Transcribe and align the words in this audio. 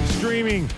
live 0.00 0.12
streaming 0.12 0.70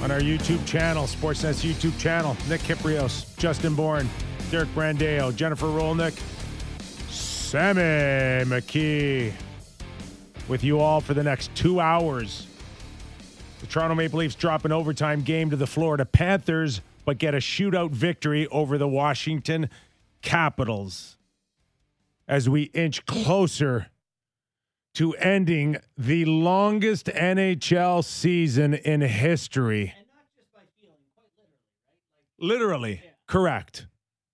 on 0.00 0.10
our 0.10 0.20
YouTube 0.20 0.64
channel, 0.64 1.04
Sportsnet's 1.04 1.64
YouTube 1.64 1.98
channel. 1.98 2.36
Nick 2.48 2.60
Kypreos, 2.60 3.36
Justin 3.36 3.74
Bourne, 3.74 4.08
Derek 4.50 4.68
Brandeo, 4.74 5.34
Jennifer 5.34 5.66
Rolnick, 5.66 6.16
Sammy 7.10 8.44
McKee 8.48 9.32
with 10.48 10.62
you 10.62 10.78
all 10.78 11.00
for 11.00 11.14
the 11.14 11.22
next 11.22 11.52
two 11.54 11.80
hours. 11.80 12.46
The 13.60 13.66
Toronto 13.66 13.96
Maple 13.96 14.20
Leafs 14.20 14.36
drop 14.36 14.64
an 14.64 14.72
overtime 14.72 15.22
game 15.22 15.50
to 15.50 15.56
the 15.56 15.66
Florida 15.66 16.04
Panthers, 16.04 16.80
but 17.04 17.18
get 17.18 17.34
a 17.34 17.38
shootout 17.38 17.90
victory 17.90 18.46
over 18.48 18.78
the 18.78 18.88
Washington 18.88 19.68
Capitals 20.22 21.16
as 22.28 22.48
we 22.48 22.64
inch 22.74 23.04
closer 23.06 23.88
to 24.94 25.14
ending 25.14 25.76
the 25.96 26.24
longest 26.24 27.06
NHL 27.06 28.04
season 28.04 28.74
in 28.74 29.00
history. 29.00 29.94
Literally, 32.38 33.02
correct. 33.26 33.86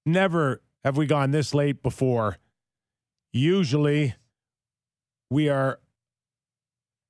Never 0.05 0.63
have 0.85 0.97
we 0.97 1.07
gone 1.07 1.33
this 1.33 1.53
late 1.53 1.83
before. 1.83 2.39
Usually, 3.33 4.15
we 5.29 5.49
are 5.49 5.81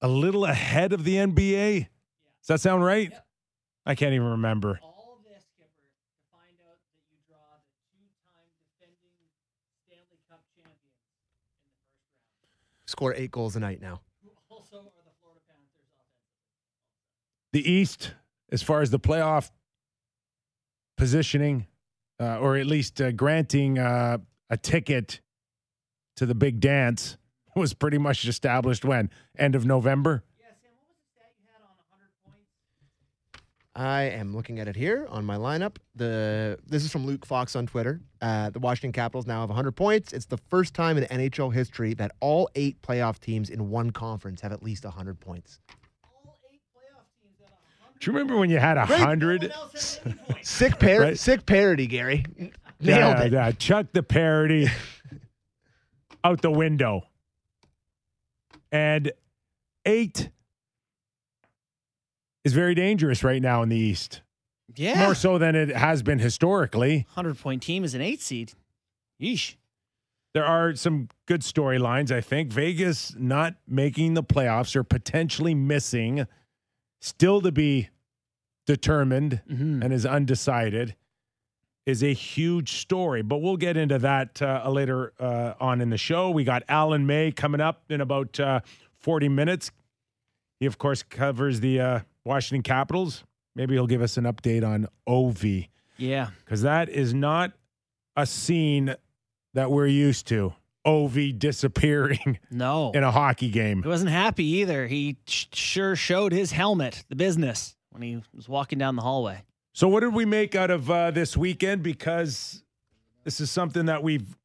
a 0.01 0.09
little 0.09 0.45
ahead 0.45 0.93
of 0.93 1.05
the 1.05 1.17
NBA. 1.17 1.89
Does 2.41 2.49
that 2.49 2.61
sound 2.61 2.85
right? 2.85 3.13
I 3.85 3.95
can't 3.95 4.15
even 4.15 4.29
remember. 4.41 4.81
all 4.83 5.19
of 5.19 5.25
this, 5.29 5.45
Skipper, 5.53 5.87
to 5.87 6.23
find 6.33 6.57
out 6.65 6.81
that 6.89 7.03
you 7.13 7.19
draw 7.29 7.61
the 7.69 7.77
two-time 7.93 8.51
defending 8.57 9.13
Stanley 9.85 10.19
Cup 10.27 10.43
champions 10.57 11.07
in 11.61 11.71
the 11.77 11.85
first 12.01 12.41
round, 12.41 12.76
Score 12.87 13.15
eight 13.15 13.31
goals 13.31 13.57
a 13.57 13.61
night 13.61 13.81
now. 13.81 14.01
the 17.57 17.73
East, 17.73 18.13
as 18.53 18.63
far 18.63 18.83
as 18.83 18.91
the 18.91 18.99
playoff 19.01 19.51
positioning, 20.99 21.67
uh, 22.21 22.39
or 22.39 22.57
at 22.59 22.67
least 22.67 23.01
uh, 23.01 23.13
granting 23.13 23.79
uh, 23.79 24.19
a 24.51 24.57
ticket 24.59 25.21
to 26.17 26.27
the 26.27 26.35
big 26.35 26.61
dance, 26.61 27.17
was 27.57 27.73
pretty 27.73 27.97
much 27.97 28.27
established 28.27 28.85
when 28.85 29.09
end 29.39 29.55
of 29.55 29.65
November. 29.65 30.23
Yeah, 30.39 30.49
Sam, 30.61 30.73
what 30.77 30.89
was 30.89 30.99
the 31.01 31.09
stat 31.17 31.33
you 31.39 31.47
had 31.51 31.63
on 31.63 31.73
100 31.89 32.13
points? 32.27 32.53
I 33.79 34.05
am 34.05 34.35
looking 34.35 34.59
at 34.59 34.69
it 34.69 34.75
here 34.77 35.07
on 35.11 35.27
my 35.27 35.37
lineup. 35.37 35.77
The 35.97 36.59
this 36.67 36.83
is 36.83 36.91
from 36.91 37.05
Luke 37.05 37.27
Fox 37.27 37.55
on 37.55 37.67
Twitter. 37.67 38.01
Uh, 38.23 38.49
the 38.49 38.59
Washington 38.59 38.93
Capitals 38.93 39.27
now 39.27 39.41
have 39.41 39.51
100 39.51 39.73
points. 39.73 40.15
It's 40.15 40.25
the 40.25 40.39
first 40.49 40.73
time 40.73 40.97
in 40.97 41.05
NHL 41.05 41.53
history 41.53 41.93
that 41.95 42.13
all 42.21 42.49
eight 42.55 42.81
playoff 42.81 43.19
teams 43.21 43.51
in 43.51 43.69
one 43.69 43.91
conference 43.91 44.41
have 44.41 44.51
at 44.53 44.63
least 44.63 44.85
100 44.85 45.21
points. 45.21 45.61
All 46.03 46.35
eight 46.51 46.63
playoff 46.75 47.05
teams 47.23 47.37
at 47.45 47.51
100 47.51 48.01
Do 48.01 48.11
you 48.11 48.17
remember 48.17 48.39
when 48.41 48.49
you 48.49 48.59
had 48.59 48.79
a 48.79 48.87
hundred? 48.87 49.43
one 49.43 49.51
else 49.53 49.97
had 49.99 50.13
any 50.13 50.23
points. 50.33 50.49
Sick 50.51 50.79
par- 50.79 51.01
Right. 51.01 51.19
sick 51.19 51.45
parody, 51.45 51.87
Gary. 51.87 52.25
Nailed 52.39 52.53
Yeah, 52.81 53.23
it. 53.25 53.33
yeah, 53.33 53.51
chuck 53.53 53.89
the 53.93 54.03
parody 54.03 54.69
out 56.25 56.41
the 56.41 56.51
window. 56.51 57.03
And 58.73 59.13
eight 59.85 60.31
is 62.47 62.53
very 62.53 62.77
dangerous 62.77 63.25
right 63.25 63.43
now 63.43 63.61
in 63.63 63.69
the 63.69 63.77
East. 63.77 64.21
Yeah. 64.77 65.05
More 65.05 65.17
so 65.17 65.37
than 65.37 65.57
it 65.57 65.69
has 65.71 66.05
been 66.05 66.21
historically. 66.21 66.99
100 67.15 67.39
point 67.41 67.61
team 67.61 67.83
is 67.83 67.93
an 67.93 68.01
eight 68.01 68.21
seed. 68.23 68.53
Yeesh. 69.21 69.57
There 70.33 70.45
are 70.45 70.77
some 70.77 71.09
good 71.27 71.41
storylines, 71.41 72.13
I 72.13 72.21
think. 72.21 72.53
Vegas 72.53 73.15
not 73.19 73.57
making 73.67 74.15
the 74.15 74.23
playoffs 74.23 74.77
or 74.77 74.85
potentially 74.85 75.55
missing, 75.57 76.27
still 77.01 77.41
to 77.41 77.51
be 77.51 77.89
determined 78.65 79.41
Mhm. 79.51 79.83
and 79.83 79.93
is 79.93 80.07
undecided, 80.07 80.95
is 81.85 82.05
a 82.05 82.13
huge 82.13 82.75
story. 82.75 83.23
But 83.23 83.39
we'll 83.39 83.57
get 83.57 83.77
into 83.77 83.99
that 83.99 84.41
uh, 84.41 84.71
later 84.71 85.15
uh, 85.19 85.55
on 85.59 85.81
in 85.81 85.91
the 85.91 85.99
show. 85.99 86.31
We 86.31 86.45
got 86.45 86.63
Alan 86.69 87.07
May 87.07 87.33
coming 87.33 87.61
up 87.61 87.83
in 87.91 88.01
about 88.01 88.39
uh, 88.39 88.61
40 89.01 89.29
minutes. 89.31 89.73
He, 90.61 90.67
of 90.67 90.79
course, 90.79 91.03
covers 91.03 91.59
the 91.61 91.81
uh, 91.81 92.01
Washington 92.27 92.63
Capitals. 92.63 93.25
Maybe 93.55 93.75
he'll 93.75 93.87
give 93.87 94.03
us 94.03 94.17
an 94.17 94.25
update 94.25 94.67
on 94.67 94.87
Ovi 95.09 95.69
Yeah. 95.97 96.29
because 96.45 96.63
that 96.63 96.89
is 96.89 97.15
not 97.15 97.53
a 98.17 98.27
scene 98.27 98.95
that 99.55 99.71
we're 99.71 99.87
used 99.87 100.27
to. 100.29 100.53
Ovi 100.87 101.37
disappearing 101.37 102.39
No. 102.51 102.91
in 102.93 103.03
a 103.03 103.11
hockey 103.11 103.49
game. 103.51 103.83
He 103.83 103.89
wasn't 103.89 104.11
happy 104.11 104.45
either. 104.45 104.87
He 104.87 105.17
sh- 105.27 105.47
sure 105.53 105.97
showed 105.97 106.33
his 106.33 106.53
helmet, 106.53 107.05
the 107.09 107.17
business, 107.17 107.77
when 107.91 108.03
he 108.03 108.23
was 108.35 108.49
walking 108.49 108.79
down 108.79 108.95
the 108.97 109.03
hallway. 109.03 109.43
So, 109.73 109.89
what 109.89 110.01
did 110.01 110.15
we 110.15 110.25
make 110.25 110.55
out 110.55 110.71
of 110.71 110.91
uh, 110.91 111.11
this 111.11 111.37
weekend? 111.37 111.83
Because 111.83 112.63
this 113.25 113.41
is 113.41 113.51
something 113.51 113.87
that 113.87 114.03
we've 114.03 114.37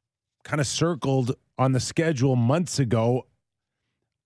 kind 0.44 0.60
of 0.60 0.66
circled 0.66 1.36
on 1.58 1.72
the 1.72 1.80
schedule 1.80 2.34
months 2.34 2.78
ago 2.80 3.26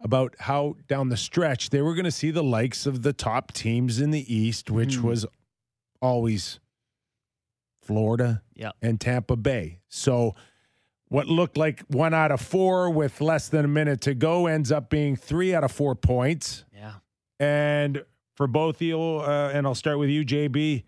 about 0.00 0.34
how 0.40 0.76
down 0.88 1.08
the 1.08 1.16
stretch 1.16 1.70
they 1.70 1.80
were 1.80 1.94
going 1.94 2.04
to 2.04 2.10
see 2.10 2.30
the 2.30 2.42
likes 2.44 2.86
of 2.86 3.02
the 3.02 3.12
top 3.12 3.52
teams 3.52 4.00
in 4.00 4.10
the 4.10 4.34
East, 4.34 4.70
which 4.70 4.98
Mhm. 4.98 5.02
was 5.02 5.26
always 6.02 6.60
Florida 7.82 8.42
Yep. 8.54 8.76
and 8.82 9.00
Tampa 9.00 9.36
Bay. 9.36 9.80
So, 9.88 10.34
what 11.08 11.28
looked 11.28 11.56
like 11.56 11.80
one 11.88 12.12
out 12.12 12.32
of 12.32 12.40
four 12.40 12.90
with 12.90 13.20
less 13.20 13.48
than 13.48 13.64
a 13.64 13.68
minute 13.68 14.00
to 14.02 14.14
go 14.14 14.46
ends 14.48 14.72
up 14.72 14.90
being 14.90 15.14
three 15.14 15.54
out 15.54 15.62
of 15.62 15.70
four 15.70 15.94
points. 15.94 16.64
Yeah. 16.74 16.94
And 17.38 18.04
for 18.34 18.46
both 18.48 18.82
you, 18.82 19.00
uh, 19.00 19.50
and 19.54 19.66
I'll 19.66 19.74
start 19.76 19.98
with 20.00 20.10
you, 20.10 20.24
JB. 20.24 20.84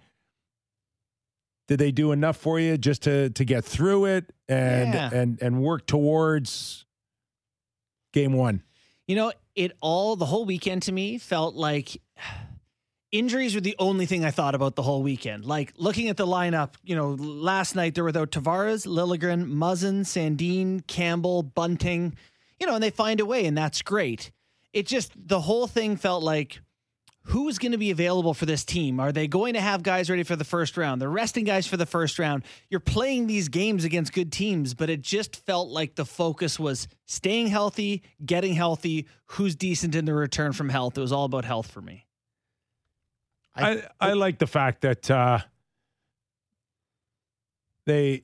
Did 1.68 1.78
they 1.78 1.92
do 1.92 2.12
enough 2.12 2.36
for 2.36 2.58
you 2.58 2.76
just 2.78 3.02
to 3.02 3.30
to 3.30 3.44
get 3.44 3.64
through 3.64 4.06
it 4.06 4.34
and 4.48 4.92
Yeah. 4.94 5.10
and 5.12 5.40
and 5.40 5.62
work 5.62 5.86
towards 5.86 6.84
game 8.12 8.32
one? 8.32 8.62
You 9.08 9.16
know, 9.16 9.32
it 9.56 9.72
all, 9.80 10.14
the 10.16 10.26
whole 10.26 10.44
weekend 10.44 10.82
to 10.82 10.92
me 10.92 11.16
felt 11.18 11.54
like 11.54 12.00
injuries 13.10 13.54
were 13.54 13.62
the 13.62 13.74
only 13.78 14.04
thing 14.04 14.22
I 14.22 14.30
thought 14.30 14.54
about 14.54 14.76
the 14.76 14.82
whole 14.82 15.02
weekend. 15.02 15.46
Like 15.46 15.72
looking 15.78 16.10
at 16.10 16.18
the 16.18 16.26
lineup, 16.26 16.74
you 16.84 16.94
know, 16.94 17.12
last 17.12 17.74
night 17.74 17.94
they're 17.94 18.04
without 18.04 18.30
Tavares, 18.30 18.86
Liljegren, 18.86 19.50
Muzzin, 19.50 20.00
Sandin, 20.00 20.86
Campbell, 20.86 21.42
Bunting, 21.42 22.14
you 22.60 22.66
know, 22.66 22.74
and 22.74 22.82
they 22.84 22.90
find 22.90 23.18
a 23.20 23.24
way, 23.24 23.46
and 23.46 23.56
that's 23.56 23.80
great. 23.80 24.30
It 24.74 24.86
just, 24.86 25.12
the 25.16 25.40
whole 25.40 25.66
thing 25.66 25.96
felt 25.96 26.22
like, 26.22 26.60
who's 27.28 27.58
going 27.58 27.72
to 27.72 27.78
be 27.78 27.90
available 27.90 28.32
for 28.34 28.46
this 28.46 28.64
team? 28.64 28.98
Are 29.00 29.12
they 29.12 29.28
going 29.28 29.54
to 29.54 29.60
have 29.60 29.82
guys 29.82 30.08
ready 30.08 30.22
for 30.22 30.34
the 30.36 30.44
first 30.44 30.76
round? 30.76 31.00
They're 31.00 31.10
resting 31.10 31.44
guys 31.44 31.66
for 31.66 31.76
the 31.76 31.86
first 31.86 32.18
round. 32.18 32.42
You're 32.70 32.80
playing 32.80 33.26
these 33.26 33.48
games 33.48 33.84
against 33.84 34.12
good 34.12 34.32
teams, 34.32 34.74
but 34.74 34.88
it 34.88 35.02
just 35.02 35.44
felt 35.44 35.68
like 35.68 35.94
the 35.94 36.04
focus 36.06 36.58
was 36.58 36.88
staying 37.06 37.48
healthy, 37.48 38.02
getting 38.24 38.54
healthy, 38.54 39.06
who's 39.26 39.54
decent 39.56 39.94
in 39.94 40.04
the 40.06 40.14
return 40.14 40.52
from 40.52 40.68
health. 40.68 40.96
It 40.96 41.00
was 41.02 41.12
all 41.12 41.24
about 41.24 41.44
health 41.44 41.70
for 41.70 41.82
me. 41.82 42.06
I 43.54 43.82
I 44.00 44.12
like 44.12 44.38
the 44.38 44.46
fact 44.46 44.82
that 44.82 45.10
uh, 45.10 45.40
they 47.86 48.22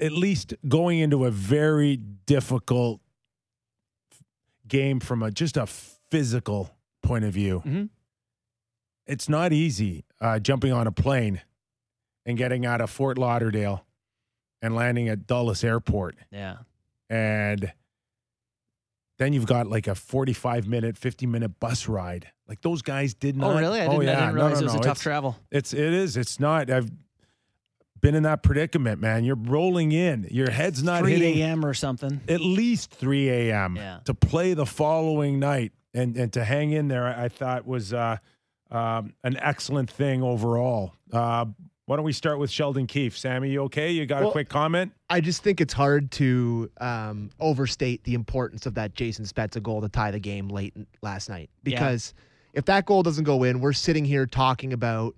at 0.00 0.12
least 0.12 0.54
going 0.68 0.98
into 0.98 1.24
a 1.24 1.30
very 1.30 1.96
difficult 1.96 3.00
game 4.66 5.00
from 5.00 5.22
a 5.22 5.30
just 5.30 5.56
a 5.56 5.66
physical 5.66 6.70
point 7.02 7.24
of 7.24 7.32
view. 7.32 7.62
Mhm. 7.64 7.88
It's 9.06 9.28
not 9.28 9.52
easy 9.52 10.04
uh, 10.20 10.38
jumping 10.38 10.72
on 10.72 10.86
a 10.86 10.92
plane 10.92 11.40
and 12.24 12.36
getting 12.36 12.66
out 12.66 12.80
of 12.80 12.90
Fort 12.90 13.18
Lauderdale 13.18 13.84
and 14.62 14.74
landing 14.74 15.08
at 15.08 15.26
Dulles 15.26 15.62
Airport, 15.62 16.16
Yeah. 16.32 16.56
and 17.08 17.72
then 19.18 19.32
you've 19.32 19.46
got 19.46 19.66
like 19.68 19.86
a 19.86 19.94
forty-five 19.94 20.66
minute, 20.66 20.96
fifty 20.98 21.26
minute 21.26 21.60
bus 21.60 21.88
ride. 21.88 22.28
Like 22.48 22.60
those 22.62 22.82
guys 22.82 23.14
did 23.14 23.36
not. 23.36 23.54
Oh, 23.54 23.58
really? 23.58 23.80
I 23.80 23.86
oh, 23.86 23.90
didn't, 24.00 24.04
yeah. 24.06 24.12
I 24.12 24.20
didn't 24.26 24.34
No, 24.34 24.44
realize 24.44 24.52
no, 24.54 24.58
it 24.60 24.64
was 24.64 24.74
no. 24.74 24.80
a 24.80 24.82
tough 24.82 24.90
It's- 24.96 25.02
travel. 25.02 25.36
it's 25.50 25.72
it 25.72 25.92
is. 25.92 26.16
It's 26.16 26.40
not. 26.40 26.70
I've 26.70 26.90
been 28.00 28.14
in 28.14 28.24
that 28.24 28.42
predicament, 28.42 29.00
man. 29.00 29.24
You're 29.24 29.36
rolling 29.36 29.92
in. 29.92 30.26
Your 30.30 30.50
head's 30.50 30.82
not 30.82 31.00
3 31.00 31.12
hitting 31.12 31.38
a.m. 31.38 31.64
or 31.64 31.72
something. 31.74 32.20
at 32.28 32.40
least 32.40 32.90
3 32.90 33.28
a.m. 33.30 33.76
Yeah. 33.76 34.00
to 34.04 34.14
play 34.14 34.52
the 34.54 34.66
following 34.66 35.38
night 35.38 35.72
and 35.94 36.16
and 36.16 36.32
to 36.34 36.44
hang 36.44 36.72
in 36.72 36.88
there. 36.88 37.06
I, 37.06 37.24
I 37.24 37.28
thought 37.28 37.66
was 37.66 37.92
uh, 37.94 38.18
um, 38.70 39.14
an 39.24 39.36
excellent 39.40 39.90
thing 39.90 40.22
overall. 40.22 40.92
Uh, 41.12 41.46
why 41.86 41.94
don't 41.94 42.04
we 42.04 42.12
start 42.12 42.38
with 42.40 42.50
Sheldon 42.50 42.86
Keefe? 42.88 43.16
Sammy, 43.16 43.50
you 43.50 43.62
okay? 43.64 43.92
You 43.92 44.06
got 44.06 44.24
a 44.24 44.30
quick 44.30 44.48
comment? 44.48 44.92
I 45.08 45.20
just 45.20 45.42
think 45.44 45.60
it's 45.60 45.72
hard 45.72 46.10
to 46.12 46.68
um, 46.80 47.30
overstate 47.38 48.02
the 48.02 48.14
importance 48.14 48.66
of 48.66 48.74
that 48.74 48.94
Jason 48.94 49.24
Spezza 49.24 49.62
goal 49.62 49.80
to 49.82 49.88
tie 49.88 50.10
the 50.10 50.18
game 50.18 50.48
late 50.48 50.74
last 51.02 51.28
night. 51.28 51.48
Yeah. 51.64 51.78
Because 51.78 52.12
if 52.54 52.64
that 52.64 52.86
goal 52.86 53.04
doesn't 53.04 53.22
go 53.22 53.44
in, 53.44 53.60
we're 53.60 53.72
sitting 53.72 54.04
here 54.04 54.26
talking 54.26 54.72
about 54.72 55.14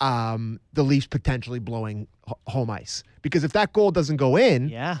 um, 0.00 0.60
the 0.72 0.82
Leafs 0.82 1.06
potentially 1.06 1.58
blowing 1.58 2.08
home 2.46 2.70
ice. 2.70 3.02
Because 3.20 3.44
if 3.44 3.52
that 3.52 3.74
goal 3.74 3.90
doesn't 3.90 4.16
go 4.16 4.36
in, 4.36 4.68
Yeah. 4.68 4.98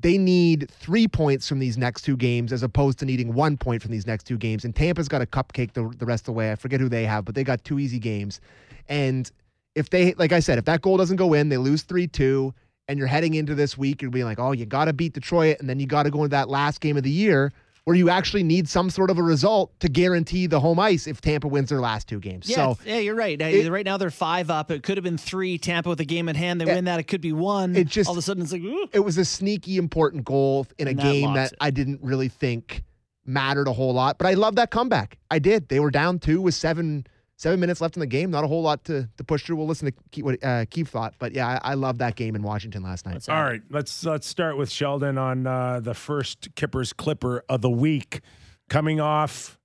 They 0.00 0.16
need 0.16 0.70
three 0.70 1.08
points 1.08 1.48
from 1.48 1.58
these 1.58 1.76
next 1.76 2.02
two 2.02 2.16
games 2.16 2.52
as 2.52 2.62
opposed 2.62 2.98
to 3.00 3.04
needing 3.04 3.34
one 3.34 3.56
point 3.56 3.82
from 3.82 3.90
these 3.90 4.06
next 4.06 4.24
two 4.24 4.38
games. 4.38 4.64
And 4.64 4.74
Tampa's 4.74 5.08
got 5.08 5.22
a 5.22 5.26
cupcake 5.26 5.72
the, 5.72 5.92
the 5.98 6.06
rest 6.06 6.22
of 6.22 6.26
the 6.26 6.32
way. 6.32 6.52
I 6.52 6.54
forget 6.54 6.80
who 6.80 6.88
they 6.88 7.04
have, 7.04 7.24
but 7.24 7.34
they 7.34 7.42
got 7.42 7.64
two 7.64 7.78
easy 7.78 7.98
games. 7.98 8.40
And 8.88 9.30
if 9.74 9.90
they, 9.90 10.14
like 10.14 10.32
I 10.32 10.40
said, 10.40 10.58
if 10.58 10.64
that 10.66 10.82
goal 10.82 10.96
doesn't 10.96 11.16
go 11.16 11.34
in, 11.34 11.48
they 11.48 11.56
lose 11.56 11.82
3 11.82 12.06
2, 12.06 12.54
and 12.86 12.98
you're 12.98 13.08
heading 13.08 13.34
into 13.34 13.54
this 13.54 13.76
week, 13.76 14.00
you're 14.00 14.10
being 14.10 14.24
like, 14.24 14.38
oh, 14.38 14.52
you 14.52 14.66
got 14.66 14.86
to 14.86 14.92
beat 14.92 15.12
Detroit. 15.12 15.58
And 15.60 15.68
then 15.68 15.78
you 15.80 15.86
got 15.86 16.04
to 16.04 16.10
go 16.10 16.18
into 16.18 16.30
that 16.30 16.48
last 16.48 16.80
game 16.80 16.96
of 16.96 17.02
the 17.02 17.10
year 17.10 17.52
where 17.88 17.96
you 17.96 18.10
actually 18.10 18.42
need 18.42 18.68
some 18.68 18.90
sort 18.90 19.08
of 19.08 19.16
a 19.16 19.22
result 19.22 19.72
to 19.80 19.88
guarantee 19.88 20.46
the 20.46 20.60
home 20.60 20.78
ice 20.78 21.06
if 21.06 21.22
Tampa 21.22 21.48
wins 21.48 21.70
their 21.70 21.80
last 21.80 22.06
two 22.06 22.20
games. 22.20 22.46
Yeah, 22.46 22.56
so 22.56 22.78
yeah, 22.84 22.98
you're 22.98 23.14
right. 23.14 23.40
It- 23.40 23.70
right 23.70 23.86
now 23.86 23.96
they're 23.96 24.10
five 24.10 24.50
up. 24.50 24.70
It 24.70 24.82
could 24.82 24.98
have 24.98 25.04
been 25.04 25.16
three. 25.16 25.56
Tampa 25.56 25.88
with 25.88 25.98
a 25.98 26.04
game 26.04 26.28
at 26.28 26.36
hand. 26.36 26.60
They 26.60 26.66
Yeah. 26.66 26.74
win 26.74 26.84
that. 26.84 27.00
It 27.00 27.04
could 27.04 27.22
be 27.22 27.32
one. 27.32 27.74
It 27.74 27.86
just- 27.88 28.06
all 28.06 28.12
of 28.12 28.18
a 28.18 28.20
sudden 28.20 28.42
it's 28.42 28.52
like, 28.52 28.60
ooh. 28.60 28.88
it 28.92 29.00
was 29.00 29.16
a 29.16 29.24
sneaky 29.24 29.78
important 29.78 30.26
goal 30.26 30.66
in 30.76 30.86
a 30.86 30.92
that 30.92 31.02
game 31.02 31.32
that 31.32 31.52
it. 31.52 31.58
I 31.62 31.70
didn't 31.70 32.00
really 32.02 32.28
think 32.28 32.84
mattered 33.24 33.68
a 33.68 33.72
whole 33.72 33.94
lot. 33.94 34.18
But 34.18 34.26
I 34.26 34.34
love 34.34 34.56
that 34.56 34.70
comeback. 34.70 35.16
I 35.30 35.38
did. 35.38 35.70
They 35.70 35.80
were 35.80 35.90
down 35.90 36.18
two 36.18 36.42
with 36.42 36.54
seven 36.54 37.06
seven 37.38 37.58
minutes 37.58 37.80
left 37.80 37.96
in 37.96 38.00
the 38.00 38.06
game. 38.06 38.30
Not 38.30 38.44
a 38.44 38.46
whole 38.46 38.60
lot 38.62 38.84
to, 38.84 39.08
to 39.16 39.24
push 39.24 39.44
through. 39.44 39.56
We'll 39.56 39.66
listen 39.66 39.90
to 39.90 39.98
Keefe, 40.10 40.24
what 40.24 40.44
uh, 40.44 40.66
Keefe 40.68 40.88
thought. 40.88 41.14
But 41.18 41.32
yeah, 41.32 41.58
I, 41.62 41.70
I 41.70 41.74
love 41.74 41.96
that 41.98 42.14
game 42.16 42.36
in 42.36 42.42
Washington 42.42 42.82
last 42.82 43.06
night. 43.06 43.14
What's 43.14 43.28
All 43.30 43.36
that? 43.36 43.42
right, 43.50 43.62
let's 43.70 44.04
let's 44.04 44.26
start 44.26 44.58
with 44.58 44.70
Sheldon 44.70 45.16
on 45.16 45.46
uh, 45.46 45.80
the 45.80 45.94
first 45.94 46.54
Kyper's 46.54 46.92
Clipper 46.92 47.42
of 47.48 47.62
the 47.62 47.70
week, 47.70 48.20
coming 48.68 49.00
off. 49.00 49.58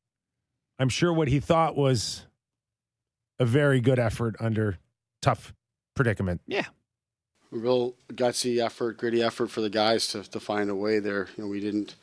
I'm 0.79 0.89
sure 0.89 1.11
what 1.11 1.27
he 1.27 1.39
thought 1.41 1.75
was 1.75 2.25
a 3.39 3.45
very 3.45 3.81
good 3.81 3.99
effort 3.99 4.35
under 4.39 4.77
tough 5.21 5.53
predicament. 5.95 6.41
Yeah. 6.47 6.65
real 7.51 7.93
gutsy 8.13 8.63
effort, 8.63 8.97
gritty 8.97 9.21
effort 9.21 9.49
for 9.51 9.61
the 9.61 9.69
guys 9.69 10.07
to, 10.07 10.23
to 10.23 10.39
find 10.39 10.69
a 10.69 10.75
way 10.75 10.99
there. 10.99 11.27
You 11.37 11.43
know, 11.43 11.49
we 11.49 11.59
didn't 11.59 11.95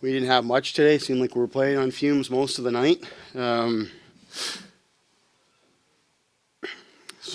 we 0.00 0.12
didn't 0.12 0.28
have 0.28 0.44
much 0.44 0.72
today. 0.74 0.96
It 0.96 1.02
Seemed 1.02 1.20
like 1.20 1.34
we 1.34 1.40
were 1.40 1.48
playing 1.48 1.78
on 1.78 1.90
fumes 1.90 2.30
most 2.30 2.58
of 2.58 2.64
the 2.64 2.70
night. 2.72 3.04
Um, 3.34 3.90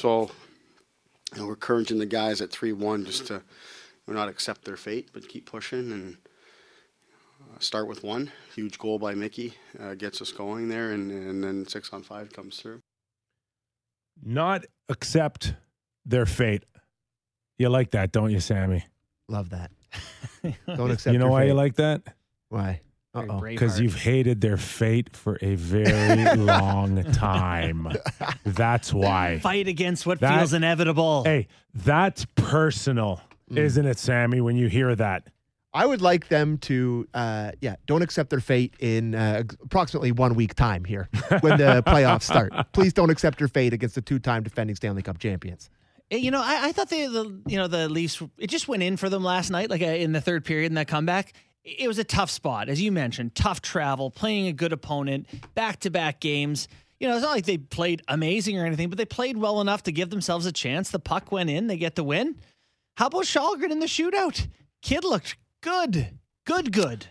so 0.02 0.32
you 1.34 1.40
know, 1.40 1.46
we're 1.46 1.54
encouraging 1.54 2.00
the 2.00 2.06
guys 2.06 2.42
at 2.42 2.50
three 2.50 2.74
one 2.74 3.06
just 3.06 3.28
to 3.28 3.36
you 3.36 4.14
know, 4.14 4.20
not 4.20 4.30
accept 4.30 4.66
their 4.66 4.78
fate, 4.78 5.10
but 5.14 5.28
keep 5.28 5.46
pushing 5.46 5.92
and 5.92 6.18
uh, 7.42 7.60
start 7.60 7.88
with 7.88 8.04
one 8.04 8.32
huge 8.56 8.78
goal 8.80 8.98
by 8.98 9.14
Mickey 9.14 9.54
uh, 9.80 9.94
gets 9.94 10.22
us 10.22 10.32
going 10.32 10.70
there, 10.70 10.92
and, 10.92 11.12
and 11.12 11.44
then 11.44 11.68
six 11.68 11.94
on 11.94 12.02
five 12.02 12.34
comes 12.34 12.60
through. 12.60 12.82
Not 14.24 14.66
accept 14.90 15.54
their 16.06 16.26
fate. 16.26 16.64
You 17.58 17.70
like 17.70 17.92
that, 17.92 18.12
don't 18.12 18.32
you, 18.32 18.40
Sammy? 18.40 18.84
Love 19.28 19.52
that. 19.52 19.72
Don't 20.76 20.92
accept 20.92 21.14
you 21.14 21.20
know 21.20 21.26
your 21.26 21.32
why 21.32 21.42
fate. 21.42 21.48
you 21.48 21.54
like 21.54 21.76
that? 21.76 22.02
Why? 22.50 22.82
Very 23.14 23.30
Uh-oh. 23.30 23.42
Because 23.42 23.80
you've 23.80 23.96
hated 24.02 24.40
their 24.42 24.58
fate 24.58 25.16
for 25.16 25.38
a 25.42 25.56
very 25.56 26.36
long 26.38 27.04
time. 27.12 27.90
That's 28.46 28.94
why. 28.94 29.40
fight 29.40 29.68
against 29.68 30.06
what 30.06 30.20
That- 30.22 30.38
feels 30.38 30.54
inevitable. 30.54 31.24
Hey, 31.26 31.48
that's 31.74 32.26
personal, 32.36 33.22
Mm. 33.52 33.58
isn't 33.58 33.86
it, 33.86 34.00
Sammy? 34.00 34.40
When 34.40 34.56
you 34.56 34.68
hear 34.68 34.96
that, 34.96 35.28
I 35.74 35.86
would 35.86 36.02
like 36.02 36.30
them 36.30 36.58
to, 36.60 37.06
uh, 37.14 37.52
yeah, 37.60 37.76
don't 37.86 38.02
accept 38.02 38.30
their 38.30 38.40
fate 38.40 38.74
in 38.80 39.14
uh, 39.14 39.44
approximately 39.62 40.14
one 40.14 40.36
week 40.36 40.54
time 40.56 40.86
here 40.86 41.10
when 41.42 41.58
the 41.58 41.84
playoffs 41.88 42.24
start. 42.24 42.54
Please 42.72 42.94
don't 42.94 43.10
accept 43.10 43.40
your 43.42 43.50
fate 43.50 43.74
against 43.74 43.96
the 43.96 44.02
two-time 44.02 44.44
defending 44.44 44.76
Stanley 44.78 45.02
Cup 45.02 45.18
champions. 45.20 45.70
You 46.10 46.32
know, 46.32 46.42
I, 46.42 46.68
I 46.68 46.72
thought 46.74 46.90
they, 46.90 47.08
the 47.08 47.42
you 47.48 47.58
know 47.58 47.68
the 47.68 47.88
Leafs. 47.88 48.22
It 48.38 48.48
just 48.48 48.68
went 48.68 48.84
in 48.84 48.96
for 48.98 49.10
them 49.10 49.24
last 49.24 49.50
night, 49.50 49.70
like 49.70 49.82
uh, 49.82 49.86
in 49.86 50.12
the 50.12 50.20
third 50.20 50.44
period 50.44 50.68
in 50.72 50.76
that 50.76 50.88
comeback. 50.90 51.32
It 51.64 51.88
was 51.88 52.00
a 52.00 52.04
tough 52.04 52.32
spot, 52.32 52.70
as 52.70 52.82
you 52.82 52.92
mentioned. 52.92 53.36
Tough 53.36 53.62
travel, 53.62 54.10
playing 54.10 54.48
a 54.48 54.54
good 54.54 54.74
opponent, 54.74 55.28
back 55.54 55.80
to 55.82 55.92
back 55.92 56.20
games. 56.20 56.68
You 57.00 57.08
know, 57.08 57.16
it's 57.16 57.24
not 57.24 57.32
like 57.32 57.46
they 57.46 57.58
played 57.58 58.02
amazing 58.08 58.60
or 58.60 58.66
anything, 58.66 58.90
but 58.90 58.98
they 58.98 59.06
played 59.06 59.38
well 59.38 59.62
enough 59.62 59.84
to 59.84 59.92
give 59.92 60.10
themselves 60.10 60.46
a 60.46 60.52
chance. 60.52 60.90
The 60.90 61.00
puck 61.00 61.32
went 61.32 61.50
in, 61.50 61.68
they 61.68 61.78
get 61.78 61.96
the 61.96 62.04
win. 62.04 62.36
How 62.98 63.08
about 63.08 63.24
Källgren 63.24 63.72
in 63.72 63.80
the 63.80 63.86
shootout? 63.86 64.48
Kid 64.82 65.04
looked 65.04 65.38
good, 65.62 66.20
good, 66.46 66.72
good. 66.72 67.08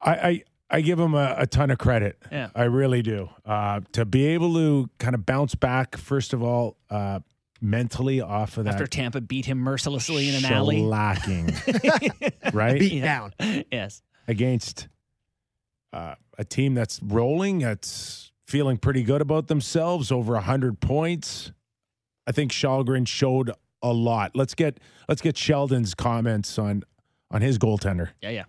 I 0.00 0.10
I, 0.12 0.42
I 0.70 0.80
give 0.80 0.98
him 0.98 1.14
a, 1.14 1.34
a 1.38 1.46
ton 1.46 1.70
of 1.70 1.78
credit. 1.78 2.20
Yeah. 2.30 2.50
I 2.54 2.64
really 2.64 3.02
do. 3.02 3.28
Uh, 3.44 3.80
to 3.92 4.04
be 4.04 4.26
able 4.26 4.54
to 4.54 4.90
kind 4.98 5.14
of 5.14 5.26
bounce 5.26 5.54
back, 5.54 5.96
first 5.96 6.32
of 6.32 6.42
all, 6.42 6.76
uh, 6.90 7.20
mentally 7.60 8.20
off 8.20 8.56
of 8.58 8.64
that 8.64 8.74
After 8.74 8.86
Tampa 8.86 9.20
beat 9.20 9.46
him 9.46 9.58
mercilessly 9.58 10.28
in 10.28 10.34
an 10.36 10.44
alley. 10.52 10.80
shellacking, 10.80 11.54
right? 12.54 12.78
Beat 12.78 12.92
Yeah. 12.94 13.28
down. 13.40 13.64
yes. 13.70 14.02
against 14.28 14.88
uh, 15.92 16.14
a 16.38 16.44
team 16.44 16.74
that's 16.74 17.00
rolling, 17.02 17.58
that's 17.60 18.32
feeling 18.46 18.76
pretty 18.76 19.02
good 19.02 19.20
about 19.20 19.46
themselves, 19.48 20.10
over 20.12 20.34
100 20.34 20.80
points. 20.80 21.52
I 22.26 22.32
think 22.32 22.52
Källgren 22.52 23.06
showed 23.06 23.52
a 23.82 23.92
lot. 23.92 24.32
Let's 24.34 24.54
get 24.54 24.80
let's 25.08 25.22
get 25.22 25.36
Sheldon's 25.36 25.94
comments 25.94 26.58
on 26.58 26.82
on 27.30 27.40
his 27.40 27.56
goaltender. 27.58 28.10
Yeah, 28.20 28.30
yeah. 28.30 28.44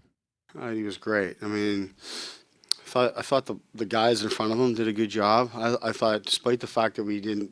Uh, 0.59 0.71
he 0.71 0.81
was 0.83 0.97
great. 0.97 1.37
I 1.43 1.45
mean, 1.45 1.93
I 1.99 2.89
thought 2.89 3.13
I 3.17 3.21
thought 3.21 3.45
the 3.45 3.55
the 3.75 3.85
guys 3.85 4.23
in 4.23 4.29
front 4.29 4.51
of 4.51 4.59
him 4.59 4.73
did 4.73 4.87
a 4.87 4.93
good 4.93 5.09
job. 5.09 5.51
I, 5.53 5.75
I 5.83 5.91
thought, 5.91 6.23
despite 6.23 6.59
the 6.59 6.67
fact 6.67 6.95
that 6.95 7.03
we 7.03 7.19
didn't 7.21 7.51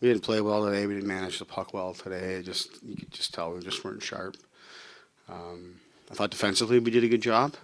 we 0.00 0.08
didn't 0.08 0.22
play 0.22 0.40
well 0.40 0.64
today, 0.64 0.86
we 0.86 0.94
didn't 0.94 1.08
manage 1.08 1.38
the 1.38 1.44
puck 1.44 1.74
well 1.74 1.94
today. 1.94 2.42
Just 2.42 2.82
you 2.84 2.96
could 2.96 3.10
just 3.10 3.34
tell 3.34 3.52
we 3.52 3.60
just 3.60 3.84
weren't 3.84 4.02
sharp. 4.02 4.36
Um, 5.28 5.76
I 6.10 6.14
thought 6.14 6.30
defensively 6.30 6.78
we 6.78 6.90
did 6.90 7.04
a 7.04 7.08
good 7.08 7.20
job. 7.22 7.54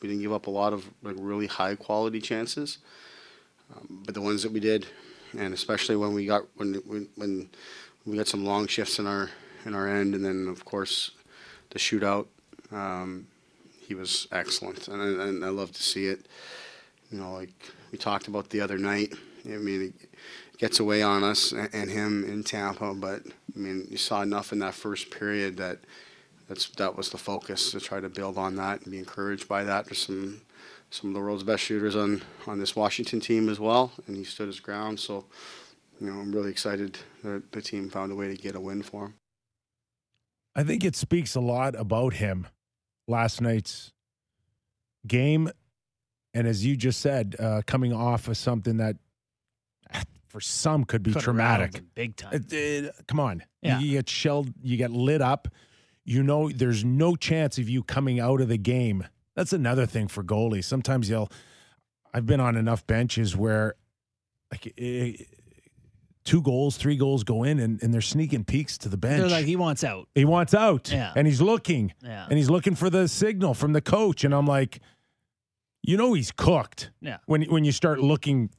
We 0.00 0.08
didn't 0.08 0.22
give 0.22 0.32
up 0.32 0.46
a 0.46 0.50
lot 0.50 0.72
of 0.72 0.88
like 1.02 1.16
really 1.18 1.46
high 1.46 1.74
quality 1.74 2.20
chances, 2.20 2.78
um, 3.74 4.02
but 4.04 4.14
the 4.14 4.20
ones 4.20 4.42
that 4.42 4.52
we 4.52 4.60
did, 4.60 4.86
and 5.36 5.52
especially 5.52 5.96
when 5.96 6.14
we 6.14 6.26
got 6.26 6.44
when 6.56 6.74
when 7.16 7.50
we 8.06 8.16
got 8.16 8.28
some 8.28 8.44
long 8.44 8.66
shifts 8.66 8.98
in 8.98 9.06
our 9.06 9.30
in 9.66 9.74
our 9.74 9.88
end, 9.88 10.14
and 10.14 10.24
then 10.24 10.48
of 10.48 10.64
course 10.64 11.10
the 11.70 11.78
shootout. 11.78 12.26
Um, 12.72 13.26
he 13.86 13.94
was 13.94 14.28
excellent, 14.30 14.86
and, 14.86 15.02
I- 15.02 15.24
and 15.26 15.44
I 15.44 15.48
love 15.48 15.72
to 15.72 15.82
see 15.82 16.06
it. 16.06 16.26
You 17.10 17.18
know, 17.18 17.32
like 17.32 17.50
we 17.90 17.98
talked 17.98 18.28
about 18.28 18.48
the 18.50 18.60
other 18.60 18.78
night. 18.78 19.12
I 19.44 19.56
mean, 19.56 19.92
gets 20.60 20.78
away 20.78 21.02
on 21.02 21.24
us 21.24 21.52
and, 21.52 21.90
him 21.90 22.22
in 22.24 22.44
Tampa, 22.44 22.92
but 22.92 23.22
I 23.26 23.58
mean, 23.58 23.86
you 23.88 23.96
saw 23.96 24.20
enough 24.20 24.52
in 24.52 24.58
that 24.58 24.74
first 24.74 25.10
period 25.10 25.56
that 25.56 25.78
that's 26.48 26.68
that 26.70 26.96
was 26.96 27.08
the 27.10 27.18
focus 27.18 27.70
to 27.70 27.80
try 27.80 27.98
to 27.98 28.10
build 28.10 28.36
on 28.36 28.56
that 28.56 28.82
and 28.82 28.92
be 28.92 28.98
encouraged 28.98 29.48
by 29.48 29.64
that. 29.64 29.86
There's 29.86 30.04
some 30.04 30.42
some 30.90 31.10
of 31.10 31.14
the 31.14 31.20
world's 31.20 31.44
best 31.44 31.62
shooters 31.62 31.96
on 31.96 32.22
on 32.46 32.58
this 32.58 32.76
Washington 32.76 33.20
team 33.20 33.48
as 33.48 33.58
well, 33.58 33.92
and 34.06 34.16
he 34.16 34.24
stood 34.24 34.48
his 34.48 34.60
ground. 34.60 35.00
So, 35.00 35.24
you 35.98 36.08
know, 36.08 36.20
I'm 36.20 36.30
really 36.30 36.50
excited 36.50 36.98
that 37.24 37.52
the 37.52 37.62
team 37.62 37.88
found 37.88 38.12
a 38.12 38.14
way 38.14 38.28
to 38.28 38.36
get 38.36 38.54
a 38.54 38.60
win 38.60 38.82
for 38.82 39.06
him. 39.06 39.14
I 40.54 40.62
think 40.62 40.84
it 40.84 40.94
speaks 40.94 41.34
a 41.34 41.40
lot 41.40 41.74
about 41.74 42.14
him 42.14 42.46
last 43.08 43.40
night's 43.40 43.92
game. 45.06 45.50
And 46.34 46.46
as 46.46 46.66
you 46.66 46.76
just 46.76 47.00
said, 47.00 47.34
uh, 47.38 47.62
coming 47.66 47.92
off 47.92 48.28
of 48.28 48.36
something 48.36 48.76
that 48.76 48.96
for 50.30 50.40
some 50.40 50.84
could 50.84 51.02
be 51.02 51.12
Could 51.12 51.22
traumatic. 51.22 51.82
Big 51.94 52.14
time. 52.16 52.32
It- 52.34 52.52
it- 52.52 52.94
come 53.08 53.18
on. 53.18 53.42
Yeah. 53.62 53.80
You 53.80 53.90
get 53.90 54.08
shelled, 54.08 54.52
you 54.62 54.76
get 54.76 54.90
lit 54.92 55.20
up. 55.20 55.48
You 56.04 56.22
know, 56.22 56.48
there's 56.48 56.84
no 56.84 57.16
chance 57.16 57.58
of 57.58 57.68
you 57.68 57.82
coming 57.82 58.20
out 58.20 58.40
of 58.40 58.48
the 58.48 58.56
game. 58.56 59.06
That's 59.34 59.52
another 59.52 59.86
thing 59.86 60.06
for 60.08 60.22
goalies. 60.24 60.64
Sometimes 60.64 61.10
you'll, 61.10 61.30
I've 62.14 62.26
been 62.26 62.40
on 62.40 62.56
enough 62.56 62.86
benches 62.86 63.36
where 63.36 63.74
like 64.52 64.72
eh, 64.78 65.12
two 66.24 66.42
goals, 66.42 66.76
three 66.76 66.96
goals 66.96 67.24
go 67.24 67.42
in 67.42 67.58
and, 67.58 67.82
and 67.82 67.92
they're 67.92 68.00
sneaking 68.00 68.44
peeks 68.44 68.78
to 68.78 68.88
the 68.88 68.96
bench. 68.96 69.20
They're 69.20 69.28
like, 69.28 69.46
he 69.46 69.56
wants 69.56 69.82
out. 69.84 70.08
he 70.14 70.24
wants 70.24 70.54
out 70.54 70.90
Yeah. 70.92 71.12
and 71.16 71.26
he's 71.26 71.40
looking 71.40 71.92
Yeah. 72.02 72.26
and 72.28 72.38
he's 72.38 72.50
looking 72.50 72.74
for 72.76 72.88
the 72.88 73.08
signal 73.08 73.54
from 73.54 73.72
the 73.72 73.80
coach. 73.80 74.22
And 74.24 74.32
I'm 74.34 74.46
like, 74.46 74.80
you 75.82 75.96
know, 75.96 76.12
he's 76.14 76.30
cooked 76.32 76.90
Yeah. 77.00 77.18
when, 77.26 77.42
when 77.44 77.64
you 77.64 77.72
start 77.72 78.00
looking 78.00 78.50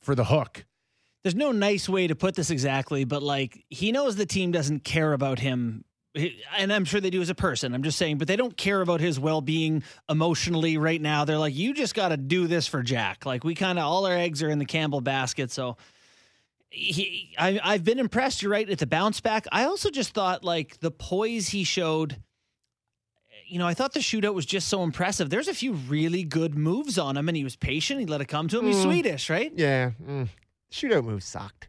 for 0.00 0.14
the 0.14 0.24
hook. 0.24 0.64
There's 1.22 1.34
no 1.34 1.52
nice 1.52 1.88
way 1.88 2.06
to 2.08 2.14
put 2.14 2.34
this 2.34 2.50
exactly, 2.50 3.04
but 3.04 3.22
like 3.22 3.64
he 3.68 3.92
knows 3.92 4.16
the 4.16 4.26
team 4.26 4.50
doesn't 4.50 4.84
care 4.84 5.12
about 5.12 5.38
him. 5.38 5.84
And 6.58 6.70
I'm 6.70 6.84
sure 6.84 7.00
they 7.00 7.08
do 7.08 7.22
as 7.22 7.30
a 7.30 7.34
person. 7.34 7.72
I'm 7.74 7.82
just 7.82 7.96
saying, 7.96 8.18
but 8.18 8.28
they 8.28 8.36
don't 8.36 8.54
care 8.54 8.82
about 8.82 9.00
his 9.00 9.18
well 9.18 9.40
being 9.40 9.82
emotionally 10.10 10.76
right 10.76 11.00
now. 11.00 11.24
They're 11.24 11.38
like, 11.38 11.54
you 11.54 11.72
just 11.72 11.94
got 11.94 12.08
to 12.08 12.18
do 12.18 12.46
this 12.46 12.66
for 12.66 12.82
Jack. 12.82 13.24
Like, 13.24 13.44
we 13.44 13.54
kind 13.54 13.78
of, 13.78 13.86
all 13.86 14.04
our 14.04 14.14
eggs 14.14 14.42
are 14.42 14.50
in 14.50 14.58
the 14.58 14.66
Campbell 14.66 15.00
basket. 15.00 15.50
So 15.50 15.78
he, 16.68 17.34
I, 17.38 17.58
I've 17.64 17.82
been 17.82 17.98
impressed. 17.98 18.42
You're 18.42 18.52
right 18.52 18.68
at 18.68 18.78
the 18.78 18.86
bounce 18.86 19.22
back. 19.22 19.46
I 19.52 19.64
also 19.64 19.88
just 19.88 20.12
thought, 20.12 20.44
like, 20.44 20.80
the 20.80 20.90
poise 20.90 21.48
he 21.48 21.64
showed. 21.64 22.18
You 23.46 23.58
know, 23.58 23.66
I 23.66 23.72
thought 23.72 23.94
the 23.94 24.00
shootout 24.00 24.34
was 24.34 24.44
just 24.44 24.68
so 24.68 24.82
impressive. 24.82 25.30
There's 25.30 25.48
a 25.48 25.54
few 25.54 25.72
really 25.72 26.24
good 26.24 26.54
moves 26.54 26.98
on 26.98 27.16
him, 27.16 27.28
and 27.28 27.36
he 27.36 27.44
was 27.44 27.56
patient. 27.56 28.00
He 28.00 28.06
let 28.06 28.20
it 28.20 28.26
come 28.26 28.48
to 28.48 28.58
him. 28.58 28.66
He's 28.66 28.76
Mm. 28.76 28.82
Swedish, 28.82 29.30
right? 29.30 29.52
Yeah. 29.56 29.92
Mm. 30.06 30.28
Shootout 30.72 31.04
move 31.04 31.22
sucked. 31.22 31.68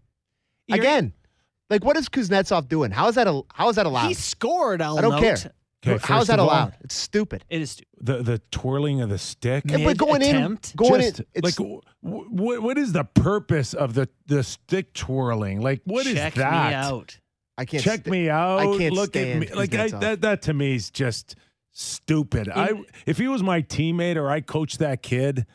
You're- 0.68 0.80
Again, 0.80 1.14
like 1.70 1.84
what 1.84 1.98
is 1.98 2.10
Kuznetsov 2.10 2.68
doing? 2.70 2.90
How 2.92 3.08
is 3.10 3.16
that? 3.16 3.28
A, 3.28 3.42
how 3.54 3.70
is 3.70 3.76
that 3.76 3.86
allowed? 3.86 4.08
He 4.08 4.14
scored. 4.14 4.82
I'll 4.82 4.98
I 4.98 5.02
don't 5.02 5.12
note. 5.12 5.22
care. 5.22 5.54
Okay, 5.86 5.98
How's 6.02 6.28
that 6.28 6.40
of 6.40 6.48
all, 6.48 6.50
allowed? 6.50 6.78
It's 6.82 6.96
stupid. 6.96 7.44
It 7.50 7.62
is 7.62 7.72
stupid. 7.72 7.90
The 8.00 8.24
the 8.24 8.38
twirling 8.52 9.02
of 9.02 9.10
the 9.10 9.18
stick. 9.18 9.66
Yeah, 9.68 9.84
but 9.84 9.98
going 9.98 10.22
in, 10.22 10.58
going 10.78 11.02
Just, 11.02 11.20
in, 11.20 11.26
it's, 11.34 11.44
like 11.44 11.56
w- 11.56 11.82
w- 12.02 12.62
what 12.62 12.78
is 12.78 12.94
the 12.94 13.04
purpose 13.04 13.74
of 13.74 13.94
the 13.94 14.08
the 14.28 14.44
stick 14.44 14.94
twirling? 14.94 15.60
Like 15.62 15.82
what 15.84 16.06
is 16.06 16.14
Check 16.16 16.36
that? 16.36 16.70
me 16.70 16.74
out. 16.76 17.18
I 17.58 17.66
can't 17.66 17.84
Check 17.84 18.00
st- 18.06 18.08
me 18.08 18.30
out. 18.30 18.60
I 18.62 18.78
can't 18.78 18.94
Look 18.94 19.16
at 19.18 19.38
me. 19.38 19.48
Like 19.54 19.76
I, 19.76 19.90
that 19.90 20.22
that 20.22 20.42
to 20.44 20.54
me 20.54 20.76
is 20.76 20.90
just 20.90 21.36
stupid. 21.74 22.48
I 22.50 22.82
if 23.06 23.18
he 23.18 23.28
was 23.28 23.44
my 23.44 23.62
teammate 23.62 24.16
or 24.16 24.30
I 24.30 24.40
coached 24.40 24.80
that 24.80 25.04
kid, 25.04 25.46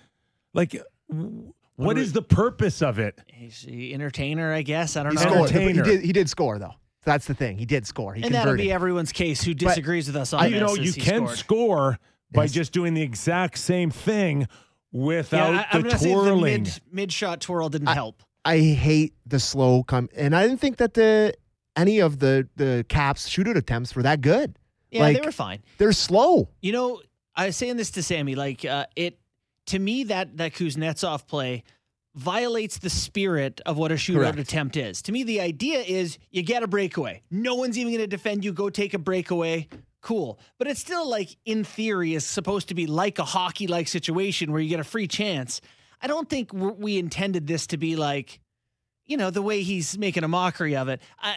like 0.53 0.77
w- 1.11 1.55
what 1.87 1.97
is 1.99 2.13
the 2.13 2.23
purpose 2.23 2.83
of 2.83 2.99
it? 2.99 3.19
He's 3.27 3.63
the 3.63 3.95
entertainer, 3.95 4.53
I 4.53 4.63
guess. 4.63 4.97
I 4.97 5.03
don't 5.05 5.17
He 5.19 5.25
know. 5.25 5.31
scored. 5.31 5.51
He 5.51 5.57
Entertainer. 5.59 5.83
did. 5.85 6.03
He 6.03 6.13
did 6.13 6.29
score 6.29 6.59
though. 6.59 6.75
That's 7.05 7.27
the 7.27 7.35
thing. 7.35 7.57
He 7.59 7.65
did 7.65 7.87
score. 7.87 8.13
He 8.15 8.23
and 8.23 8.35
that'll 8.35 8.51
converted. 8.53 8.67
be 8.67 8.73
everyone's 8.73 9.13
case 9.13 9.43
who 9.43 9.55
disagrees 9.55 10.09
with 10.09 10.17
us 10.17 10.33
on 10.33 10.43
this. 10.43 10.53
you 10.53 10.61
know, 10.61 10.75
is 10.75 10.79
you 10.79 10.93
he 10.93 11.01
can 11.01 11.23
scored. 11.27 11.39
score 11.39 11.99
by 12.33 12.43
Yes. 12.43 12.53
just 12.53 12.73
doing 12.73 12.93
the 12.95 13.01
exact 13.03 13.59
same 13.59 13.91
thing 13.91 14.47
without 14.93 15.53
Yeah, 15.55 15.65
I, 15.73 15.77
I'm 15.77 15.83
the 15.83 15.89
gonna 15.89 15.99
say 16.01 16.09
the 16.09 16.15
twirling. 16.15 16.43
mid 16.63 16.81
mid 16.93 17.13
shot 17.13 17.41
twirl 17.41 17.69
didn't 17.69 17.89
help. 17.89 18.23
I 18.45 18.59
hate 18.59 19.15
the 19.27 19.39
slow 19.41 19.83
come, 19.83 20.09
and 20.17 20.35
I 20.35 20.47
didn't 20.47 20.61
think 20.61 20.79
that 20.79 20.95
the 20.95 21.35
any 21.77 22.01
of 22.01 22.19
the 22.19 22.49
the 22.57 22.85
Caps 22.89 23.29
shootout 23.29 23.57
attempts 23.57 23.95
were 23.95 24.03
that 24.03 24.21
good. 24.21 24.59
Yeah, 24.91 25.03
like- 25.03 25.21
they 25.21 25.25
were 25.27 25.33
fine. 25.33 25.61
They're 25.79 25.93
slow. 25.93 26.49
You 26.61 26.73
know, 26.73 27.01
I 27.37 27.47
was 27.47 27.57
saying 27.57 27.77
this 27.77 27.91
to 27.93 28.03
Sammy, 28.03 28.35
like 28.35 28.65
uh, 28.65 28.87
it 28.97 29.19
to 29.69 29.79
me 29.79 30.05
that 30.05 30.37
that 30.37 30.53
Kuznetsov 30.53 31.27
play 31.27 31.65
violates 32.15 32.79
the 32.79 32.91
spirit 32.91 33.61
of 33.65 33.77
what 33.77 33.93
a 33.93 33.95
shootout 33.95 34.15
Correct. 34.17 34.39
attempt 34.39 34.77
is. 34.77 35.03
To 35.03 35.13
me, 35.13 35.23
the 35.23 35.41
idea 35.41 35.81
is 35.81 36.19
you 36.31 36.43
get 36.43 36.63
a 36.63 36.67
breakaway. 36.67 37.23
No 37.31 37.55
one's 37.55 37.79
even 37.79 37.93
going 37.93 38.03
to 38.03 38.09
defend 38.09 38.45
you. 38.45 38.53
Go 38.53 38.71
take 38.71 38.93
a 38.95 38.99
breakaway. 38.99 39.69
Cool. 40.01 40.39
But 40.59 40.69
it's 40.69 40.81
still 40.81 41.09
like 41.09 41.37
in 41.45 41.65
theory 41.65 42.15
is 42.15 42.25
supposed 42.25 42.69
to 42.69 42.75
be 42.75 42.87
like 42.87 43.19
a 43.19 43.25
hockey 43.25 43.67
like 43.67 43.89
situation 43.89 44.51
where 44.53 44.61
you 44.61 44.69
get 44.69 44.81
a 44.81 44.85
free 44.85 45.07
chance. 45.07 45.61
I 46.01 46.07
don't 46.07 46.29
think 46.29 46.53
we're- 46.53 46.99
intended 46.99 47.47
this 47.47 47.67
to 47.69 47.77
be 47.77 47.95
like, 47.97 48.41
you 49.07 49.17
know, 49.17 49.31
the 49.31 49.43
way 49.43 49.63
he's 49.63 49.97
making 49.99 50.25
a 50.25 50.29
mockery 50.29 50.77
of 50.77 50.89
it. 50.89 51.01
I, 51.21 51.35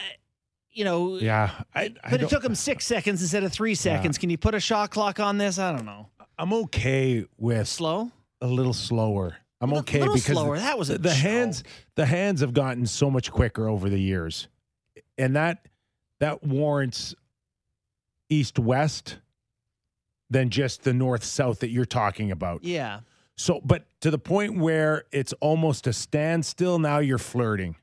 you 0.70 0.84
know, 0.84 1.16
yeah, 1.16 1.50
I, 1.74 1.92
I 2.02 2.10
but 2.10 2.22
it 2.22 2.28
took 2.28 2.44
him 2.44 2.54
six 2.54 2.86
seconds 2.86 3.20
instead 3.20 3.44
of 3.44 3.52
three 3.52 3.74
seconds. 3.74 4.18
Can 4.18 4.30
you 4.30 4.38
put 4.38 4.54
a 4.54 4.60
shot 4.60 4.90
clock 4.90 5.20
on 5.20 5.38
this? 5.38 5.58
I 5.58 5.72
don't 5.72 5.84
know. 5.84 6.08
I'm 6.38 6.52
okay 6.54 7.26
with 7.38 7.68
Slow? 7.68 8.10
A 8.42 8.46
little 8.46 8.74
slower. 8.74 9.36
I'm 9.60 9.72
A 9.72 9.78
okay 9.78 10.00
little 10.00 10.14
because 10.14 10.36
slower. 10.36 10.58
That 10.58 10.76
was 10.78 10.90
a 10.90 10.94
the, 10.94 10.98
the 11.08 11.14
hands 11.14 11.62
the 11.94 12.04
hands 12.06 12.40
have 12.40 12.52
gotten 12.52 12.84
so 12.86 13.10
much 13.10 13.30
quicker 13.30 13.68
over 13.68 13.88
the 13.88 14.00
years, 14.00 14.48
and 15.16 15.36
that 15.36 15.68
that 16.20 16.42
warrants 16.44 17.14
east 18.28 18.58
west 18.58 19.18
than 20.30 20.50
just 20.50 20.82
the 20.82 20.92
north 20.92 21.22
south 21.24 21.60
that 21.60 21.70
you're 21.70 21.84
talking 21.84 22.30
about. 22.30 22.64
Yeah. 22.64 23.00
So, 23.36 23.60
but 23.64 23.86
to 24.00 24.10
the 24.10 24.18
point 24.18 24.58
where 24.58 25.04
it's 25.12 25.32
almost 25.34 25.86
a 25.86 25.92
standstill. 25.92 26.78
Now 26.78 26.98
you're 26.98 27.18
flirting 27.18 27.76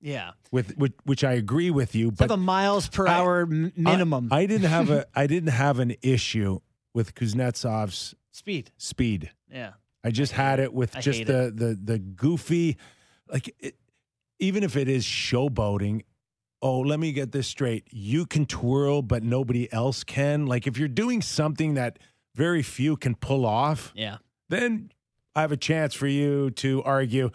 Yeah. 0.00 0.32
with, 0.50 0.76
which, 0.76 0.92
which 1.04 1.24
I 1.24 1.32
agree 1.32 1.70
with 1.70 1.94
you. 1.94 2.10
But 2.12 2.30
a 2.30 2.36
miles 2.36 2.88
per 2.88 3.06
I- 3.08 3.12
hour 3.14 3.46
minimum 3.46 4.28
I, 4.30 4.40
I 4.40 4.46
didn't 4.46 4.68
have 4.70 4.90
a 4.90 5.06
I 5.14 5.26
didn't 5.26 5.50
have 5.50 5.78
an 5.78 5.94
issue 6.02 6.60
with 6.94 7.14
Kuznetsov's 7.14 8.14
speed. 8.32 8.70
speed. 8.76 9.30
Yeah. 9.50 9.72
I 10.04 10.10
just 10.10 10.32
had 10.32 10.58
it 10.60 10.72
with 10.72 10.96
I 10.96 11.00
just 11.00 11.26
the, 11.26 11.52
the 11.54 11.78
the 11.82 11.98
goofy, 11.98 12.76
like 13.30 13.54
it, 13.60 13.76
even 14.38 14.62
if 14.64 14.76
it 14.76 14.88
is 14.88 15.04
showboating. 15.04 16.02
Oh, 16.64 16.78
let 16.80 17.00
me 17.00 17.12
get 17.12 17.32
this 17.32 17.48
straight. 17.48 17.88
You 17.90 18.24
can 18.24 18.46
twirl, 18.46 19.02
but 19.02 19.24
nobody 19.24 19.72
else 19.72 20.04
can. 20.04 20.46
Like 20.46 20.66
if 20.68 20.78
you're 20.78 20.86
doing 20.88 21.20
something 21.20 21.74
that 21.74 21.98
very 22.36 22.62
few 22.62 22.96
can 22.96 23.14
pull 23.16 23.44
off, 23.44 23.92
Yeah. 23.96 24.18
then 24.48 24.90
I 25.34 25.40
have 25.40 25.50
a 25.50 25.56
chance 25.56 25.92
for 25.94 26.06
you 26.06 26.50
to 26.52 26.82
argue. 26.84 27.30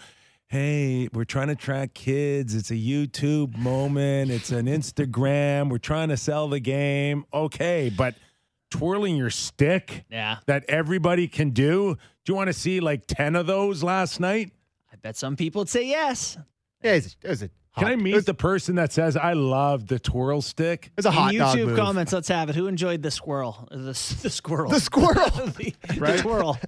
Hey, 0.48 1.10
we're 1.12 1.26
trying 1.26 1.50
to 1.50 1.56
track 1.58 1.94
kids. 1.94 2.56
It's 2.56 2.72
a 2.72 2.76
YouTube 2.76 3.58
moment. 3.58 4.32
It's 4.32 4.50
an 4.50 4.66
Instagram. 4.68 5.70
We're 5.70 5.78
trying 5.78 6.08
to 6.08 6.16
sell 6.16 6.48
the 6.48 6.62
game. 6.62 7.26
Okay, 7.34 7.92
but 7.96 8.16
twirling 8.70 9.16
your 9.16 9.30
stick 9.30 10.06
Yeah. 10.10 10.38
that 10.46 10.66
everybody 10.68 11.28
can 11.28 11.52
do. 11.52 11.96
Do 12.26 12.32
you 12.32 12.36
want 12.36 12.48
to 12.48 12.54
see 12.54 12.80
like 12.80 13.06
10 13.08 13.36
of 13.36 13.48
those 13.48 13.84
last 13.84 14.20
night? 14.20 14.52
I 14.92 14.96
bet 14.98 15.16
some 15.16 15.36
people 15.36 15.62
would 15.62 15.70
say 15.70 15.86
yes. 15.88 16.38
Yeah, 16.84 16.94
it 16.94 17.04
was, 17.04 17.18
it 17.24 17.30
was 17.30 17.44
a. 17.44 17.50
Hot, 17.72 17.84
Can 17.84 17.92
I 17.92 17.96
meet 17.96 18.16
was, 18.16 18.26
the 18.26 18.34
person 18.34 18.74
that 18.76 18.92
says, 18.92 19.16
I 19.16 19.34
love 19.34 19.86
the 19.86 20.00
twirl 20.00 20.42
stick? 20.42 20.88
It 20.88 20.92
was 20.98 21.06
a 21.06 21.12
hot 21.12 21.32
In 21.34 21.38
dog 21.40 21.56
YouTube 21.56 21.66
move. 21.68 21.78
comments, 21.78 22.12
let's 22.12 22.28
have 22.30 22.50
it. 22.50 22.56
Who 22.56 22.66
enjoyed 22.66 23.04
the 23.04 23.12
squirrel? 23.12 23.68
The, 23.70 23.92
s- 23.92 24.16
the 24.24 24.32
squirrel. 24.32 24.72
The 24.72 24.80
squirrel. 24.80 25.14
the, 25.30 25.76
the 25.88 26.18
twirl. 26.24 26.60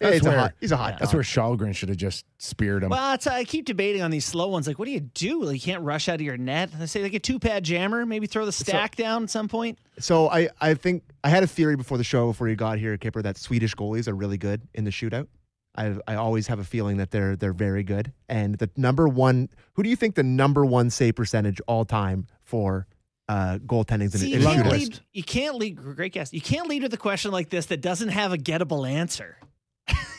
Yeah, 0.00 0.10
That's 0.10 0.18
he's 0.20 0.26
a 0.26 0.30
where- 0.30 0.38
hot. 0.38 0.54
He's 0.60 0.72
a 0.72 0.76
hot. 0.76 0.98
That's 1.00 1.12
where 1.12 1.22
Källgren 1.24 1.74
should 1.74 1.88
have 1.88 1.98
just 1.98 2.24
speared 2.38 2.84
him. 2.84 2.90
Well, 2.90 3.18
I 3.28 3.42
keep 3.44 3.64
debating 3.64 4.00
on 4.02 4.10
these 4.12 4.24
slow 4.24 4.46
ones. 4.48 4.68
Like, 4.68 4.78
what 4.78 4.84
do 4.84 4.92
you 4.92 5.00
do? 5.00 5.42
Like, 5.42 5.54
you 5.54 5.60
can't 5.60 5.82
rush 5.82 6.08
out 6.08 6.16
of 6.16 6.20
your 6.20 6.36
net. 6.36 6.70
I 6.80 6.84
say 6.86 7.02
like 7.02 7.14
a 7.14 7.18
two 7.18 7.40
pad 7.40 7.64
jammer. 7.64 8.06
Maybe 8.06 8.28
throw 8.28 8.46
the 8.46 8.52
stack 8.52 8.94
down 8.94 9.24
at 9.24 9.30
some 9.30 9.48
point. 9.48 9.78
So 9.98 10.28
I, 10.30 10.50
I 10.60 10.74
think 10.74 11.02
I 11.24 11.28
had 11.30 11.42
a 11.42 11.48
theory 11.48 11.74
before 11.74 11.98
the 11.98 12.04
show, 12.04 12.28
before 12.28 12.48
you 12.48 12.54
got 12.54 12.78
here, 12.78 12.96
Kyper, 12.96 13.22
that 13.24 13.36
Swedish 13.38 13.74
goalies 13.74 14.06
are 14.06 14.14
really 14.14 14.38
good 14.38 14.62
in 14.74 14.84
the 14.84 14.90
shootout. 14.90 15.26
I 15.74 15.96
I 16.06 16.14
always 16.14 16.46
have 16.46 16.60
a 16.60 16.64
feeling 16.64 16.98
that 16.98 17.10
they're 17.10 17.34
they're 17.34 17.52
very 17.52 17.82
good. 17.82 18.12
And 18.28 18.54
the 18.56 18.70
number 18.76 19.08
one, 19.08 19.48
who 19.72 19.82
do 19.82 19.88
you 19.90 19.96
think 19.96 20.14
the 20.14 20.22
number 20.22 20.64
one 20.64 20.90
save 20.90 21.16
percentage 21.16 21.60
all 21.66 21.84
time 21.84 22.26
for 22.44 22.86
uh, 23.28 23.58
goaltending 23.66 24.02
in, 24.02 24.10
See, 24.10 24.32
in 24.32 24.42
you 24.42 24.48
a 24.48 24.52
can't 24.54 24.68
lead. 24.70 25.00
You 25.12 25.22
can't 25.24 25.56
lead. 25.56 25.76
Great 25.76 26.12
guess. 26.12 26.32
You 26.32 26.40
can't 26.40 26.68
lead 26.68 26.82
with 26.84 26.94
a 26.94 26.98
question 26.98 27.30
like 27.32 27.50
this 27.50 27.66
that 27.66 27.80
doesn't 27.80 28.08
have 28.10 28.32
a 28.32 28.38
gettable 28.38 28.88
answer. 28.88 29.36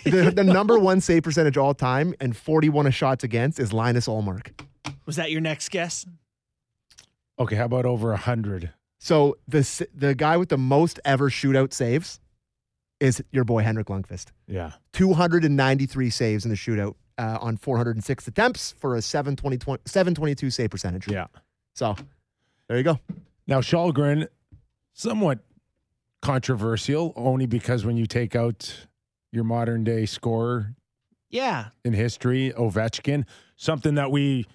The, 0.04 0.32
the 0.36 0.44
number 0.44 0.80
one 0.80 1.02
save 1.02 1.24
percentage 1.24 1.58
all 1.58 1.74
time 1.74 2.14
and 2.20 2.36
41 2.36 2.92
shots 2.92 3.24
against 3.24 3.60
is 3.60 3.74
Linus 3.74 4.08
Ullmark. 4.08 4.60
Was 5.06 5.16
that 5.18 5.32
your 5.32 5.42
next 5.42 5.70
guess? 5.70 6.06
okay, 7.40 7.56
how 7.56 7.66
about 7.66 7.86
over 7.86 8.10
100? 8.10 8.74
So 9.00 9.38
the 9.48 9.88
the 9.96 10.14
guy 10.14 10.38
with 10.38 10.50
the 10.50 10.58
most 10.58 11.00
ever 11.06 11.30
shootout 11.30 11.74
saves 11.74 12.20
is 13.00 13.24
your 13.32 13.46
boy 13.46 13.64
Henrik 13.64 13.88
Lundqvist. 13.88 14.28
Yeah. 14.48 14.72
293 14.94 16.10
saves 16.10 16.44
in 16.44 16.52
the 16.52 16.58
shootout 16.58 16.96
uh, 17.18 17.38
on 17.40 17.56
406 17.56 18.28
attempts 18.28 18.74
for 18.78 18.96
a 18.98 19.02
720, 19.02 19.82
722 19.86 20.50
save 20.50 20.70
percentage. 20.70 21.08
Yeah. 21.08 21.28
So 21.76 21.96
there 22.68 22.78
you 22.78 22.84
go. 22.84 23.00
Now, 23.48 23.62
Källgren, 23.62 24.28
somewhat 24.94 25.40
controversial, 26.22 27.14
only 27.16 27.46
because 27.46 27.86
when 27.86 27.96
you 27.96 28.06
take 28.06 28.36
out 28.36 28.88
your 29.32 29.44
modern 29.44 29.84
day 29.84 30.06
scorer 30.06 30.76
Yeah. 31.30 31.70
in 31.86 31.94
history, 31.94 32.52
Ovechkin, 32.58 33.26
something 33.56 33.96
that 33.96 34.12
we 34.12 34.46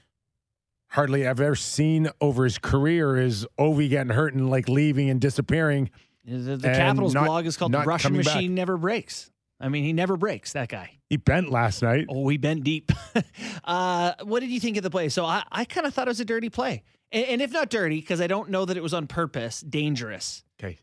hardly 0.89 1.23
have 1.23 1.41
ever 1.41 1.55
seen 1.57 2.09
over 2.21 2.45
his 2.45 2.59
career 2.59 3.17
is 3.17 3.47
Ovi 3.59 3.89
getting 3.89 4.13
hurt 4.13 4.35
and 4.35 4.49
like 4.51 4.69
leaving 4.69 5.11
and 5.11 5.21
disappearing. 5.21 5.91
The, 6.25 6.57
the 6.57 6.69
And 6.69 6.77
Capitals 6.77 7.15
not- 7.15 7.27
blog 7.27 7.47
is 7.47 7.57
called 7.57 7.73
"The 7.73 7.81
Russian 7.83 8.11
coming 8.13 8.25
back. 8.25 8.35
Machine 8.37 8.55
Never 8.55 8.77
Breaks." 8.77 9.31
I 9.61 9.69
mean, 9.69 9.85
he 9.85 9.93
never 9.93 10.17
breaks. 10.17 10.53
That 10.53 10.69
guy. 10.69 10.99
He 11.09 11.17
bent 11.17 11.49
last 11.51 11.81
night. 11.83 12.07
Oh, 12.09 12.23
we 12.23 12.37
bent 12.39 12.65
deep. 12.65 12.91
uh, 13.65 14.13
what 14.25 14.41
did 14.41 14.51
you 14.51 14.59
think 14.59 14.77
of 14.77 14.83
the 14.83 14.91
play? 14.91 15.09
So 15.09 15.25
I, 15.25 15.45
I 15.51 15.65
kind 15.65 15.87
of 15.87 15.95
thought 15.95 16.09
it 16.09 16.11
was 16.11 16.21
a 16.21 16.25
dirty 16.25 16.49
play, 16.51 16.83
and, 17.13 17.25
and 17.27 17.43
if 17.43 17.53
not 17.53 17.71
dirty, 17.71 18.01
because 18.01 18.21
I 18.21 18.27
don't 18.27 18.51
know 18.51 18.65
that 18.65 18.77
it 18.77 18.83
was 18.83 18.93
on 18.95 19.07
purpose, 19.07 19.61
dangerous. 19.61 20.45
Okay. 20.61 20.79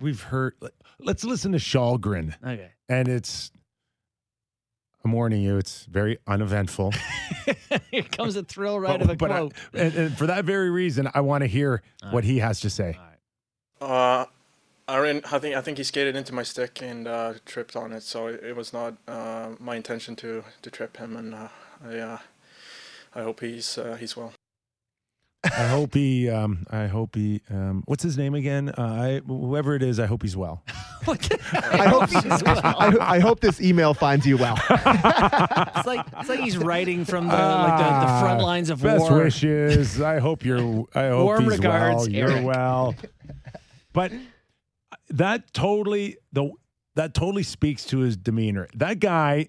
We've 0.00 0.20
heard, 0.22 0.54
let's 1.00 1.24
listen 1.24 1.52
to 1.52 1.58
Källgren. 1.58 2.34
Okay. 2.42 2.70
And 2.88 3.08
it's, 3.08 3.50
I'm 5.04 5.12
warning 5.12 5.42
you, 5.42 5.58
it's 5.58 5.84
very 5.86 6.18
uneventful. 6.26 6.92
Here 7.90 8.02
comes 8.02 8.36
a 8.36 8.42
thrill 8.42 8.78
right 8.80 8.98
But- 8.98 9.02
of 9.02 9.10
a 9.10 9.16
but 9.16 9.30
I- 9.30 9.48
and, 9.74 9.94
and 9.94 10.18
for 10.18 10.26
that 10.26 10.44
very 10.44 10.70
reason, 10.70 11.08
I 11.14 11.20
want 11.20 11.42
to 11.42 11.46
hear 11.48 11.82
what 12.10 12.24
he 12.24 12.38
has 12.38 12.60
to 12.60 12.70
say. 12.70 12.98
Uh, 13.80 14.24
I 14.86 14.98
ran. 14.98 15.22
I 15.32 15.38
think 15.38 15.56
I 15.56 15.62
think 15.62 15.78
he 15.78 15.84
skated 15.84 16.14
into 16.14 16.34
my 16.34 16.42
stick 16.42 16.82
and 16.82 17.06
uh, 17.08 17.34
tripped 17.46 17.74
on 17.74 17.92
it. 17.92 18.02
So 18.02 18.26
it, 18.26 18.42
it 18.44 18.56
was 18.56 18.72
not 18.74 18.94
uh, 19.08 19.50
my 19.58 19.76
intention 19.76 20.14
to 20.16 20.44
to 20.60 20.70
trip 20.70 20.98
him, 20.98 21.16
and 21.16 21.34
uh, 21.34 21.48
I 21.86 21.98
uh, 21.98 22.18
I 23.14 23.22
hope 23.22 23.40
he's 23.40 23.78
uh, 23.78 23.96
he's 23.98 24.14
well. 24.14 24.32
I 25.44 25.66
hope 25.68 25.94
he, 25.94 26.28
um, 26.30 26.66
I 26.70 26.86
hope 26.86 27.14
he, 27.14 27.42
um, 27.50 27.82
what's 27.86 28.02
his 28.02 28.16
name 28.16 28.34
again? 28.34 28.70
Uh, 28.70 28.82
I, 28.82 29.20
whoever 29.26 29.74
it 29.74 29.82
is, 29.82 30.00
I 30.00 30.06
hope 30.06 30.22
he's 30.22 30.36
well. 30.36 30.62
I 31.06 31.86
hope, 31.86 32.08
I, 32.66 32.96
I 33.00 33.18
hope 33.18 33.40
this 33.40 33.60
email 33.60 33.92
finds 33.94 34.26
you 34.26 34.36
well. 34.38 34.58
It's 35.76 35.86
like 35.86 36.06
it's 36.18 36.28
like 36.30 36.40
he's 36.40 36.56
writing 36.56 37.04
from 37.04 37.26
the 37.28 37.34
like 37.34 37.76
the, 37.78 37.84
the 37.84 38.20
front 38.20 38.40
Ah, 38.40 38.44
lines 38.44 38.70
of 38.70 38.80
Best 38.80 39.10
war. 39.10 39.24
wishes. 39.24 40.00
I 40.00 40.18
hope 40.18 40.44
you're. 40.44 40.86
I 40.94 41.08
hope 41.08 41.24
Warm 41.24 41.44
he's 41.44 41.52
regards, 41.58 41.96
well. 42.04 42.08
You're 42.08 42.30
Erik. 42.30 42.44
well. 42.46 42.94
But 43.92 44.12
that 45.10 45.52
totally 45.52 46.16
the 46.32 46.50
that 46.94 47.12
totally 47.12 47.42
speaks 47.42 47.84
to 47.86 47.98
his 47.98 48.16
demeanor. 48.16 48.68
That 48.74 48.98
guy 49.00 49.48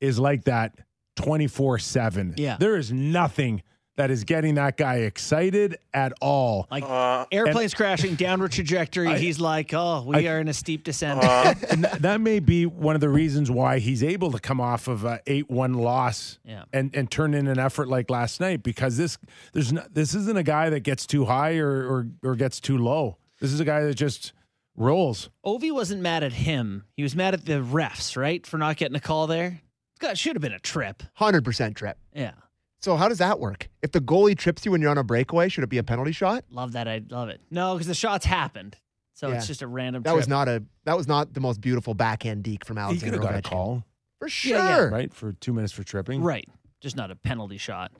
is 0.00 0.18
like 0.18 0.44
that 0.44 0.76
twenty 1.14 1.46
four 1.46 1.78
seven. 1.78 2.34
Yeah. 2.36 2.56
There 2.58 2.76
is 2.76 2.90
nothing 2.92 3.62
that 3.98 4.10
is 4.10 4.24
getting 4.24 4.54
that 4.54 4.76
guy 4.76 4.96
excited 4.98 5.76
at 5.92 6.12
all. 6.20 6.66
Like 6.70 6.84
Uh, 6.84 7.26
airplanes 7.30 7.74
crashing, 7.74 8.14
downward 8.14 8.52
trajectory. 8.52 9.08
I- 9.08 9.18
he's 9.18 9.38
like, 9.40 9.74
oh, 9.74 10.04
we 10.06 10.26
I- 10.26 10.32
are 10.32 10.40
in 10.40 10.48
a 10.48 10.52
steep 10.54 10.84
descent. 10.84 11.22
uh, 11.22 11.54
and 11.70 11.82
th- 11.84 11.98
that 11.98 12.20
may 12.20 12.38
be 12.38 12.64
one 12.64 12.94
of 12.94 13.00
the 13.00 13.08
reasons 13.08 13.50
why 13.50 13.80
he's 13.80 14.02
able 14.02 14.32
to 14.32 14.38
come 14.38 14.60
off 14.60 14.88
of 14.88 15.04
a 15.04 15.20
eight-one 15.26 15.74
loss 15.74 16.38
Yeah. 16.44 16.64
and 16.72 16.94
and 16.94 17.10
turn 17.10 17.34
in 17.34 17.46
an 17.48 17.58
effort 17.58 17.88
like 17.88 18.08
last 18.08 18.40
night 18.40 18.62
because 18.62 18.96
this 18.96 19.18
there's 19.52 19.72
no, 19.72 19.82
this 19.92 20.14
isn't 20.14 20.38
a 20.38 20.42
guy 20.44 20.70
that 20.70 20.80
gets 20.80 21.04
too 21.06 21.26
high 21.26 21.56
or, 21.58 21.68
or 21.86 22.06
or 22.22 22.36
gets 22.36 22.60
too 22.60 22.78
low. 22.78 23.18
This 23.40 23.52
is 23.52 23.60
a 23.60 23.64
guy 23.64 23.82
that 23.82 23.94
just 23.94 24.32
rolls. 24.76 25.28
Ovi 25.44 25.72
wasn't 25.72 26.00
mad 26.02 26.22
at 26.22 26.32
him. 26.32 26.84
He 26.96 27.02
was 27.02 27.16
mad 27.16 27.34
at 27.34 27.44
the 27.46 27.54
refs, 27.54 28.16
right, 28.16 28.46
for 28.46 28.58
not 28.58 28.76
getting 28.76 28.96
a 28.96 29.00
call 29.00 29.26
there. 29.26 29.60
God, 29.98 30.16
should 30.16 30.36
have 30.36 30.42
been 30.42 30.52
a 30.52 30.60
trip. 30.60 31.02
100% 31.20 31.74
trip. 31.74 31.98
Yeah. 32.14 32.32
So 32.80 32.96
how 32.96 33.08
does 33.08 33.18
that 33.18 33.40
work? 33.40 33.68
If 33.82 33.92
the 33.92 34.00
goalie 34.00 34.36
trips 34.38 34.64
you 34.64 34.70
when 34.72 34.80
you're 34.80 34.90
on 34.90 34.98
a 34.98 35.04
breakaway, 35.04 35.48
should 35.48 35.64
it 35.64 35.70
be 35.70 35.78
a 35.78 35.82
penalty 35.82 36.12
shot? 36.12 36.44
Love 36.50 36.72
that. 36.72 36.86
I 36.86 37.02
love 37.10 37.28
it. 37.28 37.40
No, 37.50 37.74
because 37.74 37.86
the 37.88 37.94
shots 37.94 38.24
happened. 38.24 38.76
So 39.14 39.28
Yeah. 39.28 39.34
it's 39.36 39.48
just 39.48 39.62
a 39.62 39.66
random 39.66 40.02
That 40.04 40.10
trip. 40.10 40.16
was 40.16 40.28
not 40.28 40.48
a 40.48 40.62
that 40.84 40.96
was 40.96 41.08
not 41.08 41.34
the 41.34 41.40
most 41.40 41.60
beautiful 41.60 41.92
backhand 41.94 42.44
deke 42.44 42.64
from 42.64 42.76
He 42.76 42.80
could 42.82 42.86
Alexander 42.88 43.16
have 43.16 43.22
got 43.24 43.34
a 43.38 43.42
call, 43.42 43.84
For 44.20 44.28
sure. 44.28 44.56
Yeah, 44.56 44.68
yeah. 44.68 44.84
right, 44.84 45.12
for 45.12 45.32
two 45.32 45.52
minutes 45.52 45.72
for 45.72 45.82
tripping. 45.82 46.22
Right. 46.22 46.48
Just 46.80 46.94
not 46.96 47.10
a 47.10 47.16
penalty 47.16 47.58
shot. 47.58 47.90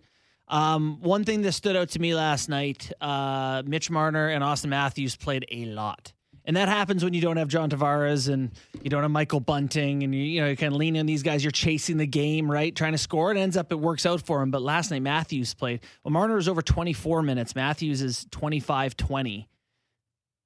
Um, 0.47 1.01
one 1.03 1.25
thing 1.25 1.43
that 1.43 1.53
stood 1.53 1.77
out 1.77 1.91
to 1.91 1.99
me 1.99 2.15
last 2.15 2.49
night, 2.49 2.91
uh, 3.01 3.63
Mitch 3.67 3.91
Marner 3.91 4.29
and 4.29 4.43
Auston 4.45 4.69
Matthews 4.71 5.17
played 5.17 5.45
a 5.51 5.67
lot. 5.67 6.13
And 6.49 6.57
that 6.57 6.71
happens 6.71 7.05
when 7.05 7.13
you 7.13 7.21
don't 7.21 7.37
have 7.37 7.49
John 7.49 7.69
Tavares 7.69 8.33
and 8.33 8.51
you 8.83 8.89
don't 8.89 9.03
have 9.03 9.11
Michael 9.11 9.39
Bunting 9.39 10.03
and 10.03 10.15
you, 10.15 10.23
you 10.23 10.41
know, 10.41 10.49
you 10.49 10.57
kind 10.57 10.73
of 10.73 10.79
lean 10.79 10.97
on 10.97 11.05
these 11.05 11.23
guys. 11.23 11.45
You're 11.45 11.51
chasing 11.51 11.99
the 11.99 12.07
game, 12.07 12.51
right? 12.51 12.75
Trying 12.75 12.93
to 12.93 12.99
score. 12.99 13.31
It 13.31 13.37
ends 13.37 13.55
up, 13.55 13.71
it 13.71 13.79
works 13.79 14.07
out 14.07 14.23
for 14.23 14.41
him. 14.41 14.51
But 14.51 14.63
last 14.63 14.91
night, 14.91 15.03
Matthews 15.03 15.53
played. 15.53 15.81
Well, 16.03 16.11
Marner 16.11 16.37
was 16.37 16.49
over 16.49 16.63
24 16.63 17.21
minutes. 17.21 17.55
Matthews 17.55 18.01
is 18.01 18.27
25 18.31 18.97
20. 18.97 19.47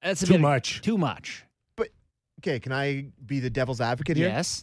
That's 0.03 0.23
a 0.23 0.25
Too 0.25 0.33
bit 0.33 0.41
much. 0.41 0.81
Too 0.81 0.97
much. 0.97 1.45
But, 1.77 1.87
okay, 2.41 2.59
can 2.59 2.73
I 2.73 3.05
be 3.25 3.39
the 3.39 3.49
devil's 3.49 3.79
advocate 3.79 4.17
here? 4.17 4.27
Yes. 4.27 4.61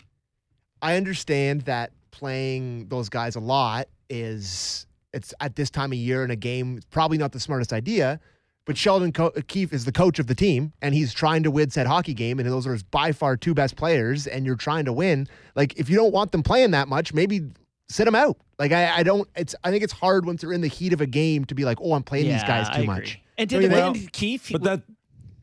I 0.82 0.99
understand 0.99 1.62
that 1.62 1.92
playing 2.11 2.88
those 2.88 3.09
guys 3.09 3.37
a 3.37 3.40
lot 3.40 3.88
is 4.11 4.87
it's 5.14 5.32
at 5.40 5.56
this 5.56 5.70
time 5.70 5.92
of 5.92 5.99
year 5.99 6.23
in 6.23 6.30
a 6.30 6.37
game 6.37 6.80
probably 6.90 7.16
not 7.16 7.32
the 7.32 7.40
smartest 7.40 7.73
idea. 7.73 8.20
But 8.67 8.76
Sheldon 8.76 9.12
Co- 9.12 9.31
Keefe 9.49 9.73
is 9.73 9.85
the 9.85 9.93
coach 9.93 10.19
of 10.19 10.26
the 10.26 10.35
team, 10.35 10.73
and 10.83 10.95
he's 10.95 11.12
trying 11.12 11.43
to 11.43 11.50
win 11.50 11.71
said 11.71 11.87
hockey 11.87 12.14
game, 12.14 12.38
and 12.38 12.49
those 12.49 12.67
are 12.67 12.73
his 12.73 12.83
by 12.83 13.12
far 13.12 13.37
two 13.37 13.55
best 13.55 13.75
players, 13.76 14.26
and 14.26 14.47
you're 14.47 14.55
trying 14.57 14.85
to 14.85 14.93
win. 14.93 15.26
Like 15.57 15.79
if 15.79 15.88
you 15.88 15.97
don't 15.97 16.12
want 16.12 16.33
them 16.33 16.43
playing 16.43 16.71
that 16.73 16.87
much, 16.87 17.12
maybe 17.14 17.50
sit 17.88 18.05
them 18.05 18.14
out. 18.14 18.37
Like 18.59 18.73
I, 18.73 18.99
I 18.99 19.02
don't. 19.02 19.29
It's 19.35 19.55
I 19.64 19.71
think 19.71 19.83
it's 19.83 19.93
hard 19.95 20.26
once 20.26 20.43
they're 20.43 20.52
in 20.52 20.61
the 20.61 20.69
heat 20.69 20.93
of 20.93 21.00
a 21.00 21.07
game 21.07 21.45
to 21.47 21.55
be 21.55 21.64
like, 21.64 21.79
oh, 21.81 21.95
I'm 21.95 22.02
playing 22.02 22.29
these 22.29 22.45
guys 22.45 22.69
too 22.69 22.85
much. 22.85 23.19
And 23.38 23.49
Don't 23.49 23.62
did 23.62 23.73
you 23.73 23.76
the 23.76 23.99
think? 23.99 24.12
Keefe? 24.12 24.52
But 24.52 24.62
that 24.64 24.83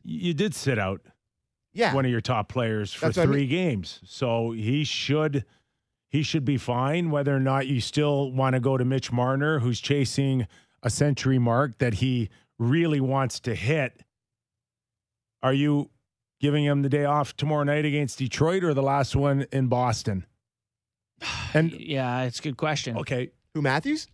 you 0.04 0.32
did 0.32 0.54
sit 0.54 0.78
out 0.78 1.00
Yeah, 1.74 1.92
one 1.94 2.04
of 2.04 2.10
your 2.10 2.20
top 2.20 2.48
players 2.48 2.94
for 2.94 3.06
That's 3.06 3.18
what 3.18 3.24
I 3.24 3.26
three 3.26 3.46
games, 3.46 4.00
so 4.06 4.52
he 4.52 4.84
should 4.84 5.44
he 6.08 6.22
should 6.22 6.44
be 6.44 6.56
fine. 6.56 7.10
Whether 7.10 7.34
or 7.36 7.40
not 7.40 7.66
you 7.66 7.80
still 7.80 8.32
want 8.32 8.54
to 8.54 8.60
go 8.60 8.78
to 8.78 8.84
Mitch 8.84 9.10
Marner, 9.12 9.58
who's 9.58 9.80
chasing 9.80 10.46
a 10.82 10.88
century 10.88 11.38
mark 11.40 11.78
that 11.78 11.94
he 11.94 12.30
really 12.58 13.00
wants 13.00 13.40
to 13.40 13.54
hit, 13.54 14.02
are 15.42 15.52
you 15.52 15.90
giving 16.40 16.64
him 16.64 16.82
the 16.82 16.88
day 16.88 17.04
off 17.04 17.36
tomorrow 17.36 17.64
night 17.64 17.84
against 17.84 18.18
Detroit 18.18 18.64
or 18.64 18.74
the 18.74 18.82
last 18.82 19.14
one 19.16 19.46
in 19.52 19.68
Boston? 19.68 20.26
And 21.54 21.72
yeah, 21.72 22.22
it's 22.24 22.38
a 22.40 22.42
good 22.42 22.56
question. 22.58 22.96
okay, 22.98 23.30
who 23.54 23.62
Matthews? 23.62 24.06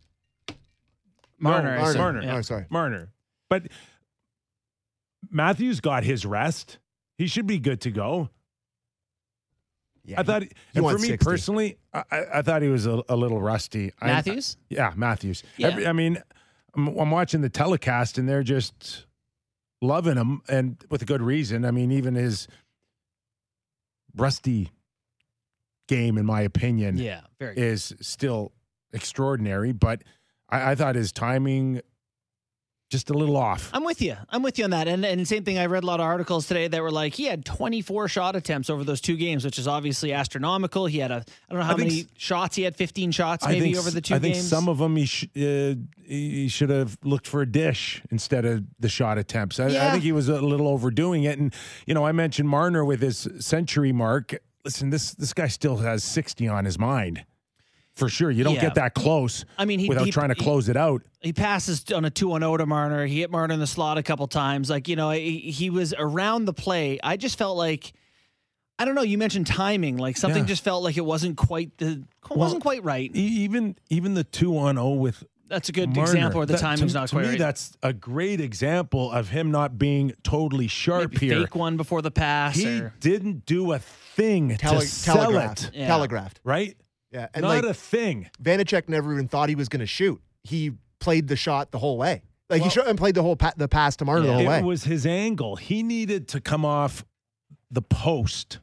Marner. 1.38 1.70
I 1.72 1.76
Marner. 1.78 1.92
said, 1.92 1.98
Marner. 1.98 2.22
yeah. 2.22 2.36
Oh, 2.36 2.42
sorry. 2.42 2.66
Marner. 2.70 3.12
But 3.50 3.64
Matthews 5.30 5.80
got 5.80 6.04
his 6.04 6.24
rest. 6.24 6.78
He 7.18 7.26
should 7.26 7.46
be 7.46 7.58
good 7.58 7.80
to 7.82 7.90
go. 7.90 8.30
Yeah, 10.04 10.20
I 10.20 10.22
thought, 10.22 10.42
and 10.74 10.84
for 10.84 10.98
me 10.98 11.08
60. 11.08 11.16
personally, 11.24 11.78
I, 11.92 12.02
I 12.10 12.24
I 12.34 12.42
thought 12.42 12.60
he 12.62 12.68
was 12.68 12.86
a, 12.86 13.02
a 13.08 13.16
little 13.16 13.40
rusty. 13.40 13.90
I- 14.00 14.06
Matthews? 14.06 14.56
yeah, 14.68 14.92
Matthews. 14.94 15.42
Yeah. 15.56 15.68
Every- 15.68 15.86
I 15.86 15.92
mean, 15.92 16.22
I'm, 16.74 16.88
I'm 16.98 17.10
watching 17.10 17.40
the 17.40 17.48
telecast 17.48 18.18
and 18.18 18.28
they're 18.28 18.42
just 18.42 19.06
loving 19.82 20.16
him, 20.16 20.42
and 20.48 20.76
with 20.90 21.02
a 21.02 21.04
good 21.04 21.22
reason. 21.22 21.64
I 21.64 21.70
mean, 21.70 21.92
even 21.92 22.14
his 22.14 22.48
rusty 24.16 24.70
game, 25.88 26.18
in 26.18 26.26
my 26.26 26.40
opinion, 26.40 26.96
yeah, 26.96 27.22
very 27.38 27.56
is 27.56 27.94
still 28.00 28.52
extraordinary. 28.92 29.72
But 29.72 30.02
I, 30.48 30.72
I 30.72 30.74
thought 30.74 30.94
his 30.94 31.12
timing 31.12 31.80
just 32.94 33.10
a 33.10 33.12
little 33.12 33.36
off. 33.36 33.68
I'm 33.72 33.82
with 33.82 34.00
you. 34.00 34.16
I'm 34.30 34.42
with 34.42 34.56
you 34.58 34.64
on 34.64 34.70
that. 34.70 34.86
And 34.86 35.04
and 35.04 35.26
same 35.26 35.42
thing. 35.42 35.58
I 35.58 35.66
read 35.66 35.82
a 35.82 35.86
lot 35.86 35.98
of 35.98 36.06
articles 36.06 36.46
today 36.46 36.68
that 36.68 36.80
were 36.80 36.92
like 36.92 37.12
he 37.14 37.24
had 37.24 37.44
24 37.44 38.06
shot 38.08 38.36
attempts 38.36 38.70
over 38.70 38.84
those 38.84 39.00
two 39.00 39.16
games, 39.16 39.44
which 39.44 39.58
is 39.58 39.66
obviously 39.66 40.12
astronomical. 40.12 40.86
He 40.86 40.98
had 41.00 41.10
a 41.10 41.16
I 41.16 41.52
don't 41.52 41.58
know 41.58 41.64
how 41.66 41.76
many 41.76 42.00
s- 42.02 42.06
shots 42.16 42.54
he 42.56 42.62
had. 42.62 42.76
15 42.76 43.10
shots 43.10 43.44
maybe 43.46 43.60
think 43.60 43.76
over 43.76 43.90
the 43.90 44.00
two 44.00 44.14
I 44.14 44.20
think 44.20 44.34
games. 44.34 44.48
some 44.48 44.68
of 44.68 44.78
them 44.78 44.94
he, 44.96 45.06
sh- 45.06 45.28
uh, 45.36 45.74
he 46.06 46.46
should 46.48 46.70
have 46.70 46.96
looked 47.02 47.26
for 47.26 47.42
a 47.42 47.46
dish 47.50 48.00
instead 48.12 48.44
of 48.44 48.64
the 48.78 48.88
shot 48.88 49.18
attempts. 49.18 49.58
I, 49.58 49.66
I 49.66 49.90
think 49.90 50.04
he 50.04 50.12
was 50.12 50.28
a 50.28 50.40
little 50.40 50.68
overdoing 50.68 51.24
it. 51.24 51.38
And 51.38 51.52
you 51.86 51.94
know, 51.94 52.06
I 52.06 52.12
mentioned 52.12 52.48
Marner 52.48 52.84
with 52.84 53.02
his 53.02 53.26
century 53.40 53.92
mark. 53.92 54.34
Listen, 54.64 54.90
this 54.90 55.12
this 55.14 55.32
guy 55.34 55.48
still 55.48 55.78
has 55.78 56.04
sixty 56.04 56.46
on 56.48 56.64
his 56.64 56.78
mind 56.78 57.24
for 57.94 58.08
sure. 58.08 58.30
You 58.30 58.44
don't 58.44 58.54
Yeah. 58.54 58.60
get 58.62 58.74
that 58.76 58.94
close 58.94 59.44
I 59.58 59.64
mean, 59.64 59.78
he 59.78 59.88
without 59.88 60.04
he, 60.06 60.10
trying 60.12 60.28
to 60.30 60.34
he- 60.34 60.42
close 60.42 60.68
it 60.68 60.76
out. 60.76 61.02
He 61.20 61.32
passes 61.32 61.84
on 61.92 62.04
a 62.04 62.10
two 62.10 62.32
on 62.32 62.40
zero 62.42 62.56
to 62.56 62.66
Marner. 62.66 63.06
He 63.06 63.20
hit 63.20 63.30
Marner 63.30 63.54
in 63.54 63.60
the 63.60 63.66
slot 63.66 63.96
a 63.98 64.02
couple 64.02 64.26
times. 64.26 64.68
Like 64.70 64.88
you 64.88 64.96
know, 64.96 65.10
he, 65.10 65.38
he 65.38 65.70
was 65.70 65.94
around 65.98 66.44
the 66.46 66.52
play. 66.52 66.98
I 67.02 67.16
just 67.16 67.38
felt 67.38 67.56
like. 67.56 67.92
I 68.76 68.84
don't 68.84 68.96
know. 68.96 69.02
You 69.02 69.18
mentioned 69.18 69.46
timing. 69.46 69.98
Like 69.98 70.16
something 70.16 70.42
Yeah. 70.42 70.48
just 70.48 70.64
felt 70.64 70.82
like 70.82 70.96
it 70.96 71.04
wasn't 71.04 71.36
quite 71.36 71.78
the 71.78 72.02
wasn't 72.28 72.60
quite 72.62 72.82
right. 72.82 73.08
Even 73.14 73.76
even 73.88 74.14
the 74.14 74.24
two 74.24 74.58
on 74.58 74.74
zero 74.74 74.90
with 74.90 75.22
That's 75.48 75.68
a 75.68 75.72
good 75.72 75.94
Marner, 75.94 76.10
example 76.10 76.38
where 76.38 76.46
the 76.46 76.54
that- 76.54 76.60
timing's 76.60 76.92
to, 76.92 76.98
not 76.98 77.08
to 77.10 77.14
quite 77.14 77.22
me, 77.22 77.28
right. 77.30 77.38
That's 77.38 77.76
a 77.84 77.92
great 77.92 78.40
example 78.40 79.12
of 79.12 79.28
him 79.28 79.52
not 79.52 79.78
being 79.78 80.12
totally 80.24 80.66
sharp 80.66 81.12
Maybe 81.12 81.26
here. 81.28 81.40
fake 81.42 81.54
one 81.54 81.76
before 81.76 82.02
the 82.02 82.10
pass. 82.10 82.56
He 82.56 82.80
or, 82.80 82.92
didn't 82.98 83.46
do 83.46 83.70
a 83.72 83.78
thing 83.78 84.56
Tele- 84.56 84.80
to 84.80 84.86
sell 84.88 85.16
telegraphed. 85.18 85.66
it, 85.66 85.74
Yeah. 85.76 85.86
Telegraphed. 85.86 86.40
right? 86.42 86.76
Yeah, 87.14 87.28
and 87.32 87.42
not 87.42 87.48
like 87.50 87.64
a 87.64 87.72
thing. 87.72 88.28
Vanecek 88.42 88.88
never 88.88 89.12
even 89.12 89.28
thought 89.28 89.48
he 89.48 89.54
was 89.54 89.68
going 89.68 89.80
to 89.80 89.86
shoot. 89.86 90.20
He 90.42 90.72
played 90.98 91.28
the 91.28 91.36
shot 91.36 91.70
the 91.70 91.78
whole 91.78 91.96
way. 91.96 92.22
Like 92.50 92.60
Well- 92.60 92.68
he 92.68 92.74
shot 92.74 92.88
and 92.88 92.98
played 92.98 93.14
the 93.14 93.22
whole 93.22 93.36
pa- 93.36 93.52
the 93.56 93.68
pass 93.68 93.94
to 93.96 94.04
Marner 94.04 94.22
the 94.22 94.28
Yeah. 94.28 94.34
whole 94.34 94.46
way. 94.46 94.58
It 94.58 94.64
was 94.64 94.84
his 94.84 95.06
angle. 95.06 95.56
He 95.56 95.82
needed 95.82 96.26
to 96.28 96.40
come 96.40 96.64
off 96.64 97.04
the 97.70 97.82
post 97.82 98.58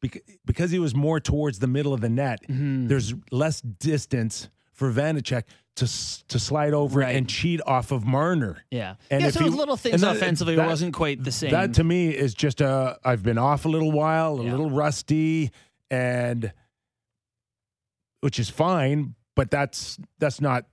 because, 0.00 0.22
because 0.44 0.70
he 0.70 0.78
was 0.78 0.94
more 0.94 1.20
towards 1.20 1.58
the 1.58 1.66
middle 1.66 1.92
of 1.92 2.00
the 2.00 2.08
net. 2.08 2.40
Mhm. 2.48 2.88
There's 2.88 3.14
less 3.30 3.60
distance 3.60 4.48
for 4.72 4.90
Vanecek 4.92 5.44
to 5.76 5.84
to 6.28 6.38
slide 6.38 6.72
over 6.72 7.00
Right. 7.00 7.14
and 7.16 7.28
cheat 7.28 7.60
off 7.66 7.92
of 7.92 8.06
Marner. 8.06 8.64
Yeah. 8.70 8.94
And 9.10 9.20
yeah, 9.20 9.28
if 9.28 9.34
so 9.34 9.40
those 9.40 9.52
he- 9.52 9.58
little 9.58 9.76
things 9.76 10.00
that- 10.00 10.16
offensively 10.16 10.56
that- 10.56 10.66
wasn't 10.66 10.94
quite 10.94 11.22
the 11.22 11.30
same. 11.32 11.50
That 11.50 11.74
to 11.74 11.84
me 11.84 12.08
is 12.08 12.32
just 12.34 12.62
a 12.62 12.98
I've 13.04 13.22
been 13.22 13.36
off 13.38 13.66
a 13.66 13.68
little 13.68 13.92
while, 13.92 14.40
a 14.40 14.44
Yeah. 14.44 14.50
little 14.52 14.70
rusty, 14.70 15.50
and 15.90 16.52
which 18.26 18.40
is 18.40 18.50
fine, 18.50 19.14
but 19.36 19.52
that's 19.52 20.00
that's 20.18 20.40
not 20.40 20.64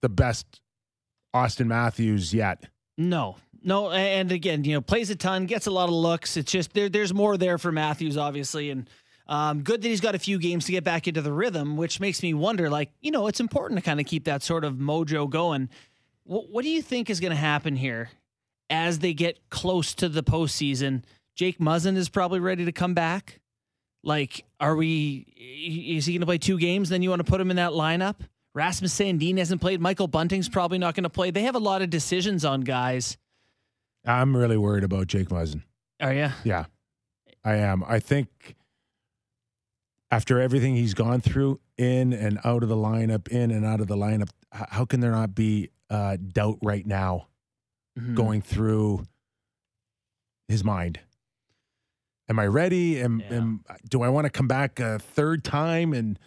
the 0.00 0.08
best 0.08 0.62
Auston 1.36 1.66
Matthews 1.66 2.32
yet. 2.32 2.64
no. 2.96 3.36
No, 3.62 3.90
and 3.90 4.32
again, 4.32 4.64
you 4.64 4.72
know, 4.72 4.80
plays 4.80 5.10
a 5.10 5.14
ton, 5.14 5.44
gets 5.44 5.66
a 5.66 5.70
lot 5.70 5.90
of 5.90 5.94
looks. 5.94 6.38
It's 6.38 6.50
just 6.50 6.72
there 6.72 6.88
there's 6.88 7.12
more 7.12 7.36
there 7.36 7.58
for 7.58 7.70
Matthews, 7.70 8.16
obviously, 8.16 8.70
and 8.70 8.88
um, 9.26 9.62
good 9.62 9.82
that 9.82 9.88
he's 9.88 10.00
got 10.00 10.14
a 10.14 10.18
few 10.18 10.38
games 10.38 10.64
to 10.64 10.72
get 10.72 10.84
back 10.84 11.06
into 11.06 11.20
the 11.20 11.34
rhythm, 11.34 11.76
which 11.76 12.00
makes 12.00 12.22
me 12.22 12.32
wonder, 12.32 12.70
like, 12.70 12.90
you 13.02 13.10
know, 13.10 13.26
it's 13.26 13.40
important 13.40 13.78
to 13.78 13.84
kind 13.84 14.00
of 14.00 14.06
keep 14.06 14.24
that 14.24 14.42
sort 14.42 14.64
of 14.64 14.76
mojo 14.76 15.28
going. 15.28 15.68
What, 16.24 16.48
what 16.48 16.64
do 16.64 16.70
you 16.70 16.80
think 16.80 17.10
is 17.10 17.20
going 17.20 17.32
to 17.32 17.36
happen 17.36 17.76
here 17.76 18.08
as 18.70 19.00
they 19.00 19.12
get 19.12 19.50
close 19.50 19.94
to 19.96 20.08
the 20.08 20.22
postseason? 20.22 21.02
Jake 21.36 21.58
Muzzin 21.58 21.98
is 21.98 22.08
probably 22.08 22.40
ready 22.40 22.64
to 22.64 22.72
come 22.72 22.94
back. 22.94 23.41
Like, 24.04 24.44
are 24.60 24.74
we? 24.76 25.26
Is 25.96 26.06
he 26.06 26.12
going 26.14 26.20
to 26.20 26.26
play 26.26 26.38
two 26.38 26.58
games? 26.58 26.88
Then 26.88 27.02
you 27.02 27.10
want 27.10 27.24
to 27.24 27.30
put 27.30 27.40
him 27.40 27.50
in 27.50 27.56
that 27.56 27.70
lineup? 27.72 28.16
Rasmus 28.54 28.98
Sandin 28.98 29.38
hasn't 29.38 29.60
played. 29.60 29.80
Michael 29.80 30.08
Bunting's 30.08 30.48
probably 30.48 30.78
not 30.78 30.94
going 30.94 31.04
to 31.04 31.10
play. 31.10 31.30
They 31.30 31.42
have 31.42 31.54
a 31.54 31.58
lot 31.60 31.80
of 31.82 31.88
decisions 31.90 32.44
on 32.44 32.62
guys. 32.62 33.16
I'm 34.04 34.36
really 34.36 34.56
worried 34.58 34.84
about 34.84 35.06
Jake 35.06 35.28
Muzzin. 35.28 35.62
Are 36.00 36.12
you? 36.12 36.28
Yeah, 36.44 36.64
I 37.44 37.54
am. 37.56 37.84
I 37.86 38.00
think 38.00 38.56
after 40.10 40.40
everything 40.40 40.74
he's 40.76 40.94
gone 40.94 41.20
through, 41.20 41.60
in 41.78 42.12
and 42.12 42.38
out 42.44 42.62
of 42.62 42.68
the 42.68 42.76
lineup, 42.76 43.28
in 43.28 43.50
and 43.50 43.64
out 43.64 43.80
of 43.80 43.86
the 43.86 43.96
lineup, 43.96 44.28
how 44.50 44.84
can 44.84 45.00
there 45.00 45.12
not 45.12 45.34
be 45.34 45.70
uh, 45.88 46.16
doubt 46.16 46.58
right 46.62 46.86
now 46.86 47.28
Mhm. 47.98 48.14
going 48.14 48.42
through 48.42 49.04
his 50.48 50.64
mind? 50.64 51.00
Am 52.32 52.38
I 52.38 52.46
ready? 52.46 52.98
Am, 52.98 53.20
Yeah. 53.20 53.36
am 53.36 53.64
do 53.90 54.00
I 54.00 54.08
want 54.08 54.24
to 54.24 54.30
come 54.30 54.48
back 54.48 54.80
a 54.80 54.98
third 54.98 55.44
time 55.44 55.92
and 55.92 56.18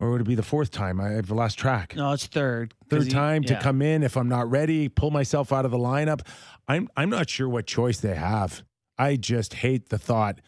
or 0.00 0.10
would 0.10 0.20
it 0.22 0.24
be 0.24 0.34
the 0.34 0.42
fourth 0.42 0.72
time? 0.72 1.00
I, 1.00 1.16
I've 1.16 1.30
lost 1.30 1.60
track. 1.60 1.94
No, 1.94 2.10
it's 2.10 2.26
third. 2.26 2.74
Third 2.90 3.04
he- 3.04 3.10
time 3.10 3.44
to 3.44 3.56
come 3.60 3.82
in 3.82 4.02
if 4.02 4.16
I'm 4.16 4.28
not 4.28 4.50
ready, 4.50 4.88
pull 4.88 5.12
myself 5.12 5.52
out 5.52 5.64
of 5.64 5.70
the 5.70 5.78
lineup. 5.78 6.26
I'm 6.66 6.88
I'm 6.96 7.08
not 7.08 7.30
sure 7.30 7.48
what 7.48 7.68
choice 7.68 8.00
they 8.00 8.16
have. 8.16 8.64
I 8.98 9.14
just 9.14 9.54
hate 9.54 9.90
the 9.90 9.98
thought 9.98 10.40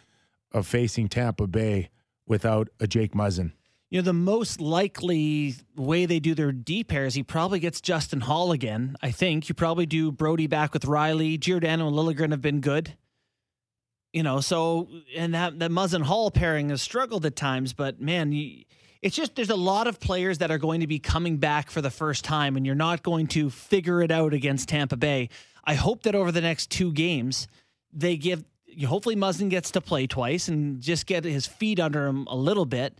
of 0.51 0.67
facing 0.67 1.07
Tampa 1.09 1.47
Bay 1.47 1.91
without 2.27 2.69
a 2.81 2.89
Jake 2.89 3.13
Muzzin. 3.13 3.53
You 3.91 4.01
know, 4.01 4.07
the 4.07 4.13
most 4.13 4.61
likely 4.61 5.55
way 5.77 6.05
they 6.05 6.19
do 6.19 6.35
their 6.35 6.51
D 6.51 6.83
pairs, 6.83 7.15
he 7.15 7.23
probably 7.23 7.61
gets 7.61 7.81
Justin 7.81 8.23
Holl 8.23 8.51
again. 8.51 8.97
I 9.03 9.13
think 9.13 9.49
you 9.49 9.55
probably 9.55 9.87
do 9.87 10.11
Brodie 10.11 10.49
back 10.49 10.73
with 10.73 10.83
Rielly. 10.83 11.39
Giordano 11.39 11.87
and 11.87 11.97
Liljegren 11.97 12.33
have 12.33 12.43
been 12.43 12.61
good. 12.61 12.97
You 14.19 14.25
know, 14.25 14.41
so 14.41 14.89
and 15.15 15.33
that 15.35 15.61
that 15.61 15.71
Muzzin 15.71 16.03
Holl 16.03 16.33
pairing 16.33 16.71
has 16.71 16.83
struggled 16.83 17.25
at 17.25 17.37
times, 17.37 17.73
but 17.73 18.01
man, 18.01 18.33
you, 18.33 18.65
it's 19.01 19.15
just 19.15 19.37
there's 19.37 19.49
a 19.49 19.55
lot 19.55 19.87
of 19.87 20.01
players 20.01 20.39
that 20.39 20.51
are 20.51 20.59
going 20.59 20.81
to 20.81 20.89
be 20.89 20.99
coming 20.99 21.37
back 21.37 21.71
for 21.71 21.81
the 21.81 21.89
first 21.89 22.25
time, 22.25 22.57
and 22.57 22.67
you're 22.67 22.75
not 22.75 23.05
going 23.05 23.29
to 23.29 23.49
figure 23.49 24.03
it 24.03 24.11
out 24.11 24.35
against 24.35 24.71
Tampa 24.71 24.97
Bay. 24.97 25.29
I 25.63 25.75
hope 25.75 26.03
that 26.03 26.17
over 26.17 26.33
the 26.33 26.41
next 26.41 26.69
two 26.69 26.93
games, 26.93 27.47
they 27.93 28.17
give. 28.17 28.43
Hopefully, 28.85 29.15
Muzzin 29.15 29.51
gets 29.51 29.71
to 29.71 29.81
play 29.81 30.09
twice 30.09 30.49
and 30.49 30.81
just 30.81 31.07
get 31.07 31.23
his 31.23 31.47
feet 31.47 31.79
under 31.79 32.09
him 32.09 32.27
a 32.27 32.35
little 32.35 32.67
bit. 32.67 32.99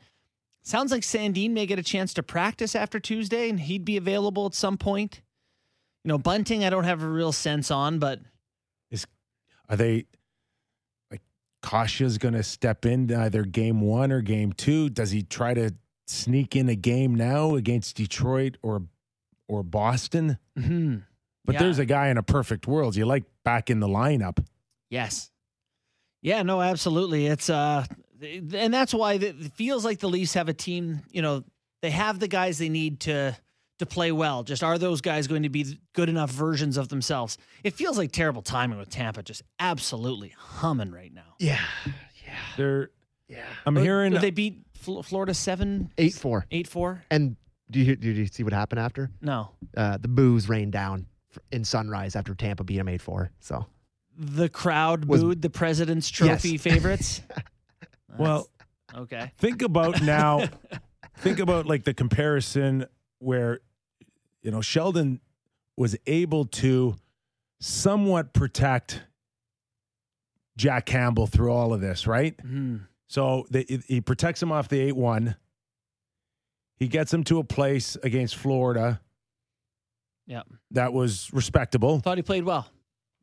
Sounds 0.63 0.93
like 0.93 1.03
Sandin 1.03 1.51
may 1.51 1.67
get 1.67 1.81
a 1.81 1.83
chance 1.83 2.15
to 2.15 2.23
practice 2.23 2.77
after 2.77 3.01
Tuesday, 3.01 3.51
and 3.51 3.59
he'd 3.59 3.85
be 3.85 3.97
available 3.97 4.47
at 4.47 4.55
some 4.55 4.79
point. 4.79 5.21
You 6.05 6.11
know, 6.11 6.19
Bunting, 6.19 6.63
I 6.63 6.71
don't 6.71 6.85
have 6.85 7.03
a 7.03 7.09
real 7.09 7.33
sense 7.33 7.73
on, 7.73 7.99
but 7.99 8.21
is 8.93 9.05
Are 9.69 9.75
they 9.75 10.07
Kase's 11.69 12.19
going 12.19 12.35
to 12.35 12.43
step 12.43 12.87
in 12.87 13.13
either 13.13 13.43
game 13.45 13.81
one 13.81 14.11
or 14.13 14.21
game 14.23 14.53
two? 14.53 14.89
Does 14.89 15.11
he 15.11 15.23
try 15.23 15.55
to 15.55 15.75
sneak 16.07 16.57
in 16.57 16.69
a 16.69 16.75
game 16.75 17.15
now 17.15 17.55
against 17.55 17.97
Detroit 17.97 18.57
or 18.63 18.83
or 19.49 19.63
Boston? 19.63 20.39
mhm, 20.59 21.03
But 21.45 21.55
Yeah. 21.55 21.63
there's 21.65 21.79
a 21.79 21.87
guy 21.87 22.09
in 22.09 22.17
a 22.19 22.23
perfect 22.23 22.67
world 22.67 22.97
you 22.97 23.05
like 23.07 23.25
back 23.45 23.71
in 23.71 23.81
the 23.81 23.89
lineup. 23.89 24.45
yes, 24.91 25.31
yeah, 26.23 26.43
no, 26.43 26.61
absolutely. 26.61 27.27
It's 27.27 27.49
uh, 27.51 27.85
and 28.21 28.75
that's 28.75 28.93
why 28.93 29.15
it 29.15 29.53
feels 29.55 29.85
like 29.85 30.01
the 30.01 30.09
Leafs 30.09 30.35
have 30.35 30.49
a 30.49 30.55
team. 30.55 31.03
You 31.13 31.23
know, 31.23 31.45
they 31.83 31.91
have 31.91 32.19
the 32.19 32.27
guys 32.29 32.59
they 32.59 32.69
need 32.69 33.01
to 33.01 33.37
to 33.79 33.87
play 33.87 34.13
well. 34.13 34.43
Just 34.43 34.63
are 34.65 34.79
those 34.79 35.01
guys 35.01 35.27
going 35.27 35.43
to 35.45 35.49
be 35.49 35.79
good 35.93 36.09
enough 36.09 36.31
versions 36.31 36.77
of 36.77 36.89
themselves? 36.89 37.39
It 37.65 37.75
feels 37.75 37.97
like 37.99 38.13
terrible 38.13 38.43
timing 38.43 38.79
with 38.79 38.91
Tampa, 38.91 39.23
just 39.23 39.43
absolutely 39.61 40.35
humming 40.37 40.91
right 40.93 41.13
now. 41.13 41.35
Yeah. 41.39 41.61
Yeah. 41.87 42.35
They're 42.57 42.91
Yeah. 43.29 43.45
I'm 43.67 43.75
But- 43.75 43.83
hearing 43.83 44.13
but 44.13 44.21
they 44.21 44.31
beat 44.31 44.63
Fl- 44.75 45.01
Florida 45.03 45.35
seven 45.35 45.91
Eight 45.99 46.15
four. 46.15 46.47
eight 46.51 46.69
four. 46.69 47.05
And 47.11 47.37
do 47.71 47.81
you 47.81 47.97
did 47.97 48.17
you 48.17 48.27
see 48.27 48.43
what 48.43 48.53
happened 48.53 48.81
after? 48.81 49.11
No, 49.21 49.51
Uh, 49.77 49.97
the 49.99 50.09
booze 50.09 50.49
rained 50.49 50.73
down 50.73 51.07
in 51.53 51.65
Sunrise 51.65 52.17
after 52.17 52.35
Tampa 52.35 52.65
beat 52.65 52.77
them 52.79 52.89
eight 52.89 53.03
four. 53.03 53.31
So 53.41 53.67
the 54.17 54.49
crowd 54.49 55.05
Was- 55.05 55.21
booed 55.23 55.43
the 55.43 55.51
President's 55.51 56.09
Trophy 56.09 56.51
Yes. 56.53 56.63
favorites. 56.63 57.23
well. 58.19 58.49
okay. 58.95 59.33
think 59.39 59.63
about 59.63 60.01
now 60.03 60.47
think 61.19 61.39
about 61.39 61.67
like 61.67 61.85
the 61.85 61.93
comparison 61.95 62.87
where 63.19 63.61
you 64.49 64.53
know 64.53 64.63
Sheldon 64.63 65.21
was 65.77 65.95
able 66.07 66.47
to 66.47 66.97
somewhat 67.61 68.33
protect 68.33 69.03
Jack 70.57 70.87
Campbell 70.87 71.27
through 71.27 71.53
all 71.53 71.75
of 71.75 71.83
this, 71.83 72.07
right? 72.07 72.35
Mhm. 72.39 72.87
So 73.09 73.47
the, 73.51 73.83
he 73.87 74.01
protects 74.01 74.43
him 74.43 74.51
off 74.51 74.69
the 74.69 74.81
8 74.81 74.93
1. 74.97 75.37
He 76.79 76.89
gets 76.89 77.13
him 77.13 77.25
to 77.25 77.39
a 77.41 77.45
place 77.45 77.97
against 78.03 78.37
Florida 78.37 79.03
Yeah. 80.27 80.45
that 80.71 80.95
was 80.95 81.31
respectable. 81.35 82.01
Thought 82.01 82.17
he 82.17 82.23
played 82.23 82.45
well, 82.45 82.71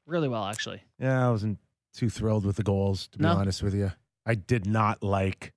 really 0.06 0.28
well 0.28 0.46
actually. 0.46 0.84
Yeah, 1.00 1.28
I 1.28 1.32
wasn't 1.32 1.58
too 1.96 2.12
thrilled 2.12 2.46
with 2.46 2.58
the 2.58 2.64
goals, 2.64 3.08
to 3.08 3.18
be 3.18 3.24
No? 3.24 3.32
honest 3.34 3.64
with 3.64 3.74
you. 3.74 3.94
I 4.28 4.36
did 4.36 4.68
not 4.68 5.02
like 5.02 5.54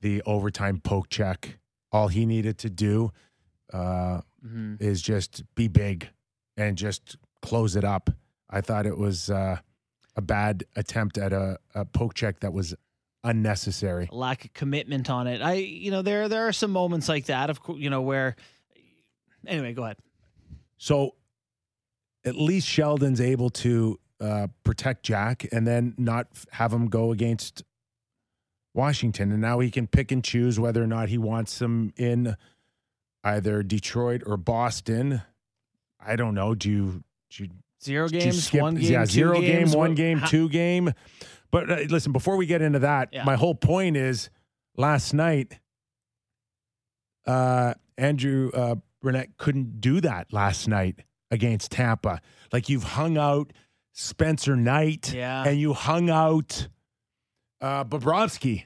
the 0.00 0.22
overtime 0.22 0.78
poke 0.80 1.08
check. 1.08 1.58
All 1.90 2.06
he 2.06 2.24
needed 2.24 2.56
to 2.58 2.70
do 2.70 3.10
uh, 3.72 4.20
hmm 4.42 4.74
is 4.80 5.02
just 5.02 5.42
be 5.54 5.68
big 5.68 6.08
and 6.56 6.76
just 6.76 7.16
close 7.42 7.76
it 7.76 7.84
up. 7.84 8.10
I 8.50 8.60
thought 8.60 8.86
it 8.86 8.96
was 8.96 9.30
uh, 9.30 9.58
a 10.16 10.20
bad 10.20 10.64
attempt 10.76 11.18
at 11.18 11.32
a, 11.32 11.58
a 11.74 11.84
poke 11.84 12.14
check 12.14 12.40
that 12.40 12.52
was 12.52 12.74
unnecessary. 13.24 14.08
Lack 14.10 14.44
of 14.44 14.52
commitment 14.54 15.10
on 15.10 15.26
it. 15.26 15.42
I, 15.42 15.54
you 15.54 15.90
know, 15.90 16.02
there 16.02 16.28
there 16.28 16.46
are 16.48 16.52
some 16.52 16.70
moments 16.70 17.08
like 17.08 17.26
that. 17.26 17.50
Of 17.50 17.62
course, 17.62 17.78
you 17.78 17.90
know 17.90 18.02
where. 18.02 18.36
Anyway, 19.46 19.72
go 19.72 19.84
ahead. 19.84 19.96
So 20.78 21.14
at 22.24 22.36
least 22.36 22.68
Sheldon's 22.68 23.20
able 23.20 23.50
to 23.50 23.98
uh, 24.20 24.48
protect 24.64 25.04
Jack 25.04 25.46
and 25.52 25.66
then 25.66 25.94
not 25.96 26.26
have 26.52 26.72
him 26.72 26.88
go 26.88 27.12
against 27.12 27.62
Washington. 28.74 29.32
And 29.32 29.40
now 29.40 29.60
he 29.60 29.70
can 29.70 29.86
pick 29.86 30.10
and 30.12 30.22
choose 30.22 30.58
whether 30.58 30.82
or 30.82 30.86
not 30.86 31.08
he 31.08 31.18
wants 31.18 31.60
him 31.60 31.92
in 31.96 32.36
either 33.24 33.62
Detroit 33.62 34.22
or 34.26 34.36
Boston. 34.36 35.22
I 36.00 36.16
don't 36.16 36.34
know. 36.34 36.54
Do 36.54 36.70
you, 36.70 37.04
do 37.30 37.44
you 37.44 37.50
Zero 37.82 38.08
do 38.08 38.16
you 38.16 38.22
games, 38.22 38.44
skip- 38.44 38.60
one 38.60 38.74
game, 38.74 38.90
yeah, 38.92 39.04
zero 39.06 39.40
games, 39.40 39.70
game, 39.70 39.78
one 39.78 39.90
what- 39.90 39.96
game, 39.96 40.18
how- 40.18 40.26
two 40.26 40.48
game. 40.48 40.92
But 41.50 41.70
uh, 41.70 41.76
listen, 41.88 42.12
before 42.12 42.36
we 42.36 42.44
get 42.46 42.60
into 42.60 42.80
that, 42.80 43.10
Yeah. 43.12 43.24
my 43.24 43.36
whole 43.36 43.54
point 43.54 43.96
is 43.96 44.30
last 44.76 45.14
night, 45.14 45.60
uh, 47.26 47.74
Andrew 47.96 48.50
uh, 48.52 48.76
Brunette 49.00 49.36
couldn't 49.36 49.80
do 49.80 50.00
that 50.00 50.32
last 50.32 50.68
night 50.68 51.00
against 51.30 51.70
Tampa. 51.72 52.20
Like 52.52 52.68
you've 52.68 52.82
hung 52.82 53.16
out 53.18 53.52
Spencer 53.92 54.56
Knight 54.56 55.12
Yeah. 55.14 55.44
and 55.46 55.58
you 55.60 55.72
hung 55.72 56.10
out 56.10 56.68
uh, 57.60 57.84
Bobrovsky. 57.84 58.64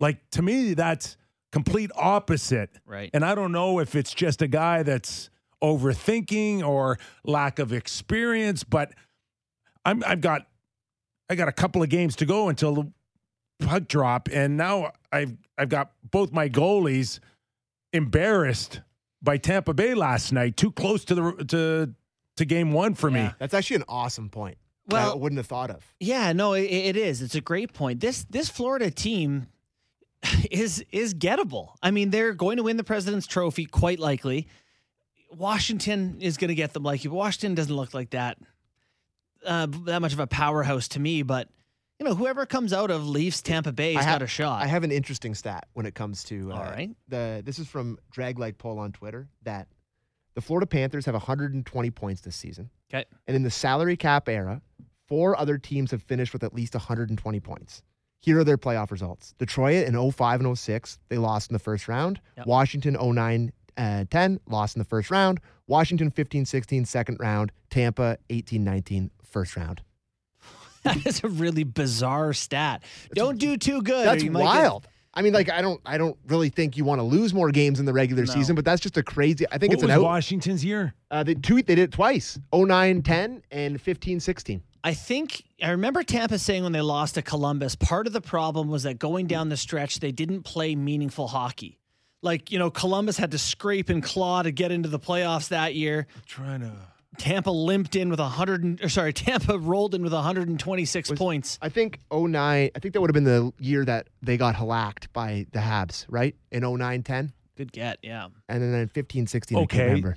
Like 0.00 0.18
to 0.32 0.42
me, 0.42 0.74
that's 0.74 1.16
complete 1.52 1.90
opposite. 1.96 2.70
Right. 2.86 3.10
And 3.12 3.24
I 3.24 3.34
don't 3.34 3.52
know 3.52 3.78
if 3.80 3.94
it's 3.94 4.12
just 4.14 4.42
a 4.42 4.48
guy 4.48 4.82
that's 4.82 5.30
overthinking 5.62 6.62
or 6.66 6.98
lack 7.24 7.58
of 7.58 7.72
experience, 7.72 8.64
but 8.64 8.92
I'm 9.84 10.02
I've 10.06 10.20
got 10.20 10.46
I 11.28 11.34
got 11.34 11.48
a 11.48 11.52
couple 11.52 11.82
of 11.82 11.88
games 11.88 12.16
to 12.16 12.26
go 12.26 12.48
until 12.48 12.74
the 12.74 12.92
puck 13.60 13.88
drop, 13.88 14.28
and 14.32 14.56
now 14.56 14.92
I've 15.12 15.36
I've 15.58 15.68
got 15.68 15.92
both 16.10 16.32
my 16.32 16.48
goalies 16.48 17.20
embarrassed 17.92 18.80
by 19.22 19.36
Tampa 19.36 19.74
Bay 19.74 19.94
last 19.94 20.32
night, 20.32 20.56
too 20.56 20.72
close 20.72 21.04
to 21.06 21.14
the 21.14 21.44
to 21.48 21.94
to 22.36 22.44
game 22.44 22.72
one 22.72 22.94
for 22.94 23.10
me. 23.10 23.30
That's 23.38 23.54
actually 23.54 23.76
an 23.76 23.84
awesome 23.88 24.30
point. 24.30 24.56
that 24.88 24.96
I 24.96 25.04
Well, 25.08 25.18
wouldn't 25.18 25.38
have 25.38 25.46
thought 25.46 25.70
of. 25.70 25.84
Yeah, 26.00 26.32
no, 26.32 26.54
it, 26.54 26.62
it 26.64 26.96
is. 26.96 27.20
It's 27.22 27.34
a 27.34 27.40
great 27.40 27.72
point. 27.74 28.00
This 28.00 28.24
this 28.30 28.48
Florida 28.48 28.90
team 28.90 29.46
is 30.50 30.84
is 30.92 31.14
gettable. 31.14 31.74
I 31.82 31.90
mean, 31.90 32.10
they're 32.10 32.34
going 32.34 32.58
to 32.58 32.62
win 32.62 32.76
the 32.76 32.84
President's 32.84 33.26
Trophy 33.26 33.64
quite 33.64 33.98
likely. 33.98 34.48
Washington 35.32 36.18
is 36.20 36.36
going 36.36 36.48
to 36.48 36.54
get 36.54 36.72
them 36.72 36.82
like 36.82 37.04
you. 37.04 37.10
Washington 37.10 37.54
doesn't 37.54 37.74
look 37.74 37.94
like 37.94 38.10
that 38.10 38.38
uh, 39.44 39.66
that 39.86 40.00
much 40.00 40.12
of 40.12 40.20
a 40.20 40.26
powerhouse 40.26 40.88
to 40.88 41.00
me, 41.00 41.22
but 41.22 41.48
you 41.98 42.06
know, 42.06 42.14
whoever 42.14 42.46
comes 42.46 42.72
out 42.72 42.90
of 42.90 43.06
Leafs 43.06 43.42
Tampa 43.42 43.72
Bay 43.72 43.92
has 43.94 44.04
ha- 44.04 44.12
got 44.12 44.22
a 44.22 44.26
shot. 44.26 44.62
I 44.62 44.66
have 44.66 44.84
an 44.84 44.92
interesting 44.92 45.34
stat 45.34 45.68
when 45.74 45.86
it 45.86 45.94
comes 45.94 46.24
to 46.24 46.50
uh, 46.50 46.56
All 46.56 46.62
right. 46.62 46.90
the 47.08 47.42
this 47.44 47.58
is 47.58 47.68
from 47.68 47.98
Drag 48.10 48.36
Draglight 48.36 48.58
Poll 48.58 48.78
on 48.78 48.92
Twitter 48.92 49.28
that 49.42 49.68
the 50.34 50.40
Florida 50.40 50.66
Panthers 50.66 51.04
have 51.06 51.14
120 51.14 51.90
points 51.90 52.20
this 52.20 52.36
season. 52.36 52.70
Okay. 52.92 53.04
And 53.26 53.36
in 53.36 53.42
the 53.42 53.50
salary 53.50 53.96
cap 53.96 54.28
era, 54.28 54.62
four 55.06 55.38
other 55.38 55.58
teams 55.58 55.90
have 55.90 56.02
finished 56.02 56.32
with 56.32 56.44
at 56.44 56.54
least 56.54 56.74
120 56.74 57.40
points. 57.40 57.82
Here 58.20 58.38
are 58.38 58.44
their 58.44 58.58
playoff 58.58 58.90
results. 58.90 59.34
Detroit 59.38 59.86
in 59.86 60.10
05 60.12 60.40
and 60.40 60.58
06, 60.58 60.98
they 61.08 61.16
lost 61.18 61.50
in 61.50 61.54
the 61.54 61.58
first 61.58 61.88
round. 61.88 62.20
Yep. 62.36 62.46
Washington 62.46 62.96
09 63.00 63.52
uh, 63.78 64.04
10, 64.10 64.40
lost 64.46 64.76
in 64.76 64.80
the 64.80 64.84
first 64.84 65.10
round. 65.10 65.40
Washington 65.66 66.10
15 66.10 66.44
16, 66.44 66.84
second 66.84 67.16
round. 67.18 67.50
Tampa 67.70 68.18
18 68.28 68.62
19, 68.62 69.10
first 69.24 69.56
round. 69.56 69.80
that 70.82 71.06
is 71.06 71.24
a 71.24 71.28
really 71.28 71.64
bizarre 71.64 72.32
stat. 72.34 72.82
Don't 73.14 73.38
do 73.38 73.56
too 73.56 73.80
good. 73.82 74.06
That's 74.06 74.22
you 74.22 74.30
might 74.30 74.40
get- 74.40 74.46
wild. 74.46 74.86
I 75.12 75.22
mean, 75.22 75.32
like 75.32 75.50
I 75.50 75.60
don't, 75.60 75.80
I 75.84 75.98
don't 75.98 76.16
really 76.28 76.50
think 76.50 76.76
you 76.76 76.84
want 76.84 77.00
to 77.00 77.02
lose 77.02 77.34
more 77.34 77.50
games 77.50 77.80
in 77.80 77.84
the 77.86 77.92
regular 77.92 78.24
No. 78.26 78.32
season, 78.32 78.54
but 78.54 78.64
that's 78.64 78.80
just 78.80 78.96
a 78.96 79.02
crazy. 79.02 79.44
I 79.50 79.58
think 79.58 79.70
What 79.70 79.74
it's 79.74 79.82
was 79.82 79.90
an 79.90 79.98
out. 79.98 80.02
Washington's 80.04 80.64
year? 80.64 80.94
Uh, 81.10 81.24
they 81.24 81.34
two, 81.34 81.56
they 81.56 81.74
did 81.74 81.78
it 81.80 81.90
twice: 81.92 82.38
09 82.54 83.02
10 83.02 83.42
and 83.50 83.80
15 83.80 84.20
16. 84.20 84.62
I 84.82 84.94
think 84.94 85.44
I 85.62 85.70
remember 85.70 86.02
Tampa 86.02 86.38
saying 86.38 86.62
when 86.62 86.72
they 86.72 86.80
lost 86.80 87.14
to 87.16 87.22
Columbus, 87.22 87.76
part 87.76 88.06
of 88.06 88.12
the 88.12 88.20
problem 88.20 88.68
was 88.68 88.84
that 88.84 88.98
going 88.98 89.26
down 89.26 89.48
the 89.50 89.56
stretch, 89.56 90.00
they 90.00 90.12
didn't 90.12 90.42
play 90.42 90.74
meaningful 90.74 91.28
hockey. 91.28 91.78
Like, 92.22 92.50
you 92.50 92.58
know, 92.58 92.70
Columbus 92.70 93.16
had 93.16 93.30
to 93.32 93.38
scrape 93.38 93.88
and 93.88 94.02
claw 94.02 94.42
to 94.42 94.50
get 94.50 94.70
into 94.72 94.88
the 94.88 94.98
playoffs 94.98 95.48
that 95.48 95.74
year. 95.74 96.06
trying 96.26 96.60
to. 96.60 96.72
Tampa 97.18 97.50
limped 97.50 97.96
in 97.96 98.08
with 98.08 98.20
100, 98.20 98.62
and- 98.64 98.80
or 98.82 98.88
sorry, 98.88 99.12
Tampa 99.14 99.58
rolled 99.58 99.94
in 99.94 100.02
with 100.02 100.12
126 100.12 101.10
points. 101.12 101.58
I 101.60 101.68
think 101.68 101.98
09, 102.12 102.70
I 102.74 102.78
think 102.78 102.94
that 102.94 103.00
would 103.00 103.10
have 103.10 103.14
been 103.14 103.24
the 103.24 103.52
year 103.58 103.84
that 103.84 104.08
they 104.22 104.36
got 104.36 104.54
hacked 104.54 105.12
by 105.12 105.46
the 105.52 105.58
Habs, 105.58 106.06
right? 106.08 106.34
In 106.50 106.62
09 106.62 107.02
10. 107.02 107.32
Good 107.56 107.72
get. 107.72 107.98
Yeah. 108.02 108.28
and 108.48 108.62
then 108.62 108.88
15 108.88 109.26
16 109.26 109.58
I 109.58 109.60
Okay. 109.62 109.76
can't 109.76 109.88
remember. 109.88 110.16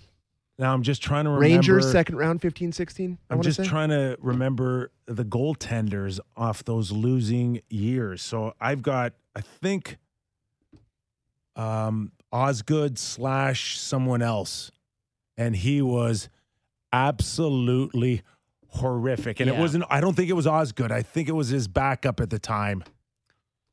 Now 0.60 0.74
I'm 0.74 0.84
just 0.84 1.02
trying 1.02 1.26
to 1.26 1.32
remember. 1.32 1.56
Rangers 1.56 1.92
second 1.92 2.18
round 2.18 2.42
15 2.42 2.72
16 2.72 3.18
I 3.30 3.34
I'm 3.34 3.42
just 3.42 3.58
say. 3.58 3.66
trying 3.66 3.90
to 3.90 4.18
remember 4.20 4.92
the 5.08 5.26
goaltenders 5.26 6.20
off 6.38 6.64
those 6.64 6.92
losing 6.92 7.62
years. 7.70 8.22
So 8.22 8.54
I've 8.62 8.82
got, 8.82 9.14
I 9.36 9.42
think, 9.42 9.98
um, 11.56 12.12
Osgood 12.32 12.98
slash 12.98 13.80
someone 13.80 14.22
else, 14.22 14.72
and 15.38 15.56
he 15.56 15.82
was 15.82 16.30
absolutely 16.92 18.22
horrific. 18.70 19.40
And 19.40 19.50
it 19.50 19.58
wasn't. 19.58 19.84
I 19.90 20.02
don't 20.02 20.16
think 20.16 20.30
it 20.30 20.34
was 20.34 20.48
Osgood. 20.48 20.92
I 20.92 21.02
think 21.02 21.30
it 21.30 21.34
was 21.34 21.50
his 21.50 21.68
backup 21.68 22.20
at 22.20 22.30
the 22.30 22.40
time. 22.40 22.84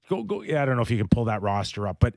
Go 0.09 0.23
go. 0.25 0.43
Yeah, 0.43 0.63
I 0.63 0.67
don't 0.67 0.77
know 0.77 0.83
if 0.83 0.91
you 0.91 0.99
can 0.99 1.09
pull 1.09 1.27
that 1.27 1.43
roster 1.43 1.87
up, 1.89 1.99
but 2.01 2.15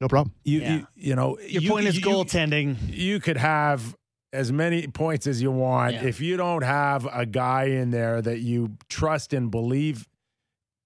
no 0.00 0.08
problem 0.08 0.34
you 0.44 0.60
Yeah. 0.60 0.74
you, 0.76 0.86
you 0.96 1.14
know 1.16 1.38
Your 1.40 1.62
you, 1.62 1.70
point 1.70 1.86
is 1.86 1.96
you- 1.96 2.02
goaltending. 2.04 2.76
you 2.88 3.20
could 3.20 3.36
have 3.36 3.96
as 4.32 4.50
many 4.50 4.86
points 4.88 5.26
as 5.26 5.40
you 5.40 5.50
want 5.50 5.94
Yeah. 5.94 6.04
if 6.04 6.20
you 6.20 6.36
don't 6.36 6.62
have 6.62 7.06
a 7.12 7.24
guy 7.26 7.64
in 7.66 7.90
there 7.90 8.20
that 8.20 8.40
you 8.40 8.76
trust 8.88 9.32
and 9.32 9.50
believe 9.50 10.08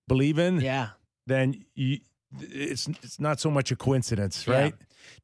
believe 0.07 0.39
in 0.39 0.61
Yeah. 0.61 0.89
then 1.27 1.65
you 1.75 1.99
it's 2.41 2.89
it's 3.03 3.19
not 3.19 3.41
so 3.41 3.51
much 3.51 3.71
a 3.73 3.77
coincidence 3.77 4.45
Yeah. 4.47 4.55
right 4.55 4.75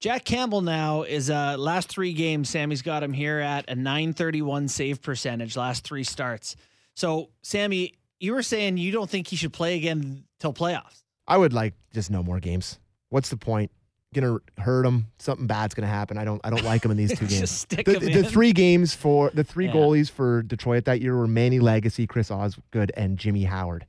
Jack 0.01 0.25
Campbell 0.25 0.63
now 0.63 1.03
is 1.03 1.29
uh 1.29 1.57
last 1.59 1.89
three 1.91 2.15
games. 2.15 2.49
Sammy's 2.49 2.81
got 2.81 3.03
him 3.03 3.13
here 3.13 3.39
at 3.39 3.69
a 3.69 3.75
931 3.75 4.69
save 4.69 5.03
percentage 5.03 5.57
last 5.57 5.85
three 5.85 6.05
starts. 6.05 6.57
So 6.95 7.29
Sammy, 7.43 7.93
you 8.19 8.33
were 8.33 8.43
saying 8.43 8.79
you 8.79 8.93
don't 8.93 9.11
think 9.11 9.29
he 9.29 9.37
should 9.37 9.53
play 9.53 9.77
again 9.77 10.25
till 10.41 10.55
playoffs. 10.55 11.03
I 11.29 11.37
would 11.37 11.53
like 11.53 11.75
just 11.93 12.11
no 12.11 12.23
more 12.23 12.41
games. 12.41 12.79
What's 13.15 13.29
the 13.29 13.37
point? 13.37 13.71
Gonna 14.13 14.39
hurt 14.59 14.85
him. 14.85 15.07
Something 15.21 15.47
bad's 15.47 15.73
gonna 15.75 15.87
happen. 15.87 16.19
I 16.19 16.25
don't. 16.25 16.41
I 16.43 16.51
don't 16.51 16.65
like 16.65 16.85
him 16.85 16.91
in 16.91 16.97
these 16.97 17.11
two 17.19 17.27
games. 17.27 17.39
Just 17.39 17.61
stick 17.61 17.87
the, 17.87 17.95
him 18.01 18.01
the 18.13 18.19
in. 18.19 18.25
three 18.25 18.53
games 18.53 18.93
for 18.93 19.31
the 19.33 19.45
three 19.45 19.67
Yeah. 19.67 19.73
goalies 19.73 20.11
for 20.11 20.43
Detroit 20.43 20.87
that 20.87 21.01
year 21.01 21.17
were 21.17 21.29
Manny 21.29 21.61
Legace, 21.61 22.09
Chris 22.09 22.33
Osgood, 22.33 22.91
and 22.97 23.17
Jimmy 23.17 23.45
Howard. 23.45 23.87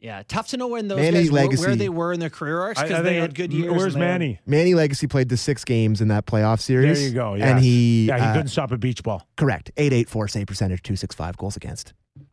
Yeah, 0.00 0.24
tough 0.26 0.48
to 0.48 0.56
know 0.56 0.66
when 0.66 0.88
those 0.88 0.98
Manny 0.98 1.28
guys 1.28 1.60
were, 1.60 1.66
where 1.68 1.76
they 1.76 1.88
were 1.88 2.12
in 2.12 2.18
their 2.18 2.28
career 2.30 2.60
arcs 2.60 2.80
I- 2.80 2.82
I 2.82 2.88
because 2.88 3.04
they 3.04 3.16
had 3.18 3.36
good 3.36 3.52
years. 3.52 3.70
where's 3.70 3.94
and 3.94 4.02
had- 4.02 4.10
manny 4.20 4.40
Manny 4.46 4.74
Legace 4.74 5.04
played 5.08 5.28
the 5.28 5.36
six 5.36 5.64
games 5.64 6.00
in 6.00 6.08
that 6.08 6.26
playoff 6.26 6.58
series. 6.60 6.98
there 6.98 7.08
you 7.08 7.14
go 7.14 7.34
yeah 7.34 7.50
And 7.50 7.60
he, 7.64 8.06
yeah 8.06 8.16
he 8.18 8.22
uh, 8.24 8.32
couldn't 8.32 8.48
stop 8.48 8.72
a 8.72 8.78
beach 8.78 9.04
ball 9.04 9.24
correct 9.36 9.70
eight 9.76 9.92
eight 9.92 10.08
four 10.08 10.26
save 10.26 10.48
percentage, 10.48 10.82
two 10.82 10.96
six 10.96 11.14
five 11.14 11.36
goals 11.36 11.56
against. 11.56 11.92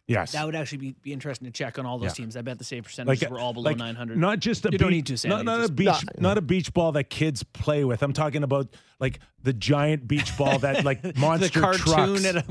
Yes 0.09 0.33
That 0.33 0.45
would 0.45 0.55
actually 0.55 0.79
be, 0.79 0.95
be 1.01 1.13
interesting 1.13 1.45
to 1.45 1.51
check 1.51 1.79
on 1.79 1.85
all 1.85 1.97
those 1.99 2.07
Yeah. 2.17 2.23
teams. 2.25 2.35
I 2.35 2.41
bet 2.41 2.57
the 2.57 2.63
save 2.65 2.83
percentages 2.83 3.21
like 3.23 3.31
were 3.31 3.39
all 3.39 3.53
below 3.53 3.69
like 3.69 3.77
900. 3.77 4.17
not 4.17 4.39
just 4.39 4.65
a 4.65 4.69
You 4.71 4.77
don't 4.77 4.89
beach- 4.89 4.95
need 4.97 5.05
to, 5.05 5.17
Sammy, 5.17 5.35
not, 5.35 5.45
not 5.45 5.69
a 5.69 5.71
beach 5.71 5.85
No. 6.17 6.29
not 6.29 6.37
a 6.37 6.41
beach 6.41 6.73
ball 6.73 6.91
that 6.93 7.05
kids 7.09 7.43
play 7.43 7.85
with 7.85 8.03
i'm 8.03 8.11
talking 8.13 8.43
about 8.43 8.75
like 8.99 9.19
the 9.41 9.53
giant 9.53 10.07
beach 10.07 10.35
ball 10.37 10.59
that 10.59 10.83
like 10.89 11.15
monster 11.17 11.47
trucks 11.49 11.87
a 11.89 12.43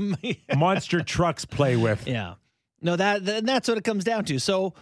monster 0.57 1.01
trucks 1.03 1.45
play 1.45 1.75
with 1.75 2.07
Yeah. 2.07 2.35
No, 2.81 2.95
that 2.95 3.25
th- 3.25 3.43
that's 3.43 3.67
what 3.67 3.77
it 3.77 3.83
comes 3.83 4.05
down 4.05 4.23
to. 4.25 4.39
So, 4.39 4.73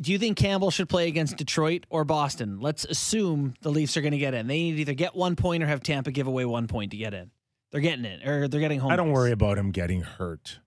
do 0.00 0.12
you 0.12 0.18
think 0.18 0.38
Campbell 0.38 0.70
should 0.70 0.88
play 0.88 1.08
against 1.08 1.36
Detroit 1.36 1.84
or 1.90 2.04
Boston? 2.06 2.58
Let's 2.58 2.86
assume 2.86 3.52
the 3.60 3.70
Leafs 3.70 3.98
are 3.98 4.00
going 4.00 4.12
to 4.12 4.18
get 4.18 4.32
in. 4.32 4.46
They 4.46 4.56
need 4.62 4.76
to 4.76 4.80
either 4.80 4.94
get 4.94 5.14
one 5.14 5.36
point 5.36 5.62
or 5.62 5.66
have 5.66 5.82
Tampa 5.82 6.10
give 6.10 6.26
away 6.26 6.46
one 6.46 6.68
point 6.68 6.92
to 6.92 6.96
get 6.96 7.12
in. 7.12 7.30
They're 7.70 7.82
getting 7.82 8.06
it, 8.06 8.26
or 8.26 8.48
they're 8.48 8.60
getting 8.60 8.80
home. 8.80 8.90
i 8.92 8.96
don't 8.96 9.10
ice. 9.10 9.14
worry 9.14 9.32
about 9.32 9.58
him 9.58 9.72
getting 9.72 10.00
hurt 10.00 10.60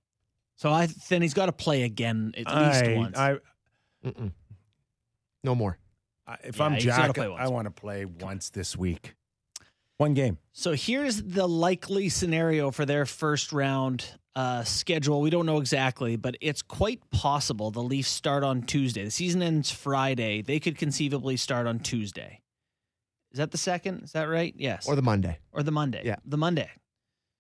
So 0.62 0.70
I 0.70 0.88
then 1.10 1.24
he's 1.24 1.34
got 1.34 1.48
to 1.48 1.52
play 1.52 1.82
again 1.82 2.34
at 2.38 2.46
least 2.46 2.84
I, 2.84 2.96
once. 2.96 3.18
I, 3.18 3.38
Mm-mm. 4.06 4.32
No 5.44 5.56
more. 5.56 5.80
I- 6.28 6.38
if 6.44 6.58
Yeah, 6.58 6.66
I'm 6.66 6.74
he's 6.74 6.86
gotta 6.86 7.08
Jack, 7.08 7.16
play 7.16 7.28
once. 7.28 7.42
I 7.42 7.48
want 7.48 7.66
to 7.66 7.72
play 7.72 8.06
once 8.06 8.52
this 8.52 8.78
week. 8.78 9.16
One 9.98 10.14
game. 10.14 10.38
So 10.54 10.74
here's 10.74 11.24
the 11.24 11.48
likely 11.48 12.10
scenario 12.10 12.70
for 12.70 12.86
their 12.86 13.08
first 13.08 13.52
round 13.52 14.06
uh, 14.36 14.64
schedule. 14.64 15.20
We 15.22 15.32
don't 15.32 15.48
know 15.48 15.58
exactly, 15.58 16.16
but 16.16 16.38
it's 16.42 16.62
quite 16.62 17.10
possible 17.10 17.72
the 17.72 17.82
Leafs 17.82 18.10
start 18.10 18.44
on 18.44 18.62
Tuesday. 18.62 19.04
The 19.04 19.10
season 19.10 19.42
ends 19.42 19.72
Friday. 19.72 20.44
They 20.44 20.60
could 20.60 20.78
conceivably 20.78 21.38
start 21.38 21.66
on 21.66 21.80
Tuesday. 21.80 22.40
Is 23.32 23.40
that 23.40 23.50
the 23.50 23.58
second? 23.58 24.04
Is 24.04 24.12
that 24.12 24.26
right? 24.26 24.54
Yes. 24.56 24.88
Or 24.88 24.96
the 24.96 25.02
Monday. 25.02 25.40
or 25.52 25.64
the 25.64 25.72
Monday. 25.72 26.04
Yeah. 26.06 26.18
The 26.24 26.38
Monday. 26.38 26.70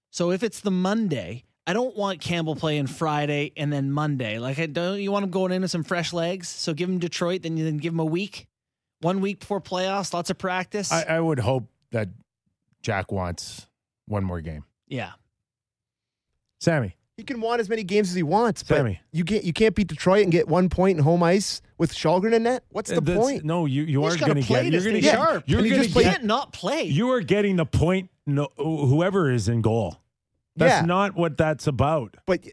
So 0.10 0.32
if 0.32 0.42
it's 0.42 0.62
the 0.62 0.72
Monday, 0.72 1.44
I 1.68 1.74
don't 1.74 1.96
want 1.96 2.20
Campbell 2.22 2.56
playing 2.56 2.88
Friday 2.88 3.52
and 3.56 3.72
then 3.72 3.92
Monday. 3.92 4.40
Like 4.40 4.58
I 4.60 4.66
don't 4.66 5.00
you 5.00 5.12
want 5.12 5.24
him 5.26 5.30
going 5.32 5.52
in 5.52 5.62
with 5.62 5.72
some 5.72 5.84
fresh 5.84 6.12
legs? 6.14 6.48
So 6.50 6.74
give 6.74 6.90
him 6.90 6.98
Detroit, 7.00 7.44
then 7.44 7.56
you 7.58 7.64
then 7.66 7.78
give 7.78 7.94
him 7.94 8.00
a 8.00 8.06
week. 8.06 8.48
One 9.02 9.22
week 9.22 9.40
before 9.40 9.62
playoffs, 9.62 10.14
lots 10.14 10.30
of 10.30 10.38
practice. 10.38 10.92
I, 10.92 11.04
I 11.04 11.20
would 11.20 11.40
hope 11.40 11.68
that 11.92 12.10
Jack 12.84 13.12
wants 13.12 13.68
one 14.08 14.24
more 14.24 14.42
game. 14.42 14.64
yeah. 14.88 15.12
Sammy, 16.60 16.96
He 17.18 17.24
can 17.24 17.42
want 17.42 17.60
as 17.60 17.70
many 17.70 17.84
games 17.84 18.10
as 18.10 18.16
he 18.16 18.22
wants, 18.24 18.62
but 18.62 18.78
Sammy. 18.78 19.00
you 19.12 19.24
can't 19.26 19.44
you 19.44 19.54
can't 19.54 19.74
beat 19.74 19.88
Detroit 19.88 20.24
and 20.24 20.32
get 20.32 20.48
one 20.48 20.70
point 20.70 20.98
in 20.98 21.04
home 21.04 21.24
ice 21.24 21.62
with 21.80 21.92
Källgren 21.94 22.34
in 22.34 22.44
net. 22.44 22.64
What's 22.70 22.90
the 22.92 22.98
Uh, 22.98 23.00
that's- 23.00 23.24
point? 23.26 23.44
No, 23.46 23.66
you, 23.66 23.82
you 23.84 23.88
You 24.02 24.04
are 24.06 24.10
just 24.12 24.20
gotta 24.20 24.34
going 24.34 24.44
to 24.44 24.48
play 24.48 24.64
get. 24.64 24.74
You're 24.74 24.82
going 24.84 24.96
to 24.96 25.02
stay 25.02 25.12
get. 25.12 25.16
sharp. 25.16 25.44
You're 25.48 25.60
And 25.60 25.68
you 25.68 25.74
going 25.76 25.88
to 25.88 25.92
play- 25.94 26.04
You 26.04 26.10
get. 26.10 26.16
can't 26.18 26.26
not 26.28 26.54
play. 26.54 26.84
You 26.84 27.12
are 27.12 27.22
getting 27.22 27.56
the 27.56 27.66
point. 27.66 28.10
No, 28.28 28.50
whoever 28.58 29.32
is 29.32 29.48
in 29.50 29.62
goal. 29.62 29.98
That's 30.56 30.82
Yeah. 30.82 30.86
not 30.86 31.16
what 31.16 31.38
that's 31.38 31.68
about. 31.68 32.16
But 32.26 32.46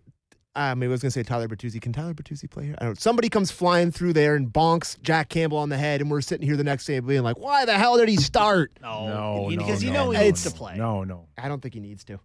um, 0.54 0.82
I 0.82 0.86
was 0.88 1.00
going 1.02 1.08
to 1.08 1.12
say 1.12 1.22
Tyler 1.22 1.46
Bertuzzi. 1.48 1.80
Can 1.80 1.92
Tyler 1.92 2.14
Bertuzzi 2.14 2.50
play 2.50 2.64
here? 2.66 2.74
I 2.78 2.84
don't. 2.84 2.90
know. 2.90 2.94
Somebody 2.98 3.28
comes 3.28 3.50
flying 3.50 3.90
through 3.92 4.12
there 4.12 4.34
and 4.36 4.48
bonks 4.52 5.00
Jack 5.02 5.28
Campbell 5.28 5.58
on 5.58 5.68
the 5.68 5.76
head, 5.76 6.00
and 6.00 6.10
we're 6.10 6.20
sitting 6.20 6.46
here 6.46 6.56
the 6.56 6.64
next 6.64 6.84
day 6.86 6.98
being 7.00 7.22
like, 7.22 7.38
"Why 7.38 7.64
the 7.64 7.74
hell 7.78 7.96
did 7.96 8.08
he 8.08 8.16
start?" 8.16 8.72
no, 8.82 9.06
No, 9.08 9.48
no, 9.48 9.56
because 9.56 9.82
you 9.84 9.90
know 9.92 10.06
no, 10.06 10.10
he 10.18 10.24
needs 10.24 10.42
to 10.44 10.50
play. 10.50 10.76
No, 10.76 11.04
no. 11.04 11.26
I 11.36 11.48
don't 11.48 11.60
think 11.60 11.74
he 11.74 11.80
needs 11.80 12.04
to. 12.04 12.18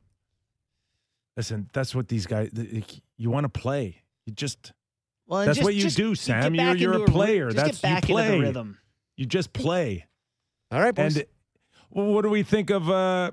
Listen, 1.36 1.70
that's 1.74 1.96
what 1.96 2.08
these 2.08 2.26
guys. 2.28 2.52
You 3.18 3.30
want 3.30 3.44
to 3.46 3.50
play. 3.50 4.04
You 4.26 4.34
just. 4.34 4.74
Well, 5.26 5.46
That's 5.46 5.58
just- 5.58 5.64
what 5.66 5.74
you 5.74 5.82
just 5.82 5.98
do, 5.98 6.10
get 6.12 6.20
Sam. 6.20 6.54
back 6.54 6.78
You're- 6.78 6.96
you're 6.98 7.04
a 7.06 7.08
player. 7.12 7.46
Just 7.50 7.56
That's- 7.56 7.82
get 7.82 7.90
you 7.90 7.96
back 7.96 8.04
into 8.04 8.14
play. 8.14 8.32
the 8.32 8.40
rhythm. 8.42 8.78
You 9.16 9.26
just 9.26 9.54
play. 9.54 10.06
All 10.70 10.80
right, 10.82 10.94
boys. 10.94 11.16
And 11.18 11.26
well, 11.92 12.08
what 12.08 12.24
do 12.24 12.30
we 12.30 12.44
think 12.44 12.70
of? 12.70 12.90
uh 12.90 13.32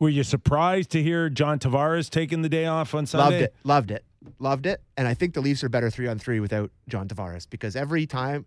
Were 0.00 0.08
you 0.08 0.22
surprised 0.22 0.90
to 0.90 1.02
hear 1.02 1.28
John 1.28 1.58
Tavares 1.58 2.08
taking 2.08 2.42
the 2.42 2.48
day 2.48 2.66
off 2.66 2.94
on 2.94 3.06
Sunday? 3.06 3.24
Loved 3.24 3.42
it. 3.42 3.54
Loved 3.64 3.90
it. 3.90 4.04
Loved 4.38 4.66
it. 4.66 4.80
And 4.96 5.08
I 5.08 5.14
think 5.14 5.34
the 5.34 5.40
Leafs 5.40 5.64
are 5.64 5.68
better 5.68 5.90
three 5.90 6.06
on 6.06 6.18
three 6.18 6.38
without 6.38 6.70
John 6.88 7.08
Tavares 7.08 7.48
because 7.50 7.74
every 7.74 8.06
time, 8.06 8.46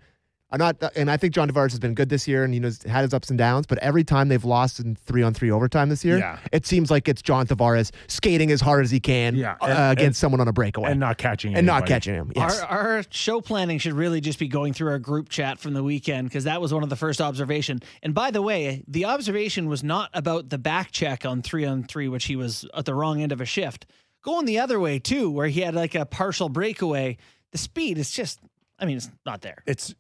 I'm 0.52 0.60
not, 0.60 0.76
and 0.98 1.10
I 1.10 1.16
think 1.18 1.34
John 1.34 1.50
Tavares 1.50 1.70
has 1.72 1.80
been 1.80 1.94
good 1.94 2.10
this 2.10 2.28
year 2.28 2.44
and 2.44 2.54
he 2.54 2.60
knows 2.60 2.84
had 2.84 3.04
his 3.04 3.14
ups 3.14 3.30
and 3.30 3.38
downs. 3.38 3.66
But 3.68 3.78
every 3.78 4.04
time 4.04 4.28
they've 4.28 4.44
lost 4.44 4.80
in 4.80 4.96
three 4.96 5.24
on 5.24 5.34
three 5.34 5.50
overtime 5.50 5.88
this 5.88 6.04
year, 6.04 6.18
Yeah. 6.18 6.40
it 6.52 6.66
seems 6.66 6.92
like 6.92 7.08
it's 7.08 7.22
John 7.22 7.48
Tavares 7.48 7.92
skating 8.08 8.52
as 8.52 8.60
hard 8.60 8.84
as 8.84 8.92
he 8.92 9.00
can 9.00 9.36
Yeah. 9.36 9.54
uh, 9.62 9.66
And- 9.66 9.72
and- 9.80 9.92
against 10.00 10.20
someone 10.20 10.42
on 10.42 10.48
a 10.50 10.52
breakaway 10.54 10.92
and 10.92 11.00
not 11.00 11.18
catching 11.18 11.56
and 11.56 11.66
not 11.66 11.86
catching 11.86 12.14
him. 12.16 12.32
Yes. 12.36 12.60
Our, 12.62 12.68
our 12.98 13.04
show 13.12 13.40
planning 13.40 13.78
should 13.80 13.94
really 13.94 14.20
just 14.20 14.40
be 14.40 14.48
going 14.50 14.74
through 14.74 14.90
our 14.90 15.00
group 15.00 15.30
chat 15.30 15.58
from 15.58 15.74
the 15.74 15.84
weekend 15.84 16.28
because 16.28 16.44
that 16.44 16.60
was 16.62 16.74
one 16.74 16.84
of 16.84 16.90
the 16.90 16.96
first 16.98 17.22
observation. 17.22 17.80
And 18.04 18.14
by 18.14 18.32
the 18.32 18.42
way, 18.42 18.84
the 18.88 19.06
observation 19.06 19.68
was 19.70 19.84
not 19.86 20.10
about 20.14 20.50
the 20.50 20.58
back 20.58 20.92
check 20.92 21.26
on 21.26 21.42
three 21.42 21.66
on 21.66 21.84
three, 21.84 22.08
which 22.10 22.26
he 22.26 22.36
was 22.36 22.66
at 22.76 22.84
the 22.86 22.94
wrong 22.94 23.22
end 23.22 23.32
of 23.32 23.40
a 23.40 23.46
shift. 23.46 23.86
Going 24.24 24.46
the 24.46 24.60
other 24.60 24.80
way 24.80 25.00
too, 25.00 25.32
where 25.32 25.48
he 25.48 25.62
had 25.62 25.74
like 25.76 25.96
a 25.96 26.06
partial 26.06 26.50
breakaway. 26.50 27.18
The 27.54 27.58
speed 27.58 27.98
is 27.98 28.12
just, 28.12 28.40
I 28.78 28.86
mean, 28.86 28.98
it's 28.98 29.10
not 29.26 29.42
there. 29.42 29.64
It's 29.66 29.96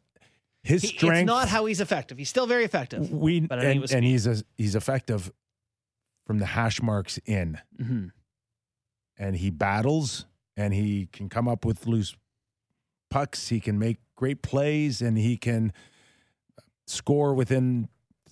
his 0.63 0.81
He- 0.83 0.87
strength. 0.89 1.21
it's 1.21 1.27
not 1.27 1.47
how 1.49 1.65
he's 1.65 1.81
effective. 1.81 2.17
He's 2.17 2.29
still 2.29 2.47
very 2.47 2.63
effective. 2.65 3.11
we 3.11 3.39
but 3.41 3.59
I 3.59 3.61
think 3.63 3.83
it 3.83 3.91
and, 3.91 3.97
and 3.97 4.05
he's 4.05 4.27
a, 4.27 4.43
he's 4.57 4.75
effective 4.75 5.31
from 6.27 6.39
the 6.39 6.45
hash 6.45 6.81
marks 6.81 7.17
in, 7.25 7.59
hmm 7.77 8.07
and 9.17 9.35
he 9.35 9.49
battles, 9.51 10.25
and 10.57 10.73
he 10.73 11.05
can 11.11 11.29
come 11.29 11.47
up 11.47 11.63
with 11.65 11.85
loose 11.85 12.15
pucks. 13.11 13.49
He 13.49 13.59
can 13.59 13.77
make 13.77 13.97
great 14.15 14.41
plays, 14.41 15.01
and 15.01 15.15
he 15.17 15.37
can 15.37 15.73
score 16.87 17.33
within 17.35 17.87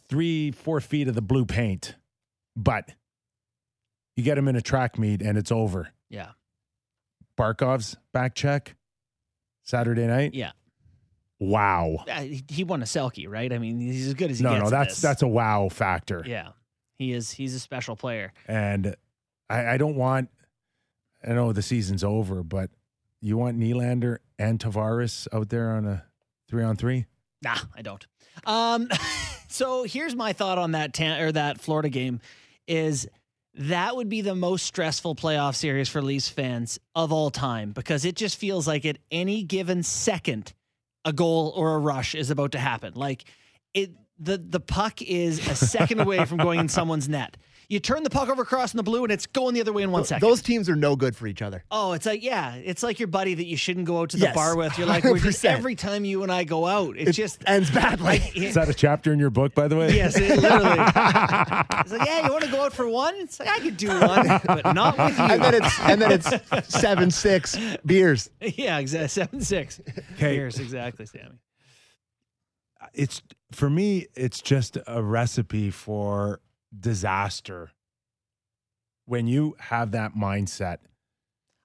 three 0.07 0.49
four 0.51 0.79
feet 0.81 1.07
of 1.07 1.13
the 1.15 1.21
blue 1.21 1.45
paint. 1.45 1.95
But 2.55 2.89
you 4.15 4.23
get 4.23 4.37
him 4.37 4.47
in 4.47 4.55
a 4.55 4.61
track 4.61 4.97
meet, 4.97 5.21
and 5.21 5.37
it's 5.37 5.51
over. 5.51 5.89
Yeah. 6.09 6.31
Barkov's 7.37 7.95
back 8.13 8.33
check 8.35 8.75
Saturday 9.63 10.07
night. 10.07 10.33
Yeah. 10.33 10.51
Wow. 11.39 12.04
Uh, 12.10 12.21
he- 12.47 12.63
won 12.63 12.82
a 12.82 12.86
Selke, 12.86 13.28
right? 13.30 13.52
I 13.52 13.58
mean, 13.60 13.80
he's 13.80 14.08
as 14.08 14.13
good 14.13 14.30
as 14.32 14.39
he 14.39 14.43
No, 14.43 14.52
gets. 14.52 14.60
no, 14.62 14.65
at 14.67 14.71
that's 14.71 15.02
that's 15.02 15.21
a 15.21 15.28
wow 15.28 15.69
factor. 15.69 16.23
yeah. 16.25 16.49
He 16.97 17.13
is. 17.13 17.32
He's 17.32 17.56
a 17.56 17.60
special 17.60 17.95
player. 17.95 18.34
And 18.45 18.93
I, 19.49 19.65
I 19.67 19.78
don't 19.78 19.95
want. 19.95 20.30
I 21.25 21.32
know 21.34 21.54
the 21.54 21.62
season's 21.62 22.04
over, 22.04 22.43
but 22.43 22.71
you 23.21 23.38
want 23.38 23.58
Nylander 23.58 24.17
and 24.38 24.60
Tavares 24.60 25.25
out 25.34 25.47
there 25.49 25.71
on 25.71 25.86
a 25.86 26.04
three 26.49 26.63
on 26.63 26.75
three. 26.75 27.06
Nah, 27.41 27.56
I 27.73 27.82
don't. 27.84 28.06
Um, 28.45 28.89
so 29.47 29.84
here's 29.84 30.13
my 30.13 30.34
thought 30.34 30.58
on 30.58 30.73
that 30.73 30.93
tan- 30.93 31.21
or 31.21 31.32
that 31.32 31.62
Florida 31.62 31.88
game 31.89 32.19
is 32.67 33.08
that 33.56 33.95
would 33.95 34.10
be 34.10 34.19
the 34.21 34.36
most 34.36 34.65
stressful 34.65 35.15
playoff 35.15 35.56
series 35.56 35.88
for 35.88 36.02
Leafs 36.02 36.28
fans 36.28 36.80
of 36.95 37.13
all 37.13 37.30
time 37.30 37.71
because 37.71 38.04
it 38.04 38.15
just 38.17 38.38
feels 38.38 38.67
like 38.67 38.86
at 38.86 38.97
any 39.10 39.43
given 39.43 39.84
second 39.84 40.54
a 41.05 41.13
goal 41.13 41.53
or 41.55 41.75
a 41.75 41.79
rush 41.79 42.15
is 42.15 42.29
about 42.29 42.51
to 42.53 42.59
happen. 42.59 42.93
Like 42.95 43.25
it 43.73 43.91
the 44.19 44.38
the 44.38 44.59
puck 44.59 45.01
is 45.01 45.47
a 45.47 45.55
second 45.55 45.99
away 46.01 46.25
from 46.25 46.38
going 46.38 46.59
in 46.59 46.69
someone's 46.69 47.07
net. 47.07 47.38
You 47.71 47.79
turn 47.79 48.01
the 48.01 48.10
puck 48.10 48.29
over 48.29 48.41
across 48.41 48.73
in 48.73 48.77
the 48.77 48.84
blue, 48.84 49.03
and 49.03 49.12
it's 49.12 49.27
going 49.27 49.53
the 49.53 49.62
other 49.62 49.71
way 49.71 49.84
in 49.84 49.91
one 49.91 50.03
second. 50.03 50.27
Those 50.27 50.41
teams 50.41 50.67
are 50.69 50.75
no 50.75 50.95
good 50.95 51.15
for 51.15 51.27
each 51.27 51.43
other. 51.43 51.63
Oh, 51.69 51.91
it's 51.93 52.08
like 52.08 52.23
yeah, 52.23 52.55
it's 52.55 52.82
like 52.82 52.99
your 52.99 53.08
buddy 53.08 53.36
that 53.36 53.45
you 53.45 53.58
shouldn't 53.58 53.86
go 53.86 54.01
out 54.01 54.10
to 54.10 54.17
the 54.17 54.23
Yes, 54.25 54.34
bar 54.36 54.58
with. 54.58 54.75
You're 54.79 54.88
like, 54.88 55.03
we're 55.03 55.19
just 55.19 55.45
every 55.45 55.75
time 55.75 56.03
you 56.03 56.23
and 56.23 56.32
I 56.32 56.45
go 56.45 56.65
out, 56.65 56.97
it's 56.97 57.12
It 57.12 57.13
just 57.13 57.43
ends 57.45 57.69
badly. 57.69 58.17
Is 58.36 58.55
that 58.55 58.69
a 58.69 58.73
chapter 58.73 59.13
in 59.13 59.19
your 59.19 59.29
book, 59.29 59.53
by 59.53 59.67
the 59.67 59.75
way? 59.75 59.95
yes, 59.95 60.17
it 60.17 60.39
literally. 60.39 60.79
it's 60.79 61.91
like, 61.91 62.08
yeah, 62.08 62.25
you 62.25 62.32
want 62.32 62.43
to 62.43 62.49
go 62.51 62.62
out 62.65 62.73
for 62.73 62.89
one? 62.89 63.13
It's 63.17 63.39
like 63.39 63.49
I 63.49 63.60
could 63.60 63.77
do 63.77 63.89
one, 63.89 64.41
but 64.47 64.73
not 64.73 64.97
with 64.97 65.15
you. 65.19 65.23
and 65.25 65.41
then 65.43 65.53
it's 65.53 65.79
and 65.82 66.01
then 66.01 66.12
it's 66.12 66.75
seven 66.75 67.12
six 67.12 67.55
beers. 67.86 68.32
yeah, 68.41 68.79
exactly. 68.79 69.10
Seven 69.10 69.41
six. 69.41 69.79
Okay. 70.13 70.34
Years 70.34 70.58
exactly, 70.60 71.05
Sammy. 71.05 71.38
it's 72.95 73.21
for 73.51 73.69
me 73.69 74.08
it's 74.15 74.41
just 74.41 74.75
a 74.88 75.03
recipe 75.03 75.69
for 75.69 76.39
disaster 76.77 77.71
when 79.05 79.27
you 79.27 79.55
have 79.60 79.91
that 79.91 80.13
mindset 80.15 80.77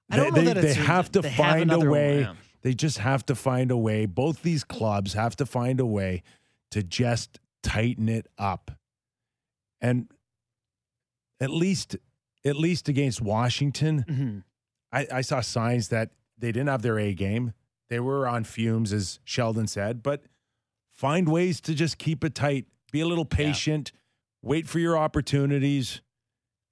I 0.09 0.17
don't 0.17 0.33
they, 0.33 0.41
know 0.43 0.53
that 0.53 0.61
they 0.61 0.69
it's 0.69 0.77
have 0.77 1.11
to 1.13 1.21
they 1.21 1.29
have 1.29 1.57
find 1.57 1.71
a 1.71 1.79
way 1.79 2.23
one. 2.23 2.37
they 2.61 2.73
just 2.73 2.97
have 2.99 3.25
to 3.27 3.35
find 3.35 3.71
a 3.71 3.77
way 3.77 4.05
both 4.05 4.41
these 4.41 4.63
clubs 4.63 5.13
have 5.13 5.35
to 5.37 5.45
find 5.45 5.79
a 5.79 5.85
way 5.85 6.23
to 6.71 6.81
just 6.83 7.39
tighten 7.63 8.09
it 8.09 8.27
up 8.37 8.71
and 9.81 10.07
at 11.39 11.49
least 11.49 11.95
at 12.43 12.55
least 12.55 12.87
against 12.89 13.21
washington 13.21 14.05
Mhm. 14.07 14.43
I, 14.91 15.07
I 15.17 15.21
saw 15.21 15.41
signs 15.41 15.89
that 15.89 16.11
they 16.37 16.51
didn't 16.53 16.69
have 16.69 16.81
their 16.81 16.97
A 16.97 17.13
game. 17.13 17.51
They 17.89 17.99
were 17.99 18.27
on 18.29 18.45
fumes, 18.45 18.93
as 18.93 19.19
Sheldon 19.25 19.67
said, 19.67 20.01
but 20.01 20.23
find 20.89 21.27
ways 21.27 21.59
to 21.61 21.73
just 21.73 21.97
keep 21.97 22.23
it 22.23 22.33
tight. 22.33 22.65
Be 22.93 23.01
a 23.01 23.05
little 23.05 23.25
patient, 23.25 23.91
wait 24.45 24.69
for 24.69 24.79
your 24.79 24.97
opportunities, 24.97 25.99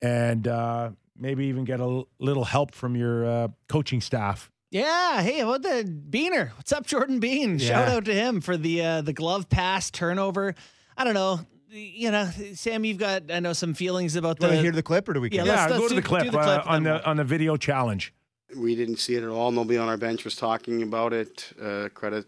and 0.01 0.47
uh, 0.47 0.91
maybe 1.17 1.47
even 1.47 1.65
get 1.65 1.79
a 1.81 1.83
l- 1.83 2.07
little 2.19 2.45
help 2.45 2.73
from 2.73 2.95
your 2.95 3.25
uh, 3.25 3.47
coaching 3.67 3.99
staff. 3.99 4.49
Yeah. 4.71 5.21
Hey, 5.21 5.39
how 5.39 5.51
about 5.53 5.63
the 5.63 5.83
Beaner? 6.09 6.49
What's 6.55 6.71
up, 6.71 6.85
Jordan 6.85 7.19
Bean? 7.19 7.57
Shout 7.59 7.89
out 7.89 8.05
to 8.05 8.13
him 8.13 8.39
for 8.41 8.55
the 8.57 8.81
uh, 8.81 9.01
the 9.01 9.13
glove 9.13 9.49
pass 9.49 9.91
turnover. 9.91 10.55
I 10.97 11.03
don't 11.03 11.13
know. 11.13 11.41
You 11.69 12.11
know, 12.11 12.29
Sam, 12.53 12.85
you've 12.85 12.99
got 12.99 13.31
I 13.31 13.39
know 13.39 13.53
some 13.53 13.73
feelings 13.73 14.15
about 14.15 14.39
Do 14.39 14.45
you 14.45 14.49
want 14.49 14.51
the 14.53 14.57
to 14.57 14.63
hear 14.63 14.71
the 14.71 14.83
clip 14.83 15.09
or 15.09 15.13
do 15.13 15.21
we? 15.21 15.29
Yeah, 15.31 15.43
care? 15.43 15.45
let's- 15.45 15.61
yeah, 15.61 15.67
go 15.69 15.73
let's 15.75 15.87
to 15.89 15.95
do- 15.95 16.01
the 16.01 16.07
clip, 16.07 16.23
the 16.25 16.29
clip 16.31 16.65
uh, 16.67 16.69
on 16.69 16.83
then 16.83 16.93
the 16.97 17.05
on 17.09 17.17
the 17.17 17.23
video 17.23 17.57
challenge. 17.57 18.13
we 18.55 18.75
didn't 18.75 18.97
see 18.97 19.15
it 19.15 19.23
at 19.23 19.29
all. 19.29 19.51
Nobody 19.51 19.77
on 19.79 19.87
our 19.87 19.97
bench 19.97 20.23
was 20.23 20.35
talking 20.35 20.81
about 20.83 21.13
it. 21.13 21.51
Uh, 21.61 21.89
credit 21.93 22.25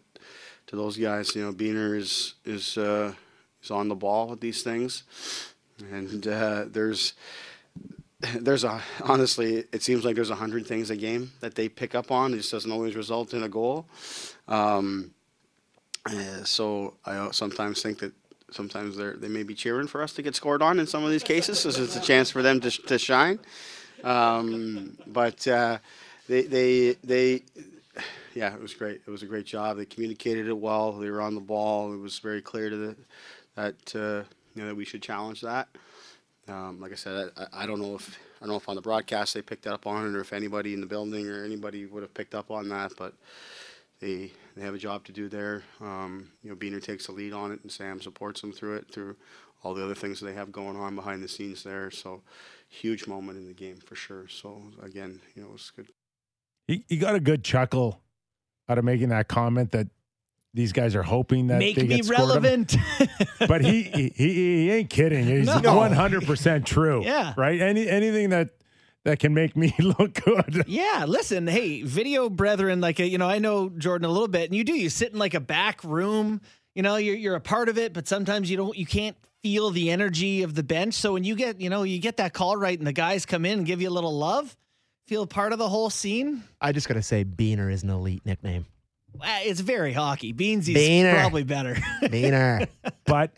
to 0.68 0.76
those 0.76 0.98
guys. 0.98 1.36
You 1.36 1.44
know, 1.46 1.54
Beaner 1.54 1.96
is 1.98 2.36
is 2.44 2.76
uh, 2.78 3.14
is 3.66 3.72
on 3.72 3.88
the 3.90 3.96
ball 3.96 4.28
with 4.28 4.40
these 4.40 4.64
things, 4.64 5.04
and 5.92 6.28
uh, 6.28 6.66
there's 6.68 7.14
there's 8.40 8.64
a 8.64 8.82
honestly, 9.04 9.66
it 9.72 9.84
seems 9.84 10.06
like 10.06 10.16
there's 10.16 10.30
a 10.30 10.36
hundred 10.36 10.66
things 10.66 10.90
a 10.90 10.96
game 10.96 11.32
that 11.42 11.56
they 11.56 11.68
pick 11.68 11.96
up 11.96 12.12
on. 12.12 12.34
It 12.34 12.38
just 12.38 12.52
doesn't 12.52 12.72
always 12.72 12.96
result 12.96 13.34
in 13.34 13.44
a 13.44 13.50
goal. 13.50 13.86
Um, 14.48 15.12
uh, 16.06 16.44
so 16.44 16.94
I 17.06 17.32
sometimes 17.32 17.82
think 17.82 18.00
that 18.00 18.14
sometimes 18.52 18.96
they 18.98 19.12
they 19.12 19.28
may 19.28 19.44
be 19.44 19.56
cheering 19.56 19.88
for 19.88 20.02
us 20.02 20.14
to 20.14 20.22
get 20.22 20.36
scored 20.36 20.62
on 20.62 20.80
in 20.80 20.88
some 20.88 21.04
of 21.04 21.12
these 21.12 21.24
cases, 21.24 21.60
so 21.60 21.70
it's 21.70 21.96
a 21.96 22.02
chance 22.02 22.30
for 22.30 22.42
them 22.42 22.60
to 22.62 22.72
to 22.72 22.98
shine. 22.98 23.40
Um, 24.04 24.98
but 25.08 25.48
uh, 25.48 25.80
they 26.28 26.44
they 26.44 26.96
they 27.04 27.44
yeah, 28.36 28.54
it 28.54 28.62
was 28.62 28.74
great. 28.74 29.02
It 29.08 29.10
was 29.10 29.24
a 29.24 29.26
great 29.26 29.46
job. 29.46 29.78
They 29.78 29.86
communicated 29.86 30.48
it 30.48 30.58
well. 30.58 30.92
They 30.92 31.10
were 31.10 31.22
on 31.22 31.36
the 31.36 31.42
ball. 31.42 31.94
It 31.94 31.98
was 31.98 32.20
very 32.20 32.42
clear 32.42 32.70
to 32.70 32.76
the 32.76 32.96
that 33.56 33.96
uh, 33.96 34.24
you 34.54 34.62
know 34.62 34.68
that 34.68 34.76
we 34.76 34.86
should 34.86 35.02
challenge 35.02 35.42
that. 35.42 35.68
Um, 36.48 36.80
like 36.80 36.92
I 36.92 36.96
said, 36.96 37.32
I, 37.38 37.64
I 37.64 37.66
don't 37.66 37.82
know 37.82 37.96
if 37.96 38.18
I 38.38 38.46
don't 38.46 38.50
know 38.50 38.58
if 38.58 38.70
on 38.70 38.76
the 38.76 38.82
broadcast 38.82 39.34
they 39.34 39.42
picked 39.42 39.68
up 39.68 39.88
on 39.88 40.08
it 40.08 40.16
or 40.16 40.22
if 40.22 40.34
anybody 40.34 40.74
in 40.74 40.82
the 40.82 40.88
building 40.88 41.28
or 41.28 41.44
anybody 41.44 41.86
would 41.86 42.04
have 42.04 42.14
picked 42.14 42.36
up 42.36 42.52
on 42.52 42.70
that, 42.70 42.94
but 42.98 43.14
they 44.00 44.32
they 44.56 44.64
have 44.64 44.76
a 44.76 44.80
job 44.80 45.04
to 45.06 45.12
do 45.12 45.30
there. 45.30 45.64
Um, 45.82 46.32
you 46.44 46.50
know, 46.50 46.56
Beaner 46.56 46.84
takes 46.84 47.08
the 47.08 47.14
lead 47.14 47.34
on 47.34 47.52
it, 47.52 47.60
and 47.64 47.72
Sam 47.72 48.02
supports 48.02 48.42
them 48.42 48.52
through 48.52 48.76
it 48.78 48.92
through 48.92 49.16
all 49.64 49.74
the 49.74 49.84
other 49.84 49.96
things 49.96 50.20
they 50.20 50.34
have 50.34 50.52
going 50.52 50.78
on 50.78 50.96
behind 50.96 51.24
the 51.24 51.28
scenes 51.28 51.64
there. 51.64 51.90
So, 51.90 52.22
huge 52.70 53.08
moment 53.08 53.38
in 53.38 53.48
the 53.48 53.54
game 53.54 53.78
for 53.78 53.96
sure. 53.96 54.28
So 54.28 54.62
again, 54.82 55.22
you 55.34 55.42
know, 55.42 55.50
it 55.50 55.54
was 55.54 55.72
good. 55.76 55.88
You, 56.68 56.82
you 56.88 57.00
got 57.00 57.16
a 57.16 57.20
good 57.20 57.44
chuckle 57.44 58.02
out 58.68 58.78
of 58.78 58.86
making 58.86 59.10
that 59.10 59.28
comment 59.28 59.72
that 59.72 59.88
these 60.56 60.72
guys 60.72 60.96
are 60.96 61.04
hoping 61.04 61.48
that 61.48 61.60
make 61.60 61.76
they 61.76 61.84
me 61.84 61.98
get 61.98 62.10
relevant. 62.10 62.76
but 63.48 63.62
he, 63.62 63.84
he 63.84 64.14
he 64.16 64.34
he 64.34 64.72
ain't 64.72 64.90
kidding. 64.90 65.26
He's 65.26 65.48
one 65.48 65.92
hundred 65.92 66.26
percent 66.26 66.66
true. 66.66 67.04
Yeah. 67.04 67.34
Right. 67.38 67.62
Any 67.62 67.88
anything 67.88 68.30
that 68.30 68.52
that 69.04 69.20
can 69.20 69.34
make 69.34 69.56
me 69.56 69.74
look 69.80 70.14
good. 70.24 70.64
Yeah, 70.68 71.06
listen, 71.08 71.46
hey, 71.46 71.84
video 71.84 72.28
brethren, 72.30 72.82
like, 72.82 72.98
you 72.98 73.20
know, 73.20 73.30
I 73.30 73.38
know 73.38 73.70
Jordan 73.70 74.06
a 74.06 74.12
little 74.12 74.28
bit, 74.28 74.50
and 74.50 74.56
you 74.56 74.64
do, 74.64 74.74
you 74.74 74.90
sit 74.90 75.14
in 75.14 75.20
like 75.20 75.36
a 75.36 75.40
back 75.40 75.84
room, 75.84 76.42
you 76.74 76.82
know, 76.82 76.96
you're, 76.96 77.16
you're 77.16 77.36
a 77.36 77.42
part 77.42 77.70
of 77.70 77.78
it, 77.78 77.94
but 77.94 78.08
sometimes 78.08 78.50
you 78.50 78.58
don't, 78.58 78.76
you 78.76 78.88
can't 78.88 79.16
feel 79.44 79.70
the 79.70 79.92
energy 79.92 80.42
of 80.42 80.56
the 80.56 80.64
bench. 80.64 80.96
So 80.96 81.14
when 81.14 81.24
you 81.24 81.36
get, 81.36 81.62
you 81.62 81.70
know, 81.70 81.84
you 81.84 82.00
get 82.00 82.18
that 82.18 82.34
call 82.34 82.58
right 82.58 82.78
and 82.78 82.88
the 82.88 82.94
guys 82.94 83.28
come 83.28 83.46
in 83.46 83.60
and 83.60 83.68
give 83.68 83.80
you 83.80 83.90
a 83.90 83.92
little 83.92 84.18
love, 84.18 84.58
feel 85.06 85.28
part 85.28 85.54
of 85.54 85.60
the 85.60 85.70
whole 85.70 85.92
scene. 85.92 86.44
I 86.60 86.72
just 86.72 86.88
gotta 86.88 87.04
say, 87.04 87.24
Beaner 87.24 87.72
is 87.72 87.84
an 87.84 87.92
elite 87.92 88.26
nickname. 88.26 88.66
Uh, 89.22 89.40
It's 89.44 89.60
very 89.62 89.94
hockey. 89.94 90.32
Beansy's 90.32 90.76
Beaner. 90.78 91.14
probably 91.14 91.44
better. 91.44 91.76
Beaner. 92.04 92.68
But 93.06 93.32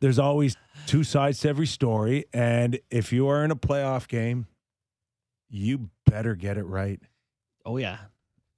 there's 0.00 0.18
always 0.18 0.56
two 0.86 1.04
sides 1.04 1.40
to 1.40 1.48
every 1.48 1.66
story, 1.66 2.26
and 2.32 2.78
if 2.90 3.12
you 3.12 3.28
are 3.28 3.44
in 3.44 3.50
a 3.50 3.56
playoff 3.56 4.06
game, 4.08 4.46
you 5.48 5.88
better 6.06 6.34
get 6.34 6.56
it 6.58 6.64
right. 6.64 7.00
oh, 7.64 7.76
yeah. 7.76 7.98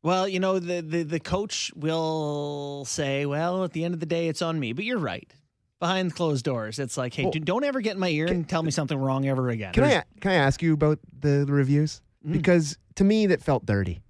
Well, 0.02 0.28
you 0.28 0.38
know, 0.38 0.60
the, 0.60 0.82
the, 0.82 1.02
the 1.02 1.18
coach 1.20 1.72
will 1.74 2.84
say, 2.86 3.26
well, 3.26 3.64
at 3.64 3.72
the 3.72 3.82
end 3.84 3.92
of 3.92 3.98
the 3.98 4.06
day, 4.06 4.28
it's 4.28 4.40
on 4.40 4.58
me. 4.60 4.72
But 4.72 4.84
you're 4.84 4.98
right. 5.00 5.32
Behind 5.80 6.14
closed 6.14 6.44
doors, 6.44 6.78
it's 6.78 6.96
like, 6.96 7.12
hey, 7.12 7.24
Well, 7.24 7.32
do- 7.32 7.40
don't 7.40 7.64
ever 7.64 7.80
get 7.80 7.94
in 7.94 7.98
my 8.00 8.08
ear 8.10 8.26
and 8.28 8.48
tell 8.48 8.62
me 8.62 8.70
something 8.70 8.96
wrong 8.96 9.26
ever 9.26 9.48
again. 9.50 9.72
Can 9.72 9.82
I 9.82 10.04
can 10.20 10.30
I 10.30 10.34
ask 10.36 10.62
you 10.62 10.72
about 10.74 11.00
the, 11.18 11.44
the 11.44 11.52
reviews? 11.52 12.00
Mm. 12.24 12.32
Because 12.34 12.78
to 12.94 13.04
me, 13.04 13.26
that 13.26 13.42
felt 13.42 13.66
dirty. 13.66 14.00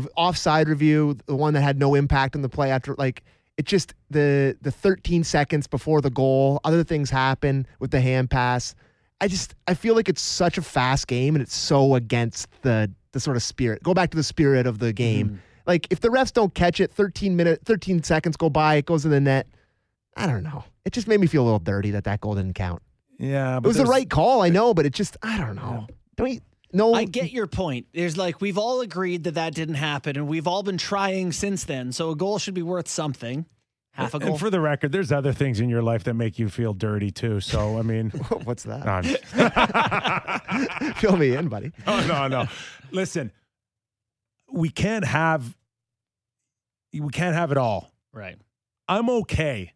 The 0.00 0.08
offside 0.16 0.68
review, 0.68 1.16
the 1.26 1.36
one 1.36 1.54
that 1.54 1.62
had 1.62 1.78
no 1.78 1.94
impact 1.94 2.36
on 2.36 2.42
the 2.42 2.48
play 2.48 2.70
after, 2.70 2.94
like 2.96 3.22
it 3.56 3.64
just 3.64 3.94
the 4.10 4.56
the 4.60 4.70
13 4.70 5.24
seconds 5.24 5.66
before 5.66 6.00
the 6.00 6.10
goal. 6.10 6.60
Other 6.64 6.84
things 6.84 7.08
happen 7.10 7.66
with 7.80 7.90
the 7.90 8.00
hand 8.00 8.30
pass. 8.30 8.74
I 9.20 9.28
just 9.28 9.54
I 9.66 9.74
feel 9.74 9.94
like 9.94 10.08
it's 10.08 10.20
such 10.20 10.58
a 10.58 10.62
fast 10.62 11.06
game 11.06 11.34
and 11.34 11.42
it's 11.42 11.54
so 11.54 11.94
against 11.94 12.48
the 12.62 12.90
the 13.12 13.20
sort 13.20 13.36
of 13.36 13.42
spirit. 13.42 13.82
Go 13.82 13.94
back 13.94 14.10
to 14.10 14.16
the 14.16 14.22
spirit 14.22 14.66
of 14.66 14.78
the 14.78 14.92
game. 14.92 15.30
Mm. 15.30 15.38
Like 15.66 15.86
if 15.90 16.00
the 16.00 16.08
refs 16.08 16.32
don't 16.32 16.54
catch 16.54 16.80
it, 16.80 16.92
13 16.92 17.34
minute 17.34 17.60
13 17.64 18.02
seconds 18.02 18.36
go 18.36 18.50
by, 18.50 18.74
it 18.74 18.84
goes 18.84 19.04
in 19.06 19.10
the 19.10 19.20
net. 19.20 19.46
I 20.16 20.26
don't 20.26 20.42
know. 20.42 20.64
It 20.84 20.92
just 20.92 21.08
made 21.08 21.20
me 21.20 21.26
feel 21.26 21.42
a 21.42 21.46
little 21.46 21.58
dirty 21.58 21.90
that 21.92 22.04
that 22.04 22.20
goal 22.20 22.34
didn't 22.34 22.54
count. 22.54 22.82
Yeah, 23.18 23.56
It 23.56 23.62
was 23.62 23.78
the 23.78 23.86
right 23.86 24.08
call, 24.08 24.42
I 24.42 24.50
know, 24.50 24.74
but 24.74 24.84
it 24.84 24.92
just 24.92 25.16
I 25.22 25.38
don't 25.38 25.56
know. 25.56 25.86
Don't 26.16 26.30
you 26.30 26.40
no 26.72 26.94
I 26.94 27.04
get 27.04 27.30
your 27.32 27.46
point. 27.46 27.86
There's 27.92 28.16
like 28.16 28.40
we've 28.40 28.58
all 28.58 28.80
agreed 28.80 29.24
that 29.24 29.34
that 29.34 29.54
didn't 29.54 29.76
happen, 29.76 30.16
and 30.16 30.26
we've 30.28 30.46
all 30.46 30.62
been 30.62 30.78
trying 30.78 31.32
since 31.32 31.64
then. 31.64 31.92
So 31.92 32.10
a 32.10 32.16
goal 32.16 32.38
should 32.38 32.54
be 32.54 32.62
worth 32.62 32.88
something. 32.88 33.46
Half 33.92 34.12
a 34.14 34.18
goal. 34.18 34.30
And 34.32 34.38
for 34.38 34.50
the 34.50 34.60
record, 34.60 34.92
there's 34.92 35.10
other 35.10 35.32
things 35.32 35.58
in 35.58 35.70
your 35.70 35.82
life 35.82 36.04
that 36.04 36.12
make 36.14 36.38
you 36.38 36.50
feel 36.50 36.74
dirty 36.74 37.10
too. 37.10 37.40
So 37.40 37.78
I 37.78 37.82
mean, 37.82 38.10
What's 38.44 38.64
that? 38.64 38.86
I'm- 38.86 39.04
Fill 40.96 41.16
me 41.16 41.34
in, 41.34 41.48
buddy. 41.48 41.72
no, 41.86 41.92
oh, 41.98 42.06
no, 42.06 42.28
no. 42.28 42.46
Listen, 42.90 43.32
we 44.52 44.68
can't 44.68 45.04
have 45.04 45.56
we 46.92 47.08
can't 47.10 47.34
have 47.34 47.50
it 47.52 47.58
all. 47.58 47.90
right. 48.12 48.36
I'm 48.88 49.10
okay. 49.10 49.72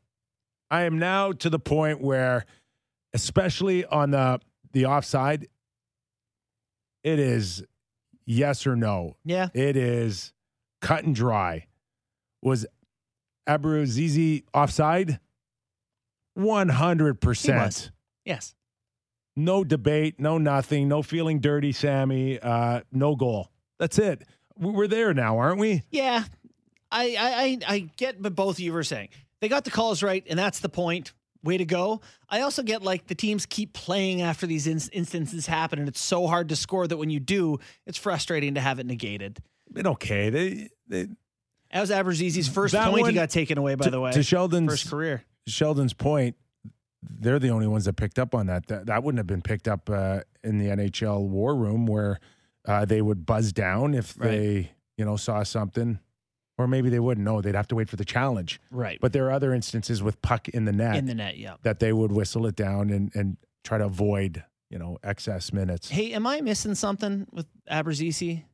I 0.70 0.82
am 0.82 0.98
now 0.98 1.32
to 1.32 1.50
the 1.50 1.58
point 1.58 2.00
where, 2.00 2.44
especially 3.12 3.84
on 3.84 4.10
the 4.12 4.40
the 4.72 4.86
offside, 4.86 5.48
it 7.04 7.18
is 7.18 7.62
yes 8.26 8.66
or 8.66 8.76
no. 8.76 9.16
Yeah. 9.24 9.48
It 9.54 9.76
is 9.76 10.32
cut 10.80 11.04
and 11.04 11.14
dry. 11.14 11.66
Was 12.42 12.66
Abruzzese 13.48 14.44
offside? 14.54 15.20
One 16.34 16.68
hundred 16.68 17.16
He 17.20 17.26
percent. 17.26 17.58
was. 17.58 17.90
Yes. 18.24 18.54
No 19.36 19.64
debate. 19.64 20.18
No 20.18 20.38
nothing. 20.38 20.88
No 20.88 21.02
feeling 21.02 21.40
dirty, 21.40 21.72
Sammy. 21.72 22.38
Uh, 22.38 22.80
no 22.92 23.16
goal. 23.16 23.50
That's 23.78 23.98
it. 23.98 24.22
We- 24.56 24.70
We're 24.72 24.86
there 24.88 25.12
now, 25.14 25.38
aren't 25.38 25.58
we? 25.58 25.82
Yeah. 25.90 26.24
I, 26.92 27.16
I 27.18 27.18
I 27.18 27.58
I 27.74 27.78
get 27.96 28.20
what 28.20 28.34
both 28.34 28.56
of 28.56 28.60
you 28.60 28.72
were 28.72 28.82
saying. 28.84 29.08
They 29.40 29.48
got 29.48 29.64
the 29.64 29.70
calls 29.70 30.02
right, 30.02 30.24
and 30.28 30.38
that's 30.38 30.60
the 30.60 30.68
point. 30.68 31.12
Way 31.42 31.56
to 31.58 31.64
go. 31.64 32.00
I 32.28 32.42
also 32.42 32.62
get 32.62 32.82
like 32.82 33.06
the 33.06 33.14
teams 33.14 33.46
keep 33.46 33.72
playing 33.72 34.20
after 34.20 34.46
these 34.46 34.66
in- 34.66 34.80
instances 34.92 35.46
happen, 35.46 35.78
and 35.78 35.88
it's 35.88 36.00
so 36.00 36.26
hard 36.26 36.50
to 36.50 36.56
score 36.56 36.86
that 36.86 36.96
when 36.98 37.08
you 37.10 37.18
do, 37.20 37.58
it's 37.86 37.96
frustrating 37.96 38.54
to 38.56 38.60
have 38.60 38.78
it 38.78 38.84
negated. 38.86 39.38
Been 39.72 39.86
okay. 39.86 40.28
They, 40.30 40.68
they 40.86 41.04
That 41.72 41.80
was 41.80 41.90
Abruzzese's 41.90 42.46
first 42.48 42.72
That 42.72 42.90
point. 42.90 43.02
one- 43.02 43.10
he 43.10 43.14
got 43.14 43.30
taken 43.30 43.56
away, 43.56 43.74
by 43.74 43.86
to, 43.86 43.90
the 43.90 44.00
way. 44.00 44.12
to 44.12 44.22
Sheldon's 44.22 44.70
first 44.70 44.90
career. 44.90 45.22
Sheldon's 45.46 45.94
point, 45.94 46.36
they're 47.02 47.38
the 47.38 47.48
only 47.48 47.66
ones 47.66 47.86
that 47.86 47.94
picked 47.94 48.18
up 48.18 48.34
on 48.34 48.46
that. 48.48 48.66
That, 48.66 48.86
that 48.86 49.02
wouldn't 49.02 49.18
have 49.18 49.26
been 49.26 49.40
picked 49.42 49.66
up 49.68 49.88
uh, 49.88 50.20
in 50.44 50.58
the 50.58 50.66
NHL 50.66 51.26
war 51.26 51.54
room 51.56 51.86
where 51.86 52.20
uh, 52.66 52.84
they 52.84 53.00
would 53.00 53.24
buzz 53.24 53.52
down 53.54 53.94
if 53.94 54.18
Right. 54.18 54.30
they, 54.30 54.70
you 54.98 55.06
know, 55.06 55.16
saw 55.16 55.42
something, 55.42 55.98
or 56.60 56.68
maybe 56.68 56.90
they 56.90 57.00
wouldn't 57.00 57.24
know. 57.24 57.40
They'd 57.40 57.54
have 57.54 57.68
to 57.68 57.74
wait 57.74 57.88
for 57.88 57.96
the 57.96 58.04
challenge. 58.04 58.60
Right. 58.70 58.98
But 59.00 59.12
there 59.12 59.26
are 59.26 59.32
other 59.32 59.54
instances 59.54 60.02
with 60.02 60.20
puck 60.20 60.48
in 60.48 60.66
the 60.66 60.72
net 60.72 60.96
in 60.96 61.06
the 61.06 61.14
net, 61.14 61.38
yeah. 61.38 61.56
that 61.62 61.80
they 61.80 61.92
would 61.92 62.12
whistle 62.12 62.46
it 62.46 62.54
down 62.54 62.90
and 62.90 63.10
and 63.14 63.38
try 63.64 63.78
to 63.78 63.86
avoid, 63.86 64.44
you 64.68 64.78
know, 64.78 64.98
excess 65.02 65.52
minutes. 65.52 65.88
Hey, 65.88 66.12
am 66.12 66.26
I 66.26 66.40
missing 66.42 66.74
something 66.74 67.26
with 67.32 67.46
Abruzzese? 67.70 68.44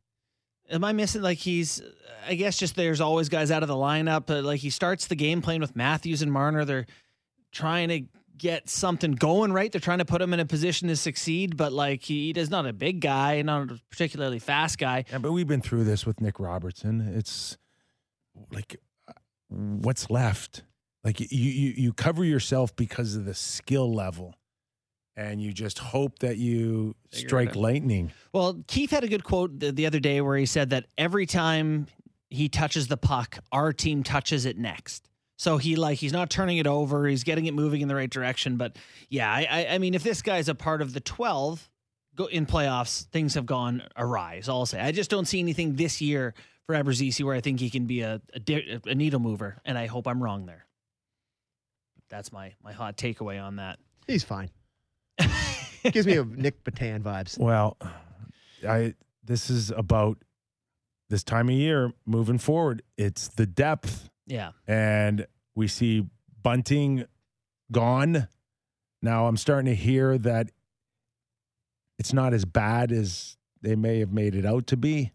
Am 0.70 0.84
I 0.84 0.92
missing 0.92 1.22
like 1.22 1.38
he's? 1.38 1.82
I 2.28 2.34
guess 2.34 2.58
just 2.58 2.76
there's 2.76 3.00
always 3.00 3.28
guys 3.28 3.50
out 3.50 3.62
of 3.62 3.68
the 3.68 3.74
lineup. 3.74 4.26
But 4.26 4.44
like 4.44 4.60
he 4.60 4.70
starts 4.70 5.06
the 5.08 5.16
game 5.16 5.42
playing 5.42 5.60
with 5.60 5.74
Matthews 5.74 6.22
and 6.22 6.32
Marner. 6.32 6.64
They're 6.64 6.86
trying 7.52 7.88
to 7.88 8.02
get 8.36 8.68
something 8.68 9.12
going 9.12 9.52
right. 9.52 9.72
They're 9.72 9.80
trying 9.80 9.98
to 9.98 10.04
put 10.04 10.20
him 10.20 10.34
in 10.34 10.40
a 10.40 10.44
position 10.44 10.88
to 10.88 10.96
succeed. 10.96 11.56
But 11.56 11.72
like 11.72 12.02
he 12.02 12.30
is 12.30 12.50
not 12.50 12.66
a 12.66 12.72
big 12.72 13.00
guy, 13.00 13.42
not 13.42 13.70
a 13.70 13.80
particularly 13.90 14.38
fast 14.38 14.78
guy. 14.78 15.04
Yeah, 15.10 15.18
but 15.18 15.32
we've 15.32 15.48
been 15.48 15.62
through 15.62 15.84
this 15.84 16.04
with 16.04 16.20
Nick 16.20 16.38
Robertson. 16.38 17.12
It's 17.16 17.56
like 18.50 18.76
uh, 19.08 19.12
what's 19.48 20.10
left? 20.10 20.62
Like 21.04 21.20
you 21.20 21.26
you 21.30 21.74
you 21.76 21.92
cover 21.92 22.24
yourself 22.24 22.74
because 22.74 23.14
of 23.14 23.24
the 23.24 23.34
skill 23.34 23.92
level. 23.92 24.34
And 25.18 25.40
you 25.40 25.50
just 25.50 25.78
hope 25.78 26.18
that 26.18 26.36
you 26.36 26.94
Figure 27.10 27.28
strike 27.28 27.56
lightning. 27.56 28.12
Well, 28.34 28.62
Keefe 28.66 28.90
had 28.90 29.02
a 29.02 29.08
good 29.08 29.24
quote 29.24 29.58
the, 29.58 29.72
the 29.72 29.86
other 29.86 29.98
day 29.98 30.20
where 30.20 30.36
he 30.36 30.44
said 30.44 30.68
that 30.70 30.84
every 30.98 31.24
time 31.24 31.86
he 32.28 32.50
touches 32.50 32.88
the 32.88 32.98
puck, 32.98 33.38
our 33.50 33.72
team 33.72 34.02
touches 34.02 34.44
it 34.44 34.58
next. 34.58 35.08
So 35.38 35.56
he 35.56 35.76
like 35.76 35.98
he's 35.98 36.12
not 36.12 36.28
turning 36.28 36.58
it 36.58 36.66
over, 36.66 37.06
he's 37.06 37.24
getting 37.24 37.46
it 37.46 37.54
moving 37.54 37.80
in 37.80 37.88
the 37.88 37.94
right 37.94 38.10
direction. 38.10 38.56
But 38.56 38.76
yeah, 39.08 39.32
I 39.32 39.46
I, 39.50 39.66
I 39.74 39.78
mean, 39.78 39.94
if 39.94 40.02
this 40.02 40.20
guy's 40.22 40.48
a 40.48 40.54
part 40.54 40.82
of 40.82 40.92
the 40.92 41.00
twelve 41.00 41.70
go 42.14 42.26
in 42.26 42.46
playoffs, 42.46 43.04
things 43.06 43.34
have 43.34 43.46
gone 43.46 43.82
awry. 43.96 44.40
So 44.40 44.52
I'll 44.52 44.66
say 44.66 44.80
I 44.80 44.92
just 44.92 45.10
don't 45.10 45.26
see 45.26 45.38
anything 45.38 45.76
this 45.76 46.00
year 46.00 46.34
for 46.66 46.74
Abruzzese 46.74 47.24
where 47.24 47.34
I 47.34 47.40
think 47.40 47.60
he 47.60 47.70
can 47.70 47.86
be 47.86 48.00
a 48.02 48.20
a, 48.34 48.80
a 48.86 48.94
needle 48.94 49.20
mover, 49.20 49.58
and 49.64 49.78
I 49.78 49.86
hope 49.86 50.06
I'm 50.06 50.22
wrong 50.22 50.46
there. 50.46 50.66
That's 52.08 52.32
my 52.32 52.54
my 52.62 52.72
hot 52.72 52.96
takeaway 52.96 53.42
on 53.42 53.56
that. 53.56 53.78
He's 54.06 54.24
fine. 54.24 54.50
Gives 55.82 56.06
me 56.06 56.16
a 56.16 56.24
Nick 56.24 56.64
Petan 56.64 57.02
vibes. 57.02 57.38
Well, 57.38 57.76
I 58.66 58.94
this 59.24 59.50
is 59.50 59.70
about 59.70 60.18
this 61.08 61.22
time 61.22 61.48
of 61.48 61.54
year 61.54 61.92
moving 62.04 62.38
forward. 62.38 62.82
It's 62.96 63.28
the 63.28 63.46
depth 63.46 64.10
Yeah, 64.26 64.52
and 64.66 65.26
we 65.54 65.68
see 65.68 66.06
bunting 66.42 67.04
gone. 67.72 68.28
Now 69.02 69.26
I'm 69.26 69.36
starting 69.36 69.66
to 69.66 69.74
hear 69.74 70.18
that 70.18 70.50
it's 71.98 72.12
not 72.12 72.34
as 72.34 72.44
bad 72.44 72.92
as 72.92 73.36
they 73.62 73.76
may 73.76 74.00
have 74.00 74.12
made 74.12 74.34
it 74.34 74.44
out 74.44 74.66
to 74.68 74.76
be. 74.76 75.12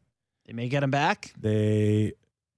They 0.52 0.56
may 0.56 0.68
get 0.68 0.84
him 0.84 0.92
back. 0.92 1.34
They 1.40 2.12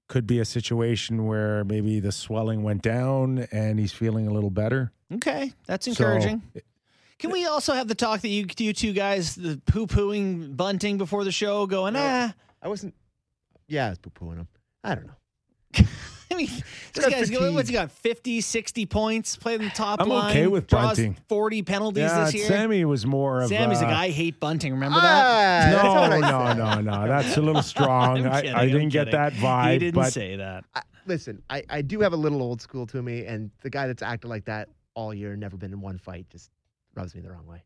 could 0.08 0.26
be 0.26 0.40
a 0.40 0.44
situation 0.44 1.26
where 1.26 1.62
maybe 1.62 2.00
the 2.00 2.10
swelling 2.10 2.64
went 2.64 2.82
down 2.82 3.46
and 3.52 3.78
he's 3.78 3.92
feeling 3.92 4.26
a 4.26 4.32
little 4.32 4.50
better. 4.50 4.90
Okay, 5.12 5.52
that's 5.66 5.84
So, 5.86 5.90
encouraging. 5.92 6.42
Can 7.20 7.30
we 7.30 7.46
also 7.46 7.72
have 7.72 7.86
the 7.86 7.94
talk 7.94 8.22
that 8.22 8.28
you 8.28 8.46
you 8.58 8.72
two 8.72 8.92
guys 8.92 9.36
the 9.36 9.60
poo 9.66 9.86
pooing 9.86 10.56
bunting 10.56 10.98
before 10.98 11.22
the 11.22 11.30
show, 11.30 11.66
going 11.66 11.94
ah? 11.96 12.34
I 12.60 12.66
wasn't. 12.68 12.94
Yeah, 13.68 13.86
I 13.86 13.88
was 13.90 13.98
poo 13.98 14.10
pooing 14.10 14.38
him. 14.38 14.48
I 14.82 14.96
don't 14.96 15.06
know. 15.06 15.12
I 16.32 16.36
mean, 16.36 16.48
this 16.92 17.04
got 17.04 17.10
guy's 17.10 17.30
going. 17.30 17.54
What's 17.54 17.68
he 17.68 17.76
fatigue. 17.76 17.90
got? 17.90 17.98
50, 17.98 18.40
60 18.40 18.86
points. 18.86 19.36
Played 19.36 19.60
in 19.60 19.68
the 19.68 19.74
top 19.74 20.00
I'm 20.00 20.08
line. 20.08 20.30
okay 20.30 20.46
with 20.46 20.66
draws 20.66 20.96
bunting. 20.96 21.16
Forty 21.28 21.62
penalties 21.62 22.02
yeah, 22.02 22.24
this 22.24 22.34
year. 22.34 22.46
Sammy 22.46 22.84
was 22.84 23.06
more 23.06 23.42
of 23.42 23.48
Sammy's 23.48 23.80
a 23.80 23.84
guy 23.84 24.04
I 24.04 24.10
hate 24.10 24.40
bunting. 24.40 24.72
Remember 24.72 25.00
that? 25.00 25.84
Ah, 25.84 26.18
that's 26.18 26.20
No, 26.22 26.52
no, 26.52 26.80
no, 26.80 26.80
no. 26.80 27.08
That's 27.08 27.36
a 27.36 27.42
little 27.42 27.62
strong. 27.74 28.26
I'm 28.26 28.32
kidding, 28.42 28.54
I 28.54 28.62
I'm 28.62 28.68
didn't 28.70 28.88
get 28.88 29.10
that 29.10 29.32
vibe. 29.34 29.72
He 29.72 29.78
didn't 29.78 29.94
but 29.94 30.12
say 30.12 30.36
that. 30.36 30.64
I, 30.74 30.82
listen, 31.06 31.42
I, 31.50 31.62
I 31.68 31.82
do 31.82 32.00
have 32.00 32.12
a 32.12 32.16
little 32.16 32.42
old 32.42 32.60
school 32.60 32.86
to 32.88 33.02
me, 33.02 33.26
and 33.26 33.50
the 33.62 33.70
guy 33.70 33.86
that's 33.86 34.02
acted 34.02 34.28
like 34.28 34.44
that 34.46 34.68
all 34.94 35.12
year, 35.12 35.36
never 35.36 35.56
been 35.56 35.72
in 35.72 35.80
one 35.80 35.98
fight, 35.98 36.26
just 36.30 36.50
rubs 36.94 37.14
me 37.14 37.20
the 37.20 37.30
wrong 37.30 37.46
way. 37.46 37.62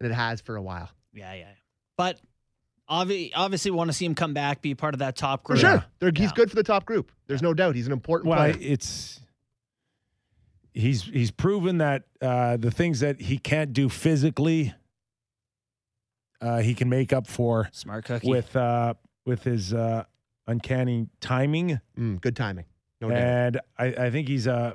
And 0.00 0.10
it 0.10 0.14
has 0.14 0.40
for 0.40 0.56
a 0.56 0.62
while. 0.62 0.88
Yeah, 1.12 1.34
yeah. 1.34 1.48
But 1.96 2.20
obvi- 2.90 3.30
obviously, 3.34 3.70
want 3.70 3.88
to 3.88 3.92
see 3.94 4.04
him 4.04 4.14
come 4.14 4.34
back, 4.34 4.60
be 4.62 4.74
part 4.74 4.94
of 4.94 4.98
that 4.98 5.16
top 5.16 5.44
group. 5.44 5.58
For 5.60 5.66
group. 5.66 5.80
sure. 5.82 5.84
They're, 6.00 6.10
he's 6.14 6.30
Yeah. 6.30 6.34
good 6.34 6.50
for 6.50 6.56
the 6.56 6.62
top 6.62 6.84
group. 6.84 7.12
There's 7.26 7.42
no 7.42 7.54
doubt. 7.54 7.74
He's 7.76 7.86
an 7.86 7.92
important 7.92 8.28
well, 8.30 8.38
player. 8.38 8.56
it's 8.60 9.20
he's 10.74 11.02
he's 11.04 11.30
proven 11.30 11.78
that 11.78 12.04
uh, 12.20 12.56
the 12.56 12.70
things 12.70 13.00
that 13.00 13.20
he 13.20 13.38
can't 13.38 13.72
do 13.72 13.88
physically, 13.88 14.74
uh, 16.40 16.58
he 16.60 16.74
can 16.74 16.88
make 16.88 17.12
up 17.12 17.26
for 17.26 17.68
Smart 17.72 18.04
cookie. 18.04 18.28
with 18.28 18.54
uh, 18.56 18.94
with 19.26 19.44
his 19.44 19.72
uh, 19.74 20.04
uncanny 20.46 21.06
timing, 21.20 21.80
Mm, 21.98 22.20
good 22.20 22.36
timing. 22.36 22.64
No 23.00 23.08
doubt. 23.08 23.18
and 23.18 23.60
I, 23.78 23.84
I 24.06 24.10
think 24.10 24.28
he's 24.28 24.46
a 24.46 24.74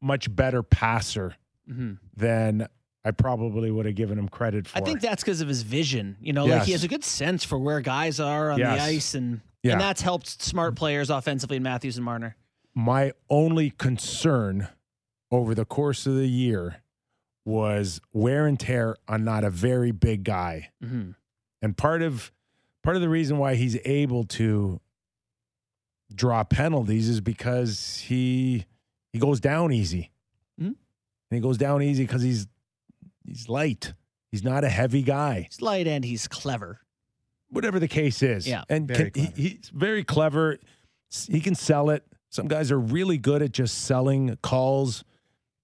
much 0.00 0.34
better 0.34 0.62
passer 0.62 1.34
hmm 1.68 1.94
than 2.16 2.66
I 3.08 3.12
probably 3.12 3.70
would 3.70 3.86
have 3.86 3.94
given 3.94 4.18
him 4.18 4.28
credit 4.28 4.68
for. 4.68 4.76
I 4.78 4.80
think 4.82 5.00
that's 5.00 5.22
because 5.24 5.40
of 5.40 5.48
his 5.48 5.62
vision. 5.62 6.16
You 6.20 6.32
know, 6.34 6.44
like 6.44 6.64
he 6.64 6.72
has 6.72 6.84
a 6.84 6.88
good 6.88 7.02
sense 7.04 7.42
for 7.42 7.58
where 7.58 7.80
guys 7.80 8.20
are 8.20 8.50
on 8.50 8.58
Yes. 8.58 8.76
the 8.78 8.84
ice, 8.84 9.14
and 9.14 9.40
Yeah. 9.62 9.72
and 9.72 9.80
that's 9.80 10.02
helped 10.02 10.42
smart 10.42 10.76
players 10.76 11.08
offensively 11.10 11.56
in 11.56 11.62
Matthews 11.62 11.96
and 11.96 12.04
Marner. 12.04 12.36
my 12.74 13.12
only 13.30 13.70
concern 13.70 14.68
over 15.32 15.54
the 15.54 15.64
course 15.64 16.06
of 16.06 16.14
the 16.14 16.28
year 16.28 16.82
was 17.44 18.00
wear 18.12 18.46
and 18.46 18.60
tear 18.60 18.94
on 19.08 19.24
not 19.24 19.42
a 19.42 19.50
very 19.50 19.90
big 19.90 20.22
guy. 20.22 20.70
hmm 20.82 21.10
And 21.62 21.76
part 21.76 22.02
of 22.02 22.30
part 22.84 22.94
of 22.94 23.02
the 23.02 23.08
reason 23.08 23.38
why 23.38 23.54
he's 23.56 23.76
able 23.84 24.24
to 24.24 24.80
draw 26.14 26.44
penalties 26.44 27.08
is 27.08 27.20
because 27.20 27.98
he 28.06 28.64
he 29.12 29.18
goes 29.18 29.40
down 29.40 29.72
easy. 29.72 30.10
Mhm. 30.60 30.66
And 30.66 30.76
he 31.30 31.40
goes 31.40 31.58
down 31.58 31.82
easy 31.82 32.04
because 32.04 32.22
he's 32.22 32.46
he's 33.28 33.48
light. 33.48 33.94
He's 34.30 34.44
not 34.44 34.64
a 34.64 34.68
heavy 34.68 35.02
guy. 35.02 35.46
He's 35.50 35.62
light 35.62 35.86
and 35.86 36.04
he's 36.04 36.28
clever. 36.28 36.80
Whatever 37.50 37.78
the 37.78 37.88
case 37.88 38.22
is. 38.22 38.46
Yeah. 38.46 38.64
And 38.68 38.86
Very 38.88 39.10
can, 39.10 39.32
he, 39.34 39.48
he's 39.48 39.70
very 39.72 40.04
clever. 40.04 40.58
He 41.28 41.40
can 41.40 41.54
sell 41.54 41.90
it. 41.90 42.04
Some 42.30 42.46
guys 42.46 42.70
are 42.70 42.78
really 42.78 43.16
good 43.16 43.40
at 43.42 43.52
just 43.52 43.84
selling 43.84 44.36
calls. 44.42 45.02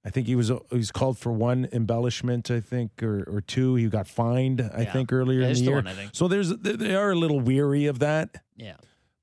I 0.06 0.10
think 0.10 0.26
he 0.26 0.34
was 0.34 0.50
uh, 0.50 0.58
he 0.70 0.76
was 0.76 0.90
called 0.90 1.18
for 1.18 1.30
one 1.32 1.68
embellishment, 1.72 2.50
I 2.50 2.60
think, 2.60 3.02
or 3.02 3.24
or 3.24 3.40
two. 3.42 3.74
He 3.74 3.86
got 3.88 4.06
fined, 4.08 4.60
I 4.62 4.82
Yeah. 4.82 4.92
think, 4.92 5.12
earlier 5.12 5.40
Yeah, 5.40 5.48
in 5.48 5.52
the 5.54 5.58
the 5.60 5.64
year. 5.66 5.74
one, 5.76 5.86
I 5.86 5.92
think. 5.94 6.10
So 6.14 6.28
there's 6.28 6.48
they 6.50 6.72
they 6.76 6.94
are 6.94 7.10
a 7.10 7.14
little 7.14 7.40
weary 7.40 7.86
of 7.86 7.98
that. 8.00 8.42
Yeah. 8.56 8.76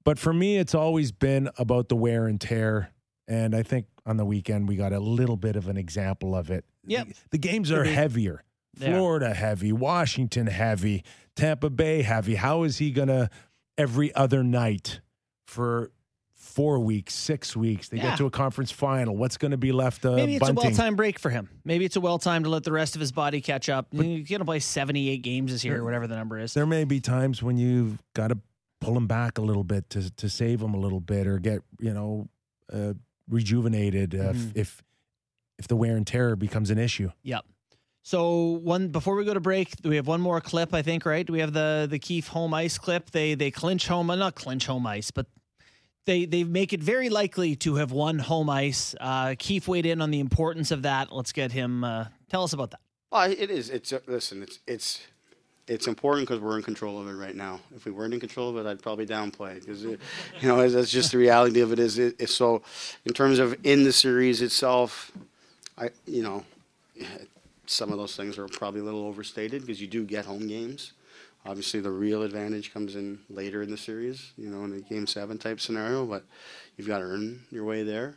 But 0.04 0.18
for 0.20 0.34
me, 0.34 0.58
it's 0.58 0.74
always 0.76 1.12
been 1.12 1.50
about 1.58 1.90
the 1.90 1.96
wear 1.96 2.28
and 2.28 2.40
tear. 2.42 2.92
And 3.28 3.56
I 3.56 3.62
think 3.64 3.86
on 4.06 4.18
the 4.18 4.26
weekend 4.26 4.68
we 4.68 4.76
got 4.76 4.92
a 4.94 5.00
little 5.00 5.38
bit 5.38 5.56
of 5.56 5.68
an 5.68 5.78
example 5.78 6.36
of 6.36 6.50
it. 6.52 6.66
Yep. 6.86 7.08
The, 7.08 7.14
the 7.32 7.38
games 7.38 7.72
are 7.72 7.84
heavier. 7.84 8.44
Florida 8.78 9.34
heavy, 9.34 9.72
Washington 9.74 10.48
heavy, 10.48 11.04
Tampa 11.36 11.70
Bay 11.70 12.02
heavy. 12.04 12.36
How 12.36 12.64
is 12.64 12.78
he 12.78 12.92
gonna 12.92 13.30
every 13.78 14.14
other 14.16 14.44
night 14.44 15.02
for 15.46 15.92
four 16.34 16.80
weeks, 16.80 17.14
six 17.14 17.56
weeks? 17.56 17.90
They 17.90 17.98
Yeah. 17.98 18.04
get 18.12 18.18
to 18.20 18.26
a 18.26 18.32
conference 18.32 18.72
final. 18.72 19.16
What's 19.16 19.38
gonna 19.38 19.58
be 19.58 19.72
left 19.74 20.06
of 20.06 20.16
Maybe 20.16 20.36
it's 20.36 20.40
bunting? 20.40 20.58
a 20.58 20.62
well 20.70 20.72
timed 20.76 20.98
break 20.98 21.20
for 21.20 21.30
him. 21.30 21.50
Maybe 21.66 21.84
it's 21.86 21.98
a 21.98 22.02
well 22.02 22.18
time 22.18 22.44
to 22.46 22.50
let 22.50 22.64
the 22.64 22.72
rest 22.72 22.96
of 22.96 23.02
his 23.02 23.12
body 23.12 23.42
catch 23.42 23.68
up. 23.70 23.88
He's 23.92 24.28
going 24.30 24.40
to 24.40 24.46
play 24.46 24.60
78 24.60 25.22
games 25.22 25.52
this 25.52 25.64
year, 25.66 25.80
or 25.80 25.84
whatever 25.84 26.08
the 26.08 26.16
number 26.16 26.40
is. 26.40 26.54
there 26.54 26.66
may 26.66 26.86
be 26.86 27.00
times 27.02 27.44
when 27.44 27.58
you've 27.58 28.02
got 28.14 28.30
to 28.30 28.38
pull 28.80 28.96
him 28.98 29.06
back 29.06 29.38
a 29.38 29.42
little 29.42 29.64
bit 29.66 29.90
to 29.92 30.10
to 30.16 30.30
save 30.30 30.62
him 30.62 30.74
a 30.74 30.80
little 30.80 31.02
bit 31.02 31.28
or 31.28 31.38
get 31.40 31.62
you 31.80 31.94
know 31.94 32.28
uh, 32.72 32.94
rejuvenated 33.30 34.16
uh, 34.16 34.34
Mhm. 34.34 34.52
if, 34.56 34.82
if 35.62 35.66
if 35.66 35.68
the 35.68 35.76
wear 35.76 35.96
and 35.96 36.08
tear 36.08 36.36
becomes 36.36 36.72
an 36.72 36.80
issue. 36.80 37.12
Yep. 37.22 37.46
So 38.02 38.60
one 38.64 38.88
before 38.88 39.16
we 39.16 39.24
go 39.24 39.34
to 39.34 39.40
break, 39.40 39.76
we 39.84 39.96
have 39.96 40.08
one 40.08 40.22
more 40.22 40.42
clip, 40.42 40.74
I 40.74 40.82
think, 40.82 41.06
right? 41.06 41.30
We 41.30 41.40
have 41.40 41.54
the 41.54 41.88
the 41.90 42.00
Keefe 42.00 42.28
home 42.28 42.54
ice 42.54 42.80
clip? 42.80 43.12
They 43.12 43.36
they 43.36 43.52
clinch 43.52 43.88
home, 43.88 44.10
uh, 44.10 44.16
not 44.16 44.34
clinch 44.34 44.66
home 44.66 44.88
ice, 44.88 45.12
but 45.12 45.28
they 46.06 46.26
they 46.26 46.44
make 46.44 46.74
it 46.74 46.82
very 46.82 47.10
likely 47.10 47.56
to 47.58 47.76
have 47.76 47.92
won 47.92 48.18
home 48.18 48.50
ice. 48.50 48.96
Uh, 49.00 49.36
Keefe 49.38 49.68
weighed 49.68 49.86
in 49.86 50.02
on 50.02 50.10
the 50.10 50.20
importance 50.20 50.72
of 50.72 50.82
that. 50.82 51.14
Let's 51.14 51.32
get 51.32 51.52
him. 51.52 51.84
Uh, 51.84 52.06
tell 52.28 52.44
us 52.44 52.54
about 52.54 52.72
that. 52.72 52.80
Well, 53.12 53.30
it 53.30 53.52
is. 53.52 53.70
It's 53.70 53.94
uh, 53.94 54.00
listen. 54.08 54.42
It's 54.42 54.60
it's 54.66 55.02
it's 55.68 55.88
important 55.88 56.28
because 56.28 56.42
we're 56.42 56.58
in 56.58 56.64
control 56.64 57.00
of 57.00 57.08
it 57.08 57.14
right 57.14 57.36
now. 57.36 57.60
If 57.76 57.86
we 57.86 57.92
weren't 57.92 58.14
in 58.14 58.20
control 58.20 58.50
of 58.50 58.58
it, 58.58 58.70
I'd 58.70 58.82
probably 58.82 59.06
downplay 59.06 59.60
because 59.60 59.84
you 59.84 59.98
know 60.42 60.68
that's 60.68 60.92
just 60.92 61.12
the 61.12 61.20
reality 61.20 61.62
of 61.62 61.72
it. 61.72 61.80
Is 61.80 62.00
it, 62.00 62.16
it's 62.20 62.34
so 62.34 62.64
in 63.06 63.14
terms 63.14 63.40
of 63.40 63.56
in 63.64 63.84
the 63.84 63.94
series 63.94 64.42
itself, 64.42 65.12
I 65.82 65.90
you 66.06 66.24
know 66.24 66.46
some 67.66 67.92
of 67.92 67.98
those 67.98 68.16
things 68.16 68.38
are 68.38 68.48
probably 68.48 68.82
a 68.82 68.84
little 68.84 69.06
overstated 69.06 69.62
because 69.62 69.82
you 69.82 69.88
do 69.88 70.04
get 70.06 70.26
home 70.26 70.48
games. 70.48 70.94
Obviously, 71.46 71.80
the 71.80 71.92
real 71.92 72.24
advantage 72.24 72.74
comes 72.74 72.96
in 72.96 73.20
later 73.30 73.62
in 73.64 73.72
the 73.72 73.78
series, 73.78 74.32
you 74.38 74.50
know, 74.50 74.64
in 74.64 74.74
a 74.74 74.82
game 74.82 75.08
seven 75.08 75.38
type 75.38 75.60
scenario. 75.60 76.06
But 76.06 76.24
you've 76.78 76.88
got 76.88 77.00
to 77.00 77.06
earn 77.06 77.42
your 77.52 77.66
way 77.66 77.84
there. 77.84 78.16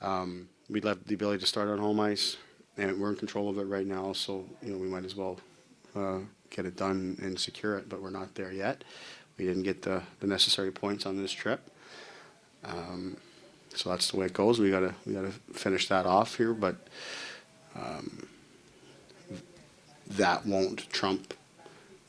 Um, 0.00 0.48
we 0.70 0.80
left 0.80 1.06
the 1.06 1.14
ability 1.14 1.40
to 1.40 1.46
start 1.46 1.68
on 1.68 1.78
home 1.78 2.00
ice, 2.00 2.36
and 2.78 3.00
we're 3.00 3.10
in 3.10 3.16
control 3.16 3.50
of 3.50 3.58
it 3.58 3.64
right 3.64 3.86
now. 3.86 4.12
So 4.14 4.46
you 4.62 4.72
know 4.72 4.78
we 4.78 4.88
might 4.88 5.04
as 5.04 5.16
well 5.16 5.40
uh, 5.96 6.20
get 6.50 6.66
it 6.66 6.76
done 6.76 7.18
and 7.22 7.38
secure 7.38 7.78
it, 7.78 7.88
but 7.88 8.02
we're 8.02 8.10
not 8.10 8.34
there 8.34 8.52
yet. 8.52 8.84
We 9.38 9.46
didn't 9.46 9.64
get 9.64 9.82
the, 9.82 10.02
the 10.20 10.28
necessary 10.28 10.72
points 10.72 11.06
on 11.06 11.16
this 11.16 11.32
trip. 11.32 11.70
Um, 12.64 13.16
so 13.78 13.90
that's 13.90 14.10
the 14.10 14.16
way 14.16 14.26
it 14.26 14.32
goes. 14.32 14.58
We 14.58 14.70
gotta 14.70 14.92
we 15.06 15.14
gotta 15.14 15.30
finish 15.52 15.86
that 15.86 16.04
off 16.04 16.36
here, 16.36 16.52
but 16.52 16.88
um, 17.76 18.26
that 20.08 20.44
won't 20.44 20.90
trump 20.90 21.32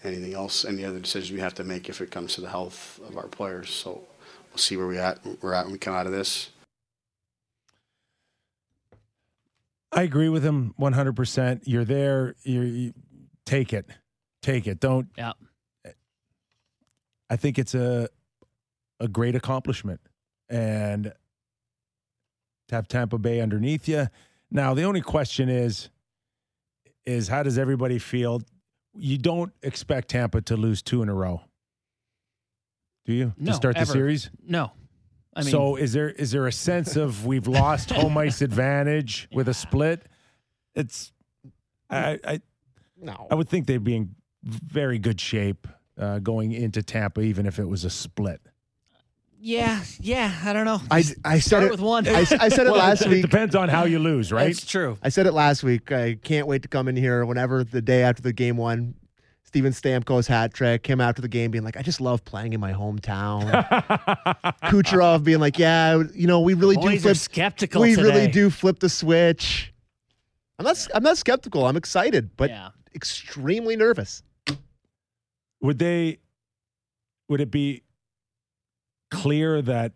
anything 0.04 0.34
else, 0.34 0.66
any 0.66 0.84
other 0.84 1.00
decisions 1.00 1.32
we 1.32 1.40
have 1.42 1.54
to 1.54 1.64
make 1.64 1.88
if 1.88 2.02
it 2.02 2.10
comes 2.10 2.34
to 2.36 2.42
the 2.42 2.50
health 2.50 3.00
of 3.08 3.18
our 3.18 3.28
players. 3.28 3.70
So 3.70 4.02
we'll 4.50 4.58
see 4.58 4.78
where 4.78 4.88
we 4.88 4.98
at 4.98 5.20
we're 5.44 5.54
at 5.54 5.66
when 5.66 5.74
we 5.74 5.78
come 5.78 5.94
out 5.94 6.08
of 6.08 6.12
this. 6.12 6.50
I 9.92 10.04
agree 10.04 10.30
with 10.30 10.44
him 10.44 10.74
100%. 10.80 11.62
You're 11.66 11.86
there. 11.86 12.36
You're, 12.44 12.64
you 12.64 12.94
take 13.46 13.74
it. 13.74 13.86
Take 14.42 14.66
it. 14.66 14.80
Don't. 14.80 15.08
Yeah. 15.16 15.34
I 17.30 17.36
think 17.36 17.60
it's 17.60 17.76
a 17.76 18.10
a 19.00 19.08
great 19.08 19.36
accomplishment 19.36 20.02
and 20.50 21.14
to 22.70 22.76
have 22.76 22.88
Tampa 22.88 23.18
Bay 23.18 23.42
underneath 23.42 23.88
you. 23.88 24.08
Now, 24.50 24.74
the 24.74 24.84
only 24.84 25.02
question 25.02 25.50
is 25.50 25.90
is 27.06 27.28
how 27.28 27.44
does 27.44 27.58
everybody 27.58 28.00
feel? 28.00 28.42
You 28.96 29.18
don't 29.18 29.52
expect 29.64 30.10
Tampa 30.10 30.42
to 30.42 30.56
lose 30.56 30.82
two 30.82 31.02
in 31.02 31.10
a 31.10 31.14
row. 31.14 31.42
Do 33.06 33.14
you? 33.14 33.34
No, 33.38 33.52
to 33.52 33.56
start 33.56 33.78
ever. 33.78 33.86
the 33.86 33.92
series? 33.92 34.30
No. 34.46 34.72
I 35.36 35.42
mean, 35.42 35.52
so 35.52 35.76
is 35.76 35.94
there 35.94 36.10
is 36.10 36.32
there 36.32 36.48
a 36.48 36.52
sense 36.52 36.96
of 36.96 37.26
we've 37.26 37.48
lost 37.48 37.92
home 37.92 38.18
ice 38.18 38.42
advantage 38.50 39.28
with 39.32 39.48
a 39.48 39.54
split? 39.54 40.06
It's 40.76 41.12
I 41.90 42.20
I, 42.24 42.42
No. 43.00 43.28
I 43.30 43.36
would 43.36 43.50
think 43.50 43.68
they'd 43.68 43.84
be 43.84 43.96
in 43.96 44.16
very 44.44 45.00
good 45.00 45.20
shape 45.20 45.68
uh, 45.98 46.20
going 46.20 46.52
into 46.52 46.82
Tampa, 46.82 47.22
even 47.22 47.46
if 47.46 47.60
it 47.60 47.66
was 47.68 47.86
a 47.86 47.90
split. 47.90 48.42
Yeah, 49.42 49.84
yeah. 50.00 50.34
I 50.44 50.54
don't 50.54 50.66
know. 50.66 50.82
I, 50.92 51.04
I 51.24 51.40
said 51.40 51.44
Start 51.44 51.64
it 51.64 51.72
with 51.72 51.80
one. 51.80 52.08
I, 52.08 52.20
I 52.20 52.24
said 52.24 52.42
it 52.42 52.66
Well, 52.72 52.76
last 52.76 53.02
it, 53.02 53.08
week. 53.10 53.20
It 53.20 53.30
depends 53.30 53.56
on 53.56 53.70
how 53.70 53.86
you 53.86 54.00
lose, 54.00 54.32
right? 54.32 54.50
It's 54.50 54.66
true. 54.66 54.98
I 55.02 55.10
said 55.10 55.26
it 55.28 55.34
last 55.34 55.64
week. 55.64 55.92
I 55.92 56.16
can't 56.16 56.48
wait 56.48 56.62
to 56.64 56.68
come 56.68 56.88
in 56.88 56.96
here 56.96 57.26
whenever 57.26 57.64
the 57.64 57.82
day 57.82 58.04
after 58.04 58.22
the 58.22 58.34
game 58.34 58.58
one, 58.58 58.96
Steven 59.44 59.72
Stamkos 59.72 60.28
hat 60.28 60.54
trick, 60.54 60.86
him 60.86 61.02
after 61.02 61.22
the 61.22 61.28
game 61.28 61.52
being 61.52 61.64
like, 61.64 61.78
I 61.78 61.82
just 61.82 62.02
love 62.02 62.24
playing 62.26 62.54
in 62.54 62.60
my 62.60 62.74
hometown. 62.74 63.50
Kucherov 64.64 65.24
being 65.24 65.40
like, 65.40 65.58
yeah, 65.58 66.04
you 66.14 66.28
know, 66.28 66.42
we 66.42 66.54
really 66.54 66.76
do 66.76 66.82
Boys 66.82 67.00
are 67.00 67.02
flip. 67.02 67.18
skeptical 67.18 67.82
We 67.82 67.96
today. 67.96 68.04
really 68.04 68.28
do 68.28 68.50
flip 68.50 68.80
the 68.80 68.90
switch. 68.90 69.74
I'm 70.60 70.66
not. 70.66 70.88
I'm 70.94 71.04
not 71.04 71.18
skeptical. 71.18 71.66
I'm 71.66 71.78
excited, 71.78 72.36
but 72.36 72.50
yeah. 72.50 72.70
extremely 72.94 73.78
nervous. 73.78 74.22
would 75.62 75.80
they? 75.80 76.20
Would 77.30 77.40
it 77.42 77.50
be 77.50 77.84
clear 79.12 79.62
that 79.62 79.94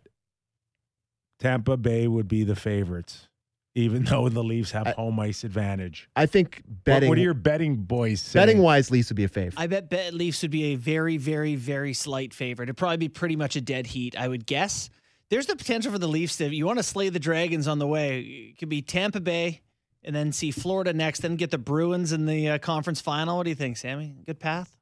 Tampa 1.40 1.76
Bay 1.76 2.06
would 2.08 2.28
be 2.28 2.44
the 2.44 2.56
favorites, 2.56 3.28
even 3.74 4.04
though 4.10 4.28
the 4.28 4.42
Leafs 4.44 4.70
have 4.72 4.86
I- 4.86 4.92
home 4.92 5.18
ice 5.20 5.44
advantage? 5.44 6.08
I 6.16 6.26
think 6.26 6.62
What, 6.66 6.84
betting. 6.84 7.08
what 7.08 7.18
are 7.18 7.22
your 7.22 7.34
betting 7.34 7.76
boys 7.76 8.20
saying? 8.20 8.46
betting 8.46 8.62
wise, 8.62 8.90
Leafs 8.90 9.10
would 9.10 9.16
be 9.16 9.24
a 9.24 9.28
favorite. 9.28 9.54
I 9.58 9.66
bet 9.66 9.90
bet 9.90 10.14
Leafs 10.14 10.42
would 10.42 10.50
be 10.50 10.72
a 10.72 10.74
very, 10.76 11.16
very, 11.16 11.54
very 11.56 11.92
slight 11.92 12.32
favorite. 12.32 12.66
It'd 12.66 12.76
probably 12.76 12.96
be 12.98 13.08
pretty 13.08 13.36
much 13.36 13.56
a 13.56 13.60
dead 13.60 13.86
heat, 13.88 14.18
I 14.18 14.28
would 14.28 14.46
guess. 14.46 14.90
There's 15.30 15.46
the 15.46 15.56
potential 15.56 15.90
for 15.90 15.98
the 15.98 16.06
Leafs 16.08 16.36
to, 16.36 16.54
you 16.54 16.66
want 16.66 16.78
to 16.78 16.82
slay 16.82 17.08
the 17.08 17.18
Dragons 17.18 17.66
on 17.66 17.78
the 17.78 17.86
way. 17.86 18.20
It 18.20 18.58
could 18.58 18.68
be 18.68 18.82
Tampa 18.82 19.20
Bay 19.20 19.62
and 20.02 20.14
then 20.14 20.32
see 20.32 20.50
Florida 20.50 20.92
next, 20.92 21.20
then 21.20 21.36
get 21.36 21.50
the 21.50 21.58
Bruins 21.58 22.12
in 22.12 22.26
the 22.26 22.50
uh, 22.50 22.58
conference 22.58 23.00
final. 23.00 23.38
What 23.38 23.44
do 23.44 23.50
you 23.50 23.56
think, 23.56 23.78
Sammy? 23.78 24.14
Good 24.26 24.38
path? 24.38 24.76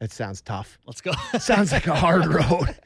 It 0.00 0.12
sounds 0.12 0.40
tough. 0.40 0.78
Let's 0.86 1.00
go. 1.00 1.10
Sounds 1.40 1.72
like 1.72 1.88
a 1.88 1.96
hard 1.96 2.26
road. 2.32 2.76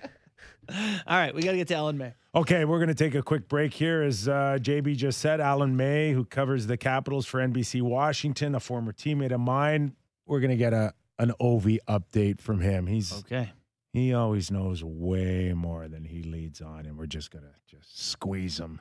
All 1.07 1.19
right, 1.19 1.35
we 1.35 1.43
got 1.43 1.53
to 1.53 1.57
get 1.57 1.69
to 1.69 1.75
Alan 1.75 1.99
May. 1.99 2.13
Okay, 2.35 2.65
we're 2.65 2.79
going 2.79 2.89
to 2.89 2.95
take 2.95 3.15
a 3.15 3.23
quick 3.23 3.49
break 3.49 3.75
here. 3.75 4.03
As 4.03 4.27
uh, 4.29 4.59
JB 4.61 4.97
just 4.97 5.21
said, 5.21 5.41
Alan 5.41 5.77
May, 5.77 6.13
who 6.13 6.25
covers 6.25 6.67
the 6.67 6.77
Capitals 6.77 7.27
for 7.27 7.41
NBC 7.41 7.83
Washington, 7.83 8.55
a 8.55 8.61
former 8.61 8.93
teammate 8.93 9.33
of 9.33 9.41
mine, 9.41 9.95
we're 10.27 10.41
going 10.41 10.51
to 10.51 10.57
get 10.57 10.73
a 10.73 10.95
an 11.19 11.33
Ovi 11.41 11.79
update 11.89 12.41
from 12.41 12.61
him. 12.61 12.87
He's 12.87 13.13
Okay. 13.13 13.53
he 13.93 14.13
always 14.15 14.51
knows 14.51 14.83
way 14.83 15.53
more 15.55 15.87
than 15.89 16.05
he 16.05 16.23
leads 16.23 16.61
on, 16.61 16.87
and 16.87 16.97
we're 16.99 17.07
just 17.07 17.31
going 17.31 17.45
to 17.45 17.77
just 17.77 18.09
squeeze 18.09 18.59
him 18.59 18.81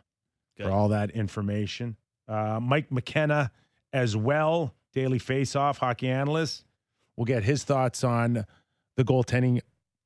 Good. 0.57 0.65
for 0.67 0.71
all 0.71 0.87
that 0.89 1.11
information. 1.11 1.97
Uh, 2.27 2.59
Mike 2.61 2.91
McKenna 2.91 3.51
as 3.91 4.15
well, 4.15 4.73
Daily 4.93 5.19
Faceoff 5.19 5.77
hockey 5.79 6.07
analyst. 6.07 6.63
We'll 7.17 7.25
get 7.25 7.43
his 7.43 7.63
thoughts 7.65 8.03
on 8.03 8.45
the 8.95 9.03
goaltending 9.03 9.61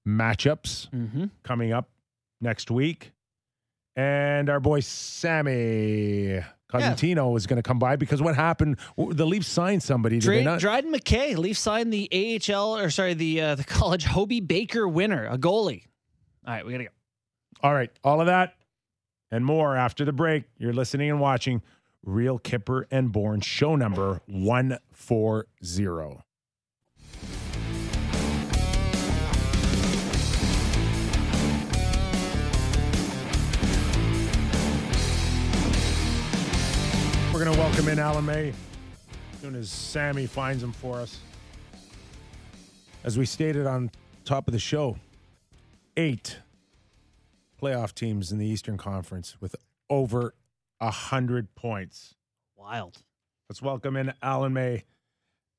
matchups 0.07 0.89
Mm-hmm. 0.91 1.25
coming 1.43 1.71
up 1.73 1.89
next 2.41 2.69
week. 2.71 3.11
And 3.95 4.49
our 4.49 4.59
boy 4.59 4.81
Sammy 4.81 6.41
Cosentino 6.71 7.37
is 7.37 7.47
going 7.47 7.57
to 7.57 7.63
come 7.63 7.79
by 7.79 7.95
because 7.95 8.21
what 8.21 8.35
happened? 8.35 8.77
The 8.97 9.25
Leafs 9.25 9.47
signed 9.47 9.83
somebody, 9.83 10.19
did 10.19 10.29
they 10.29 10.43
not? 10.43 10.59
Dryden 10.59 10.91
McKay, 10.93 11.37
Leafs 11.37 11.59
signed 11.61 11.93
the 11.93 12.09
AHL, 12.51 12.77
or 12.77 12.89
sorry, 12.89 13.13
the 13.13 13.39
uh, 13.41 13.55
the 13.55 13.63
college 13.79 14.03
Hobey 14.05 14.41
Baker 14.41 14.87
winner, 14.87 15.25
a 15.27 15.37
goalie. 15.37 15.83
All 16.45 16.53
right, 16.53 16.65
we 16.65 16.71
got 16.73 16.79
to 16.79 16.83
go. 16.85 16.89
All 17.63 17.73
right, 17.73 17.89
all 18.03 18.19
of 18.19 18.27
that 18.27 18.55
and 19.31 19.45
more 19.45 19.75
after 19.77 20.03
the 20.05 20.11
break. 20.13 20.43
You're 20.57 20.73
listening 20.73 21.09
and 21.09 21.19
watching 21.21 21.61
Real 22.03 22.37
Kyper 22.37 22.83
and 22.91 23.11
Bourne, 23.13 23.39
show 23.41 23.75
number 23.77 24.21
140. 24.27 26.24
We're 37.35 37.43
going 37.43 37.57
to 37.57 37.61
welcome 37.61 37.89
in 37.89 37.99
Alan 37.99 38.25
May 38.25 38.53
as 39.33 39.41
soon 39.41 39.55
as 39.55 39.69
Sammy 39.69 40.25
finds 40.25 40.63
him 40.63 40.71
for 40.71 40.99
us. 40.99 41.19
As 43.03 43.17
we 43.17 43.25
stated 43.25 43.67
on 43.67 43.91
top 44.23 44.47
of 44.47 44.53
the 44.53 44.59
show, 44.59 44.97
eight 45.97 46.39
playoff 47.61 47.93
teams 47.93 48.31
in 48.31 48.37
the 48.37 48.45
Eastern 48.45 48.77
Conference 48.77 49.35
with 49.41 49.53
over 49.89 50.33
a 50.79 50.89
hundred 50.89 51.53
points. 51.55 52.15
Wild. 52.55 52.99
Let's 53.49 53.61
welcome 53.61 53.97
in 53.97 54.13
Alan 54.23 54.53
May. 54.53 54.85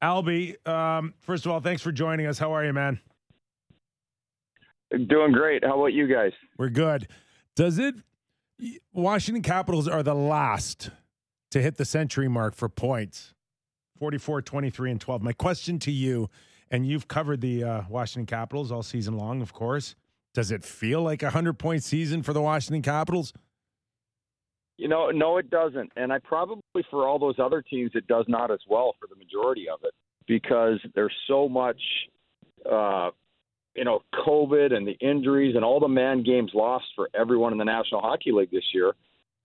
Albie, 0.03 0.67
um, 0.67 1.13
first 1.21 1.45
of 1.45 1.53
all, 1.53 1.61
thanks 1.61 1.83
for 1.83 1.93
joining 1.93 2.25
us. 2.25 2.39
How 2.39 2.55
are 2.55 2.65
you, 2.65 2.73
man? 2.73 3.01
Doing 4.93 5.33
great. 5.33 5.63
How 5.63 5.79
about 5.79 5.93
you 5.93 6.07
guys? 6.07 6.33
We're 6.57 6.71
good. 6.71 7.07
Does 7.55 7.79
it? 7.79 7.97
Washington 8.95 9.43
Capitals 9.43 9.87
are 9.87 10.03
the 10.03 10.15
last 10.15 10.89
to 11.57 11.63
hit 11.63 11.77
the 11.79 11.85
century 11.87 12.29
mark 12.29 12.55
for 12.55 12.69
points 12.69 13.33
44, 13.99 14.43
23, 14.43 14.91
and 14.91 15.01
12. 15.01 15.23
My 15.23 15.33
question 15.33 15.79
to 15.81 15.91
you, 15.91 16.29
and 16.71 16.87
you've 16.87 17.09
covered 17.09 17.41
the 17.41 17.65
uh, 17.65 17.83
Washington 17.89 18.27
Capitals 18.27 18.71
all 18.71 18.83
season 18.83 19.17
long, 19.17 19.41
of 19.41 19.55
course. 19.55 19.95
Does 20.35 20.51
it 20.51 20.63
feel 20.63 21.01
like 21.01 21.23
a 21.23 21.27
100 21.27 21.55
point 21.55 21.83
season 21.83 22.23
for 22.23 22.35
the 22.35 22.43
Washington 22.43 22.83
Capitals? 22.83 23.33
You 24.77 24.89
know, 24.89 25.11
no, 25.11 25.39
it 25.39 25.49
doesn't. 25.49 25.91
And 25.97 26.13
I 26.13 26.19
probably, 26.19 26.61
for 26.91 27.09
all 27.09 27.19
those 27.19 27.37
other 27.39 27.63
teams, 27.63 27.93
it 27.95 28.07
does 28.07 28.27
not 28.29 28.51
as 28.51 28.61
well 28.69 28.95
for 29.01 29.07
the 29.07 29.17
majority 29.17 29.67
of 29.67 29.79
it 29.83 29.95
because 30.27 30.79
there's 30.95 31.15
so 31.27 31.49
much, 31.49 31.81
uh, 32.71 33.09
you 33.75 33.85
know, 33.85 34.01
COVID 34.27 34.75
and 34.75 34.87
the 34.87 34.99
injuries 35.01 35.57
and 35.57 35.65
all 35.65 35.81
the 35.81 35.89
man 35.89 36.23
games 36.23 36.51
lost 36.53 36.85
for 36.95 37.09
everyone 37.19 37.53
in 37.53 37.59
the 37.59 37.65
National 37.65 38.03
Hockey 38.03 38.33
League 38.33 38.51
this 38.51 38.75
year. 38.75 38.93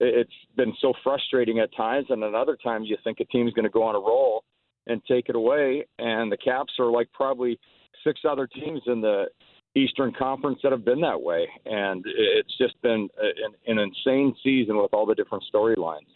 It- 0.02 0.14
It's 0.22 0.38
been 0.56 0.74
so 0.80 0.92
frustrating 1.04 1.58
at 1.60 1.74
times, 1.74 2.06
and 2.10 2.22
at 2.24 2.34
other 2.34 2.56
times 2.56 2.88
you 2.90 2.96
think 3.04 3.20
a 3.20 3.24
team's 3.26 3.52
going 3.54 3.64
to 3.64 3.70
go 3.78 3.82
on 3.84 3.94
a 3.94 4.00
roll 4.00 4.44
and 4.86 5.00
take 5.06 5.28
it 5.28 5.36
away. 5.36 5.84
And 5.98 6.30
the 6.30 6.36
Caps 6.36 6.72
are 6.78 6.90
like 6.90 7.08
probably 7.12 7.58
six 8.04 8.20
other 8.28 8.46
teams 8.46 8.82
in 8.86 9.00
the 9.00 9.26
Eastern 9.74 10.12
Conference 10.12 10.58
that 10.62 10.72
have 10.72 10.84
been 10.84 11.00
that 11.00 11.20
way, 11.22 11.48
and 11.64 12.04
it's 12.06 12.54
just 12.58 12.74
been 12.82 13.08
an, 13.18 13.54
an 13.66 13.78
insane 13.78 14.34
season 14.42 14.76
with 14.76 14.92
all 14.92 15.06
the 15.06 15.14
different 15.14 15.44
storylines. 15.54 16.08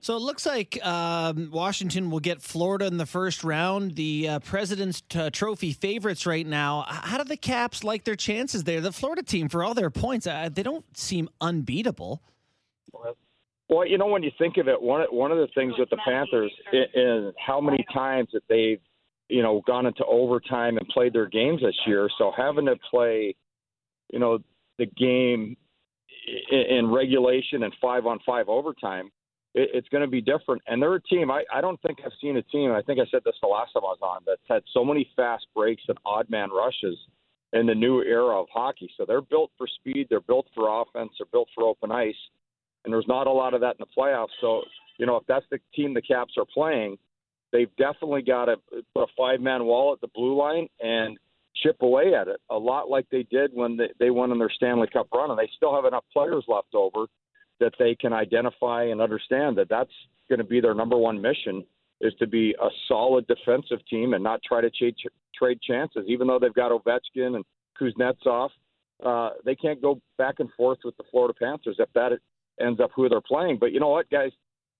So 0.00 0.16
it 0.16 0.20
looks 0.20 0.44
like 0.46 0.84
um, 0.86 1.50
Washington 1.50 2.10
will 2.10 2.20
get 2.20 2.42
Florida 2.42 2.86
in 2.86 2.98
the 2.98 3.06
first 3.06 3.42
round. 3.42 3.96
The 3.96 4.28
uh, 4.28 4.38
President's 4.40 5.02
uh, 5.16 5.30
Trophy 5.30 5.72
favorites 5.72 6.26
right 6.26 6.46
now. 6.46 6.84
How 6.86 7.16
do 7.18 7.24
the 7.24 7.38
Caps 7.38 7.82
like 7.84 8.04
their 8.04 8.14
chances 8.16 8.64
there? 8.64 8.82
The 8.82 8.92
Florida 8.92 9.22
team, 9.22 9.48
for 9.48 9.64
all 9.64 9.72
their 9.74 9.90
points, 9.90 10.26
uh, 10.26 10.50
they 10.52 10.62
don't 10.62 10.84
seem 10.96 11.28
unbeatable. 11.40 12.22
Well, 13.68 13.86
you 13.86 13.96
know, 13.96 14.06
when 14.06 14.22
you 14.22 14.30
think 14.38 14.56
of 14.58 14.68
it, 14.68 14.80
one 14.80 15.02
one 15.10 15.32
of 15.32 15.38
the 15.38 15.48
things 15.54 15.74
with 15.78 15.90
the 15.90 15.98
Panthers 16.04 16.52
is, 16.72 17.34
how 17.44 17.60
many 17.60 17.84
times 17.92 18.28
that 18.32 18.42
they've, 18.48 18.80
you 19.28 19.42
know, 19.42 19.62
gone 19.66 19.86
into 19.86 20.04
overtime 20.04 20.76
and 20.76 20.86
played 20.88 21.14
their 21.14 21.26
games 21.26 21.62
this 21.62 21.74
year. 21.86 22.08
So 22.18 22.30
having 22.36 22.66
to 22.66 22.76
play, 22.90 23.34
you 24.12 24.18
know, 24.18 24.38
the 24.78 24.86
game, 24.86 25.56
in, 26.50 26.90
regulation 26.90 27.62
and 27.62 27.72
five 27.80 28.06
on 28.06 28.18
five 28.26 28.48
overtime, 28.48 29.10
it, 29.54 29.70
it's 29.72 29.88
going 29.88 30.02
to 30.02 30.10
be 30.10 30.20
different. 30.20 30.62
And 30.66 30.82
they're 30.82 30.94
a 30.94 31.02
team. 31.02 31.30
I, 31.30 31.44
I 31.52 31.60
don't 31.60 31.80
think 31.82 31.98
I've 32.04 32.12
seen 32.20 32.36
a 32.36 32.42
team. 32.42 32.72
I 32.72 32.82
think 32.82 33.00
I 33.00 33.04
said 33.10 33.22
this 33.24 33.34
the 33.40 33.48
last 33.48 33.72
time 33.72 33.82
I 33.84 33.88
was 33.88 33.98
on 34.02 34.22
that's 34.26 34.40
had 34.48 34.62
so 34.72 34.84
many 34.84 35.08
fast 35.16 35.46
breaks 35.54 35.82
and 35.88 35.98
odd 36.04 36.28
man 36.28 36.50
rushes 36.50 36.98
in 37.52 37.66
the 37.66 37.74
new 37.74 38.02
era 38.02 38.40
of 38.40 38.46
hockey. 38.52 38.90
So 38.96 39.04
they're 39.06 39.22
built 39.22 39.52
for 39.56 39.66
speed. 39.66 40.08
They're 40.10 40.20
built 40.20 40.46
for 40.54 40.82
offense. 40.82 41.12
They're 41.18 41.26
built 41.32 41.48
for 41.54 41.64
open 41.64 41.92
ice. 41.92 42.14
And 42.84 42.92
there's 42.92 43.08
not 43.08 43.26
a 43.26 43.32
lot 43.32 43.54
of 43.54 43.60
that 43.62 43.76
in 43.78 43.86
the 43.86 43.86
playoffs. 43.96 44.28
So 44.40 44.62
you 44.98 45.06
know, 45.06 45.16
if 45.16 45.26
that's 45.26 45.46
the 45.50 45.58
team 45.74 45.94
the 45.94 46.02
Caps 46.02 46.34
are 46.36 46.46
playing, 46.52 46.96
they've 47.52 47.74
definitely 47.76 48.22
got 48.22 48.46
to 48.46 48.56
put 48.94 49.02
a 49.02 49.06
five 49.16 49.40
man 49.40 49.64
wall 49.64 49.92
at 49.92 50.00
the 50.00 50.08
blue 50.14 50.36
line 50.36 50.68
and 50.80 51.18
chip 51.62 51.76
away 51.82 52.14
at 52.14 52.28
it 52.28 52.40
a 52.50 52.58
lot 52.58 52.90
like 52.90 53.06
they 53.10 53.22
did 53.24 53.50
when 53.54 53.76
they, 53.76 53.88
they 53.98 54.10
won 54.10 54.32
in 54.32 54.38
their 54.38 54.50
Stanley 54.50 54.88
Cup 54.92 55.08
run. 55.14 55.30
And 55.30 55.38
they 55.38 55.50
still 55.56 55.74
have 55.74 55.84
enough 55.84 56.04
players 56.12 56.44
left 56.48 56.74
over 56.74 57.06
that 57.60 57.72
they 57.78 57.94
can 57.94 58.12
identify 58.12 58.84
and 58.84 59.00
understand 59.00 59.56
that 59.58 59.68
that's 59.68 59.92
going 60.28 60.40
to 60.40 60.44
be 60.44 60.60
their 60.60 60.74
number 60.74 60.96
one 60.96 61.20
mission 61.20 61.64
is 62.00 62.12
to 62.18 62.26
be 62.26 62.54
a 62.60 62.68
solid 62.88 63.26
defensive 63.26 63.78
team 63.88 64.14
and 64.14 64.22
not 64.22 64.40
try 64.42 64.60
to 64.60 64.70
trade, 64.70 64.96
trade 65.36 65.58
chances. 65.62 66.04
Even 66.08 66.26
though 66.26 66.38
they've 66.38 66.54
got 66.54 66.72
Ovechkin 66.72 67.36
and 67.36 67.44
Kuznetsov, 67.80 68.50
uh, 69.04 69.30
they 69.44 69.54
can't 69.54 69.80
go 69.80 70.00
back 70.18 70.36
and 70.38 70.48
forth 70.56 70.78
with 70.84 70.96
the 70.96 71.04
Florida 71.10 71.34
Panthers 71.38 71.76
if 71.78 71.88
that 71.94 72.12
ends 72.60 72.80
up 72.80 72.90
who 72.94 73.08
they're 73.08 73.20
playing. 73.20 73.58
But 73.58 73.72
you 73.72 73.80
know 73.80 73.90
what, 73.90 74.08
guys? 74.10 74.30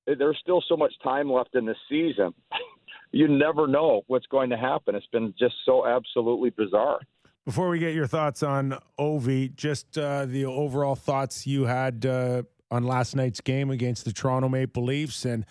there's 0.06 0.38
still 0.40 0.62
so 0.68 0.76
much 0.76 0.92
time 1.02 1.30
left 1.30 1.54
in 1.54 1.64
the 1.64 1.74
season. 1.88 2.34
you 3.12 3.28
never 3.28 3.66
know 3.66 4.02
what's 4.06 4.26
going 4.26 4.50
to 4.50 4.56
happen. 4.56 4.94
It's 4.94 5.06
been 5.06 5.34
just 5.38 5.54
so 5.64 5.86
absolutely 5.86 6.50
bizarre. 6.50 7.00
Before 7.44 7.68
we 7.68 7.78
get 7.78 7.94
your 7.94 8.06
thoughts 8.06 8.42
on 8.42 8.78
Ovi, 8.98 9.54
just 9.54 9.98
uh, 9.98 10.24
the 10.24 10.46
overall 10.46 10.94
thoughts 10.94 11.46
you 11.46 11.64
had 11.64 12.06
uh, 12.06 12.42
on 12.70 12.84
last 12.84 13.14
night's 13.14 13.40
game 13.40 13.70
against 13.70 14.06
the 14.06 14.12
Toronto 14.12 14.48
Maple 14.48 14.82
Leafs, 14.82 15.26
and 15.26 15.44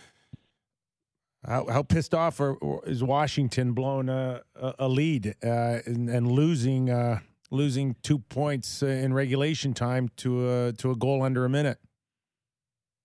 how, 1.45 1.67
how 1.67 1.83
pissed 1.83 2.15
off 2.15 2.39
are, 2.39 2.57
is 2.85 3.03
Washington 3.03 3.73
blowing 3.73 4.09
a, 4.09 4.41
a 4.79 4.87
lead 4.87 5.35
uh, 5.43 5.79
and, 5.85 6.09
and, 6.09 6.31
losing 6.31 6.89
uh, 6.89 7.19
losing 7.51 7.95
two 8.01 8.17
points 8.17 8.81
in 8.81 9.13
regulation 9.13 9.73
time 9.73 10.09
to 10.17 10.49
a, 10.49 10.73
to 10.73 10.89
a 10.89 10.95
goal 10.95 11.21
under 11.21 11.45
a 11.45 11.49
minute? 11.49 11.77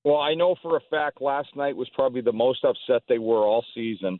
Well, 0.09 0.21
I 0.21 0.33
know 0.33 0.55
for 0.63 0.79
a 0.79 0.81
fact 0.91 1.21
last 1.21 1.55
night 1.55 1.77
was 1.77 1.91
probably 1.91 2.23
the 2.23 2.33
most 2.33 2.65
upset 2.65 3.03
they 3.11 3.19
were 3.19 3.45
all 3.45 3.63
season 3.75 4.19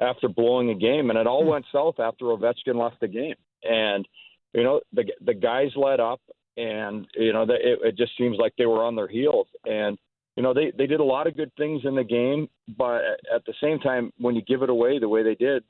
after 0.00 0.28
blowing 0.28 0.70
a 0.70 0.74
game, 0.74 1.10
and 1.10 1.18
it 1.18 1.28
all 1.28 1.44
hmm. 1.44 1.50
went 1.50 1.64
south 1.72 2.00
after 2.00 2.24
Ovechkin 2.24 2.74
left 2.74 2.98
the 3.00 3.06
game. 3.06 3.36
And 3.62 4.04
you 4.52 4.64
know 4.64 4.80
the 4.92 5.04
the 5.24 5.34
guys 5.34 5.70
let 5.76 6.00
up, 6.00 6.20
and 6.56 7.06
you 7.14 7.32
know 7.32 7.42
it, 7.42 7.78
it 7.84 7.96
just 7.96 8.18
seems 8.18 8.36
like 8.36 8.54
they 8.58 8.66
were 8.66 8.82
on 8.82 8.96
their 8.96 9.06
heels. 9.06 9.46
And 9.64 9.96
you 10.36 10.42
know 10.42 10.52
they 10.52 10.72
they 10.76 10.88
did 10.88 10.98
a 10.98 11.04
lot 11.04 11.28
of 11.28 11.36
good 11.36 11.52
things 11.56 11.82
in 11.84 11.94
the 11.94 12.02
game, 12.02 12.48
but 12.76 13.02
at 13.32 13.44
the 13.46 13.54
same 13.62 13.78
time, 13.78 14.12
when 14.18 14.34
you 14.34 14.42
give 14.42 14.64
it 14.64 14.70
away 14.70 14.98
the 14.98 15.08
way 15.08 15.22
they 15.22 15.36
did, 15.36 15.62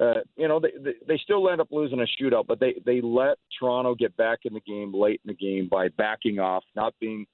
uh, 0.00 0.20
you 0.36 0.48
know, 0.48 0.58
they, 0.58 0.72
they 0.82 0.94
they 1.06 1.20
still 1.22 1.50
end 1.50 1.60
up 1.60 1.68
losing 1.70 2.00
a 2.00 2.06
shootout, 2.22 2.46
but 2.46 2.60
they 2.60 2.80
they 2.86 3.02
let 3.02 3.36
Toronto 3.58 3.94
get 3.94 4.16
back 4.16 4.40
in 4.44 4.54
the 4.54 4.60
game 4.60 4.94
late 4.94 5.20
in 5.22 5.28
the 5.28 5.34
game 5.34 5.68
by 5.70 5.88
backing 5.98 6.38
off, 6.38 6.64
not 6.74 6.94
being 6.98 7.26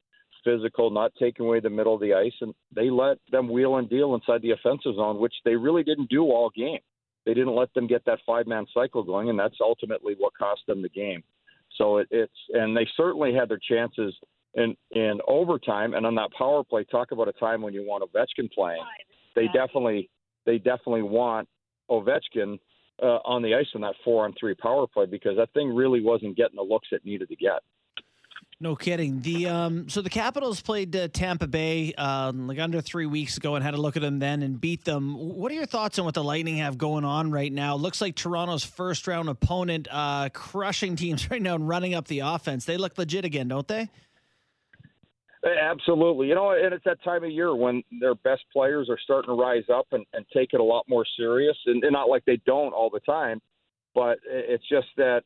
physical, 0.44 0.90
not 0.90 1.12
taking 1.18 1.46
away 1.46 1.60
the 1.60 1.70
middle 1.70 1.94
of 1.94 2.00
the 2.00 2.14
ice, 2.14 2.32
and 2.40 2.54
they 2.74 2.90
let 2.90 3.18
them 3.30 3.48
wheel 3.48 3.76
and 3.76 3.88
deal 3.88 4.14
inside 4.14 4.42
the 4.42 4.52
offensive 4.52 4.94
zone, 4.96 5.18
which 5.18 5.34
they 5.44 5.56
really 5.56 5.82
didn't 5.82 6.10
do 6.10 6.24
all 6.24 6.50
game. 6.54 6.80
They 7.26 7.34
didn't 7.34 7.54
let 7.54 7.72
them 7.74 7.86
get 7.86 8.04
that 8.06 8.20
five 8.26 8.46
man 8.46 8.66
cycle 8.72 9.02
going, 9.02 9.28
and 9.28 9.38
that's 9.38 9.56
ultimately 9.60 10.14
what 10.18 10.32
cost 10.38 10.62
them 10.66 10.82
the 10.82 10.88
game. 10.88 11.22
So 11.76 11.98
it, 11.98 12.08
it's 12.10 12.32
and 12.54 12.76
they 12.76 12.86
certainly 12.96 13.34
had 13.34 13.48
their 13.48 13.60
chances 13.68 14.14
in 14.54 14.76
in 14.92 15.20
overtime 15.26 15.94
and 15.94 16.06
on 16.06 16.14
that 16.14 16.30
power 16.36 16.64
play. 16.64 16.84
Talk 16.84 17.12
about 17.12 17.28
a 17.28 17.32
time 17.32 17.62
when 17.62 17.74
you 17.74 17.82
want 17.82 18.04
Ovechkin 18.04 18.50
playing. 18.52 18.82
They 19.34 19.46
definitely 19.46 20.08
they 20.46 20.58
definitely 20.58 21.02
want 21.02 21.48
Ovechkin 21.90 22.58
uh, 23.02 23.18
on 23.24 23.42
the 23.42 23.54
ice 23.54 23.66
in 23.74 23.80
that 23.82 23.94
four 24.04 24.24
on 24.24 24.34
three 24.38 24.54
power 24.54 24.86
play 24.86 25.06
because 25.06 25.36
that 25.36 25.52
thing 25.52 25.74
really 25.74 26.02
wasn't 26.02 26.36
getting 26.36 26.56
the 26.56 26.62
looks 26.62 26.88
it 26.92 27.04
needed 27.04 27.28
to 27.28 27.36
get. 27.36 27.60
No 28.60 28.74
kidding. 28.74 29.20
The 29.20 29.46
um, 29.46 29.88
so 29.88 30.02
the 30.02 30.10
Capitals 30.10 30.60
played 30.60 30.94
uh, 30.96 31.06
Tampa 31.08 31.46
Bay 31.46 31.94
um, 31.94 32.48
like 32.48 32.58
under 32.58 32.80
three 32.80 33.06
weeks 33.06 33.36
ago 33.36 33.54
and 33.54 33.64
had 33.64 33.74
a 33.74 33.80
look 33.80 33.96
at 33.96 34.02
them 34.02 34.18
then 34.18 34.42
and 34.42 34.60
beat 34.60 34.84
them. 34.84 35.14
What 35.16 35.52
are 35.52 35.54
your 35.54 35.66
thoughts 35.66 35.96
on 36.00 36.04
what 36.04 36.14
the 36.14 36.24
Lightning 36.24 36.56
have 36.56 36.76
going 36.76 37.04
on 37.04 37.30
right 37.30 37.52
now? 37.52 37.76
Looks 37.76 38.00
like 38.00 38.16
Toronto's 38.16 38.64
first 38.64 39.06
round 39.06 39.28
opponent, 39.28 39.86
uh, 39.92 40.30
crushing 40.30 40.96
teams 40.96 41.30
right 41.30 41.40
now 41.40 41.54
and 41.54 41.68
running 41.68 41.94
up 41.94 42.08
the 42.08 42.20
offense. 42.20 42.64
They 42.64 42.76
look 42.76 42.98
legit 42.98 43.24
again, 43.24 43.46
don't 43.46 43.68
they? 43.68 43.88
Absolutely. 45.44 46.26
You 46.26 46.34
know, 46.34 46.50
and 46.50 46.74
it's 46.74 46.84
that 46.84 47.00
time 47.04 47.22
of 47.22 47.30
year 47.30 47.54
when 47.54 47.84
their 48.00 48.16
best 48.16 48.42
players 48.52 48.88
are 48.90 48.98
starting 49.04 49.28
to 49.28 49.40
rise 49.40 49.62
up 49.72 49.86
and, 49.92 50.04
and 50.12 50.26
take 50.34 50.52
it 50.52 50.58
a 50.58 50.64
lot 50.64 50.84
more 50.88 51.06
serious. 51.16 51.56
And, 51.66 51.84
and 51.84 51.92
not 51.92 52.08
like 52.08 52.24
they 52.24 52.40
don't 52.44 52.72
all 52.72 52.90
the 52.90 52.98
time, 53.00 53.40
but 53.94 54.18
it's 54.26 54.68
just 54.68 54.88
that 54.96 55.22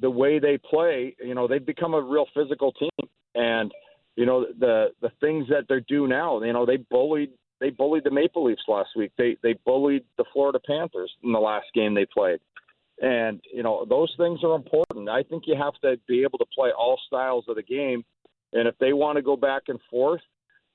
the, 0.00 0.10
way 0.10 0.38
they 0.38 0.58
play, 0.58 1.16
you 1.22 1.34
know, 1.34 1.46
they've 1.46 1.64
become 1.64 1.94
a 1.94 2.00
real 2.00 2.26
physical 2.34 2.72
team. 2.72 3.08
And 3.34 3.70
you 4.16 4.26
know 4.26 4.44
the 4.58 4.88
the 5.00 5.10
things 5.20 5.46
that 5.48 5.66
they 5.68 5.80
do 5.88 6.06
now, 6.06 6.42
you 6.42 6.52
know, 6.52 6.66
they 6.66 6.76
bullied 6.76 7.30
they 7.60 7.70
bullied 7.70 8.04
the 8.04 8.10
Maple 8.10 8.44
Leafs 8.44 8.62
last 8.68 8.90
week. 8.96 9.12
They 9.16 9.36
they 9.42 9.54
bullied 9.64 10.04
the 10.18 10.24
Florida 10.32 10.58
Panthers 10.66 11.12
in 11.22 11.32
the 11.32 11.38
last 11.38 11.66
game 11.74 11.94
they 11.94 12.06
played. 12.06 12.40
And 13.00 13.40
you 13.52 13.62
know 13.62 13.86
those 13.88 14.12
things 14.18 14.40
are 14.42 14.56
important. 14.56 15.08
I 15.08 15.22
think 15.22 15.44
you 15.46 15.54
have 15.56 15.74
to 15.82 15.98
be 16.06 16.22
able 16.22 16.38
to 16.38 16.46
play 16.54 16.70
all 16.76 16.98
styles 17.06 17.44
of 17.48 17.56
the 17.56 17.62
game, 17.62 18.04
and 18.52 18.66
if 18.66 18.76
they 18.78 18.92
want 18.92 19.16
to 19.16 19.22
go 19.22 19.36
back 19.36 19.62
and 19.68 19.78
forth, 19.90 20.20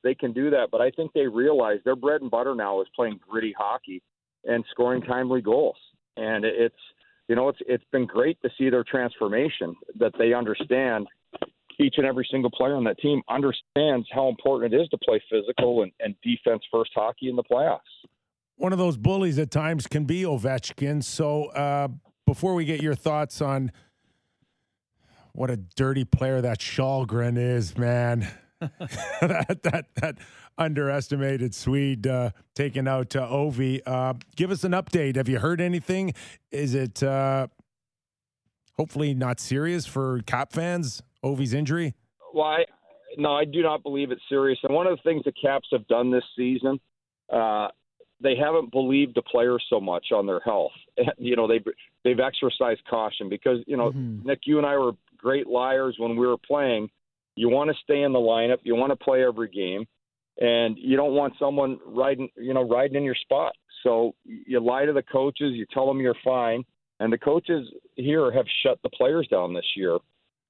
they 0.04 0.16
can 0.16 0.34
do 0.34 0.50
that. 0.52 0.70
But 0.72 0.82
I 0.82 0.92
think 0.92 1.14
they 1.14 1.28
realize 1.28 1.80
their 1.84 1.96
bread 1.96 2.22
and 2.22 2.32
butter 2.32 2.56
now 2.56 2.82
is 2.82 2.88
playing 2.96 3.20
gritty 3.28 3.54
hockey 3.58 4.02
and 4.46 4.64
scoring 4.72 5.02
timely 5.02 5.42
goals. 5.42 5.78
And 6.18 6.46
it's 6.46 6.76
you 7.28 7.36
know, 7.36 7.50
it's 7.50 7.60
it's 7.68 7.84
been 7.92 8.06
great 8.06 8.42
to 8.44 8.50
see 8.58 8.70
their 8.70 8.84
transformation. 8.84 9.76
That 10.00 10.14
they 10.18 10.34
understand 10.34 11.08
each 11.80 11.96
and 11.98 12.06
every 12.06 12.28
single 12.32 12.52
player 12.52 12.76
on 12.76 12.84
that 12.86 12.98
team 13.00 13.22
understands 13.30 14.08
how 14.12 14.30
important 14.30 14.74
it 14.74 14.82
is 14.82 14.88
to 14.90 14.98
play 14.98 15.22
physical 15.30 15.84
and, 15.84 15.92
and 16.00 16.16
defense 16.24 16.64
first 16.72 16.92
hockey 16.96 17.30
in 17.30 17.36
the 17.36 17.44
playoffs. 17.44 17.80
One 18.58 18.72
of 18.72 18.80
those 18.80 18.96
bullies 18.96 19.38
at 19.40 19.52
times 19.52 19.86
can 19.86 20.06
be 20.06 20.22
Ovechkin. 20.22 21.04
So 21.04 21.46
uh, 21.48 21.90
before 22.26 22.54
we 22.54 22.64
get 22.64 22.82
your 22.82 22.96
thoughts 22.96 23.42
on 23.42 23.72
what 25.34 25.52
a 25.52 25.58
dirty 25.58 26.06
player 26.06 26.40
that 26.40 26.60
Källgren 26.60 27.38
is, 27.38 27.78
man. 27.78 28.28
that 29.22 29.60
that 29.64 29.86
that 29.96 30.18
underestimated 30.58 31.54
Swede 31.54 32.08
uh, 32.08 32.32
taking 32.54 32.88
out 32.88 33.16
uh, 33.16 33.28
Ovi. 33.28 33.82
Uh, 33.86 34.14
give 34.36 34.52
us 34.52 34.64
an 34.64 34.72
update. 34.72 35.16
Have 35.16 35.30
you 35.30 35.40
heard 35.40 35.62
anything? 35.62 36.14
Is 36.52 36.74
it 36.74 37.04
uh, 37.04 37.48
hopefully 38.78 39.14
not 39.14 39.40
serious 39.40 39.86
for 39.86 40.22
Cap 40.26 40.52
fans? 40.54 41.02
Ovi's 41.24 41.54
injury. 41.54 41.96
Well, 42.34 42.46
I, 42.46 42.66
no, 43.18 43.34
I 43.34 43.46
do 43.46 43.62
not 43.62 43.84
believe 43.84 44.12
it's 44.12 44.22
serious. 44.30 44.60
And 44.64 44.74
one 44.74 44.88
of 44.88 44.98
the 44.98 45.02
things 45.10 45.24
the 45.26 45.32
Caps 45.32 45.68
have 45.72 45.88
done 45.88 46.12
this 46.12 46.24
season, 46.38 46.80
uh, 47.32 47.68
they 48.22 48.36
haven't 48.36 48.72
believed 48.72 49.16
the 49.16 49.22
players 49.24 49.64
so 49.70 49.80
much 49.80 50.08
on 50.14 50.26
their 50.26 50.40
health. 50.42 50.72
you 51.18 51.36
know, 51.36 51.48
they've 51.48 51.66
they've 52.04 52.20
exercised 52.20 52.82
caution 52.90 53.30
because 53.30 53.60
you 53.68 53.78
know, 53.78 53.90
mm-hmm. 53.90 54.28
Nick, 54.28 54.42
you 54.46 54.58
and 54.58 54.66
I 54.66 54.78
were 54.78 54.92
great 55.18 55.48
liars 55.48 55.96
when 55.98 56.16
we 56.16 56.28
were 56.28 56.38
playing 56.38 56.90
you 57.36 57.50
want 57.50 57.70
to 57.70 57.76
stay 57.84 58.02
in 58.02 58.14
the 58.14 58.20
lineup. 58.20 58.58
You 58.64 58.76
want 58.76 58.92
to 58.92 59.04
play 59.04 59.24
every 59.24 59.50
game, 59.50 59.86
and 60.40 60.78
you 60.78 60.96
don't 60.98 61.14
want 61.14 61.34
someone 61.40 61.80
riding, 61.86 62.30
you 62.38 62.54
know, 62.54 62.68
riding 62.68 62.98
in 62.98 63.04
your 63.04 63.16
spot. 63.16 63.54
So 63.84 64.16
you 64.24 64.60
lie 64.60 64.86
to 64.86 64.94
the 64.94 65.04
coaches. 65.04 65.54
You 65.54 65.66
tell 65.74 65.88
them 65.88 66.00
you're 66.00 66.16
fine, 66.24 66.64
and 67.00 67.12
the 67.12 67.18
coaches 67.18 67.68
here 67.96 68.32
have 68.32 68.46
shut 68.64 68.80
the 68.84 68.90
players 68.90 69.28
down 69.28 69.54
this 69.54 69.66
year 69.76 69.98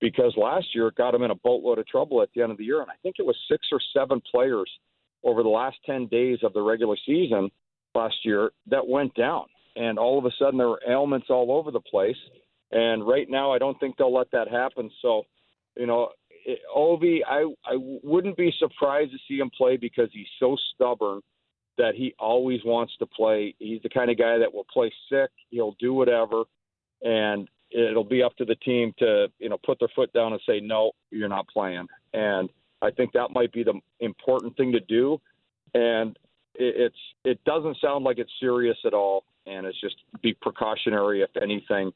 because 0.02 0.34
last 0.38 0.68
year 0.74 0.88
it 0.88 0.96
got 0.96 1.12
them 1.12 1.24
in 1.24 1.32
a 1.32 1.36
boatload 1.36 1.80
of 1.80 1.88
trouble 1.88 2.22
at 2.22 2.30
the 2.36 2.42
end 2.42 2.52
of 2.52 2.58
the 2.58 2.66
year, 2.66 2.82
and 2.82 2.92
I 2.92 2.96
think 3.02 3.16
it 3.20 3.26
was 3.26 3.38
six 3.50 3.68
or 3.72 3.80
seven 3.94 4.22
players 4.32 4.70
over 5.24 5.42
the 5.42 5.50
last 5.50 5.78
ten 5.86 6.08
days 6.08 6.40
of 6.44 6.54
the 6.54 6.62
regular 6.62 6.96
season 7.06 7.50
last 7.96 8.16
year 8.24 8.52
that 8.68 8.88
went 8.88 9.16
down, 9.16 9.46
and 9.76 9.98
all 9.98 10.20
of 10.20 10.26
a 10.26 10.32
sudden 10.38 10.58
there 10.58 10.70
were 10.70 10.82
ailments 10.88 11.28
all 11.30 11.52
over 11.52 11.72
the 11.72 11.80
place. 11.80 12.18
And 12.72 13.08
right 13.08 13.30
now, 13.30 13.54
I 13.54 13.58
don't 13.58 13.80
think 13.80 13.96
they'll 13.96 14.14
let 14.14 14.32
that 14.32 14.50
happen. 14.50 14.90
So, 15.02 15.24
you 15.78 15.86
know, 15.86 16.10
Ovi, 16.76 17.20
I 17.28 17.44
I 17.66 17.76
wouldn't 17.76 18.38
be 18.38 18.54
surprised 18.60 19.12
to 19.12 19.18
see 19.28 19.40
him 19.40 19.50
play 19.56 19.78
because 19.78 20.10
he's 20.12 20.28
so 20.40 20.56
stubborn 20.74 21.22
that 21.78 21.96
he 21.96 22.14
always 22.20 22.64
wants 22.64 22.94
to 23.00 23.06
play. 23.06 23.56
He's 23.60 23.82
the 23.82 23.90
kind 23.90 24.10
of 24.10 24.18
guy 24.18 24.38
that 24.38 24.54
will 24.54 24.66
play 24.72 24.92
sick. 25.10 25.30
He'll 25.50 25.76
do 25.80 25.94
whatever, 25.94 26.44
and 27.02 27.48
it'll 27.72 28.04
be 28.04 28.24
up 28.24 28.36
to 28.38 28.46
the 28.46 28.56
team 28.56 28.94
to 29.00 29.28
you 29.40 29.50
know 29.50 29.58
put 29.66 29.80
their 29.80 29.90
foot 29.96 30.14
down 30.14 30.34
and 30.34 30.42
say 30.48 30.60
no, 30.60 30.92
you're 31.12 31.30
not 31.30 31.48
playing. 31.48 31.88
And 32.14 32.50
I 32.82 32.92
think 32.92 33.12
that 33.14 33.32
might 33.32 33.52
be 33.52 33.64
the 33.64 33.80
important 34.00 34.56
thing 34.56 34.72
to 34.72 34.80
do. 34.80 35.20
And 35.74 36.18
it, 36.56 36.76
it's 36.78 37.00
it 37.24 37.44
doesn't 37.44 37.78
sound 37.82 38.06
like 38.06 38.20
it's 38.20 38.32
serious 38.40 38.78
at 38.86 38.94
all, 38.94 39.26
and 39.46 39.66
it's 39.66 39.80
just 39.82 39.96
be 40.22 40.34
precautionary 40.42 41.22
if 41.22 41.30
anything, 41.42 41.92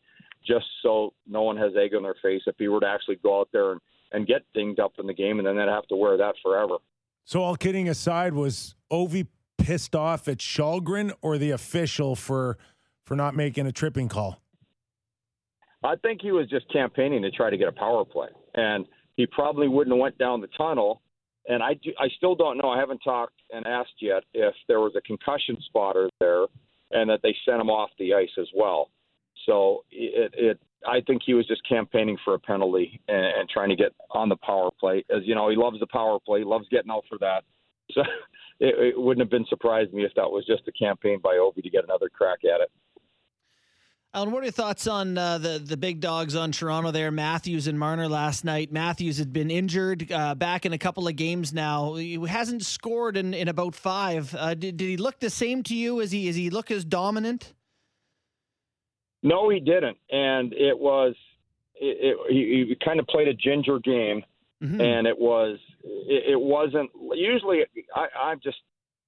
just 0.46 0.66
so 0.82 1.14
no 1.28 1.44
one 1.44 1.58
has 1.58 1.74
egg 1.80 1.94
on 1.96 2.04
their 2.04 2.16
face. 2.22 2.42
If 2.48 2.56
he 2.58 2.68
were 2.68 2.80
to 2.80 2.88
actually 2.88 3.18
go 3.18 3.40
out 3.40 3.50
there 3.54 3.74
and 3.74 3.82
and 4.12 4.28
get 4.28 4.42
dinged 4.54 4.80
up 4.80 4.94
in 5.00 5.08
the 5.08 5.14
game, 5.14 5.40
and 5.40 5.48
then 5.48 5.56
they'd 5.58 5.68
have 5.68 5.88
to 5.88 5.96
wear 5.96 6.18
that 6.18 6.36
forever. 6.44 6.78
So, 7.26 7.42
all 7.42 7.56
kidding 7.56 7.88
aside, 7.90 8.34
was 8.34 8.76
Ovi 8.92 9.28
pissed 9.58 9.96
off 9.96 10.28
at 10.28 10.38
Källgren 10.38 11.12
or 11.22 11.38
the 11.38 11.52
official 11.52 12.16
for 12.16 12.58
for 13.06 13.16
not 13.16 13.36
making 13.36 13.68
a 13.68 13.72
tripping 13.72 14.08
call? 14.08 14.42
I 15.84 15.96
think 15.96 16.22
he 16.22 16.32
was 16.32 16.50
just 16.50 16.72
campaigning 16.72 17.22
to 17.22 17.32
try 17.32 17.50
to 17.50 17.58
get 17.58 17.68
a 17.68 17.72
power 17.72 18.04
play, 18.04 18.30
and 18.56 18.86
he 19.16 19.26
probably 19.28 19.68
wouldn't 19.68 19.96
have 19.96 20.02
went 20.02 20.18
down 20.18 20.42
the 20.42 20.50
tunnel. 20.58 21.02
And 21.48 21.64
I, 21.64 21.74
do, 21.74 21.92
I 22.00 22.10
still 22.18 22.36
don't 22.36 22.58
know. 22.58 22.70
I 22.70 22.78
haven't 22.78 23.00
talked 23.00 23.42
and 23.52 23.66
asked 23.66 23.96
yet 24.02 24.24
if 24.34 24.54
there 24.68 24.82
was 24.82 24.94
a 24.96 25.02
concussion 25.02 25.58
spotter 25.66 26.10
there, 26.20 26.46
and 26.92 27.10
that 27.10 27.22
they 27.24 27.36
sent 27.46 27.62
him 27.62 27.70
off 27.70 27.90
the 27.98 28.14
ice 28.14 28.30
as 28.40 28.48
well. 28.56 28.90
So 29.46 29.84
it, 29.90 30.34
it 30.36 30.60
I 30.88 31.02
think 31.02 31.22
he 31.26 31.34
was 31.34 31.48
just 31.48 31.68
campaigning 31.68 32.18
for 32.24 32.34
a 32.34 32.40
penalty 32.40 33.02
and, 33.08 33.18
and 33.18 33.50
trying 33.50 33.70
to 33.70 33.76
get 33.76 33.94
on 34.12 34.30
the 34.30 34.38
power 34.38 34.70
play. 34.80 35.04
As 35.10 35.24
you 35.24 35.36
know, 35.36 35.50
he 35.50 35.56
loves 35.56 35.80
the 35.80 35.88
power 35.88 36.20
play, 36.20 36.44
loves 36.44 36.68
getting 36.70 36.92
out 36.92 37.04
for 37.10 37.18
that. 37.20 37.44
So 37.96 38.04
it, 38.60 38.76
it 38.78 39.02
wouldn't 39.02 39.26
have 39.26 39.32
been 39.32 39.48
surprised 39.50 39.94
me 39.94 40.04
if 40.04 40.14
that 40.16 40.30
was 40.30 40.46
just 40.46 40.62
a 40.68 40.72
campaign 40.72 41.18
by 41.24 41.38
Ovi 41.38 41.64
to 41.64 41.72
get 41.72 41.86
another 41.86 42.08
crack 42.08 42.38
at 42.44 42.62
it. 42.62 42.70
Alan, 44.14 44.32
what 44.32 44.42
are 44.42 44.44
your 44.44 44.52
thoughts 44.52 44.88
on 44.88 45.18
uh, 45.18 45.38
the 45.38 45.58
the 45.58 45.78
big 45.78 46.00
dogs 46.00 46.36
on 46.36 46.52
Toronto 46.52 46.90
there? 46.90 47.10
Matthews 47.10 47.68
and 47.68 47.80
Marner 47.80 48.08
last 48.08 48.44
night. 48.44 48.72
Matthews 48.72 49.20
had 49.20 49.32
been 49.32 49.50
injured, 49.50 50.12
uh, 50.12 50.34
back 50.36 50.66
in 50.66 50.74
a 50.74 50.80
couple 50.80 51.08
of 51.08 51.16
games 51.16 51.54
now. 51.54 51.94
He 51.96 52.16
hasn't 52.28 52.64
scored 52.64 53.18
in, 53.18 53.36
in 53.36 53.48
about 53.48 53.76
five. 53.76 54.34
Uh, 54.36 54.56
did, 54.56 54.78
did 54.78 54.88
he 54.88 54.98
look 54.98 55.20
the 55.20 55.30
same 55.30 55.62
to 55.64 55.76
you? 55.76 56.02
As 56.02 56.12
he 56.12 56.28
is 56.28 56.36
he 56.36 56.50
look 56.50 56.72
as 56.72 56.86
dominant? 56.86 57.54
No, 59.22 59.50
he 59.50 59.60
didn't, 59.60 59.98
and 60.12 60.54
it 60.54 60.78
was 60.78 61.16
it, 61.76 61.98
it, 62.02 62.18
he, 62.30 62.66
he 62.70 62.78
kind 62.84 63.00
of 63.00 63.08
played 63.08 63.28
a 63.28 63.34
ginger 63.34 63.80
game, 63.80 64.24
mm-hmm. 64.62 64.80
and 64.80 65.08
it 65.08 65.18
was 65.18 65.58
it, 65.84 66.34
it 66.34 66.40
wasn't 66.40 66.90
usually 67.14 67.62
I, 67.96 68.08
I'm 68.18 68.40
just 68.42 68.58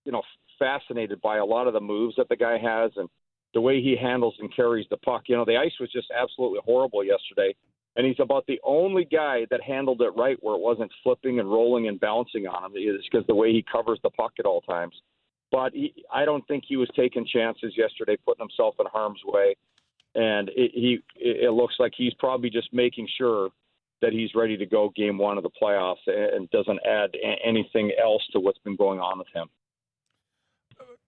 you 0.06 0.12
know 0.12 0.22
fascinated 0.60 1.22
by 1.22 1.38
a 1.38 1.46
lot 1.46 1.68
of 1.68 1.74
the 1.74 1.80
moves 1.80 2.16
that 2.18 2.30
the 2.30 2.36
guy 2.36 2.58
has 2.58 2.92
and 2.96 3.10
the 3.54 3.62
way 3.62 3.82
he 3.82 3.98
handles 4.00 4.36
and 4.40 4.54
carries 4.56 4.86
the 4.90 4.98
puck. 4.98 5.24
You 5.28 5.36
know, 5.36 5.46
the 5.46 5.58
ice 5.58 5.74
was 5.80 5.92
just 5.92 6.08
absolutely 6.12 6.60
horrible 6.66 7.04
yesterday, 7.04 7.56
and 7.96 8.06
he's 8.06 8.20
about 8.20 8.46
the 8.48 8.60
only 8.64 9.06
guy 9.06 9.46
that 9.50 9.62
handled 9.62 10.02
it 10.02 10.12
right 10.18 10.38
where 10.42 10.56
it 10.56 10.62
wasn't 10.62 10.92
flipping 11.04 11.40
and 11.40 11.52
rolling 11.52 11.88
and 11.88 12.00
bouncing 12.00 12.48
on 12.48 12.66
him. 12.66 12.72
It's 12.76 13.08
because 13.10 13.28
the 13.28 13.36
way 13.36 13.52
he 13.52 13.66
covers 13.70 14.00
the 14.04 14.10
puck 14.10 14.34
at 14.40 14.46
all 14.46 14.62
times. 14.62 14.94
But 15.52 15.74
he, 15.74 15.94
I 16.14 16.24
don't 16.24 16.48
think 16.48 16.64
he 16.66 16.78
was 16.78 16.90
taking 16.96 17.26
chances 17.26 17.74
yesterday, 17.76 18.18
putting 18.26 18.46
himself 18.48 18.76
in 18.80 18.86
harm's 18.86 19.20
way, 19.26 19.56
and 20.16 20.50
it, 20.50 20.72
he 20.74 21.00
it 21.16 21.54
looks 21.54 21.76
like 21.80 21.94
he's 21.96 22.14
probably 22.16 22.50
just 22.50 22.74
making 22.74 23.08
sure 23.18 23.50
that 24.02 24.12
he's 24.12 24.34
ready 24.34 24.58
to 24.58 24.66
go 24.66 24.92
game 24.96 25.18
one 25.18 25.38
of 25.38 25.44
the 25.44 25.50
playoffs 25.62 25.96
and 26.08 26.50
doesn't 26.50 26.80
add 26.86 27.12
anything 27.46 27.92
else 28.04 28.24
to 28.34 28.40
what's 28.40 28.60
been 28.60 28.76
going 28.76 29.00
on 29.00 29.20
with 29.20 29.28
him. 29.34 29.48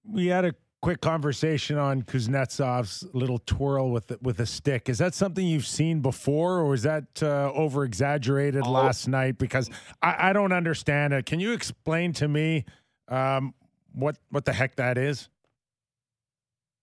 We 0.07 0.27
had 0.27 0.45
a 0.45 0.53
quick 0.83 0.99
conversation 0.99 1.77
on 1.77 2.03
Kuznetsov's 2.03 3.07
little 3.13 3.39
twirl 3.39 3.89
with 3.89 4.11
with 4.21 4.39
a 4.41 4.45
stick. 4.45 4.89
Is 4.89 4.99
that 4.99 5.15
something 5.15 5.45
you've 5.45 5.65
seen 5.65 6.01
before, 6.01 6.59
or 6.59 6.65
was 6.65 6.83
that 6.83 7.05
uh, 7.23 7.51
over 7.53 7.83
exaggerated 7.83 8.63
oh. 8.65 8.71
last 8.71 9.07
night? 9.07 9.37
Because 9.37 9.69
I, 10.01 10.29
I, 10.29 10.33
don't 10.33 10.51
understand 10.51 11.13
it. 11.13 11.25
Can 11.25 11.39
you 11.39 11.53
explain 11.53 12.11
to 12.13 12.27
me 12.27 12.65
um, 13.07 13.53
what 13.93 14.17
what 14.29 14.45
the 14.45 14.53
heck 14.53 14.75
that 14.75 14.97
is? 14.97 15.29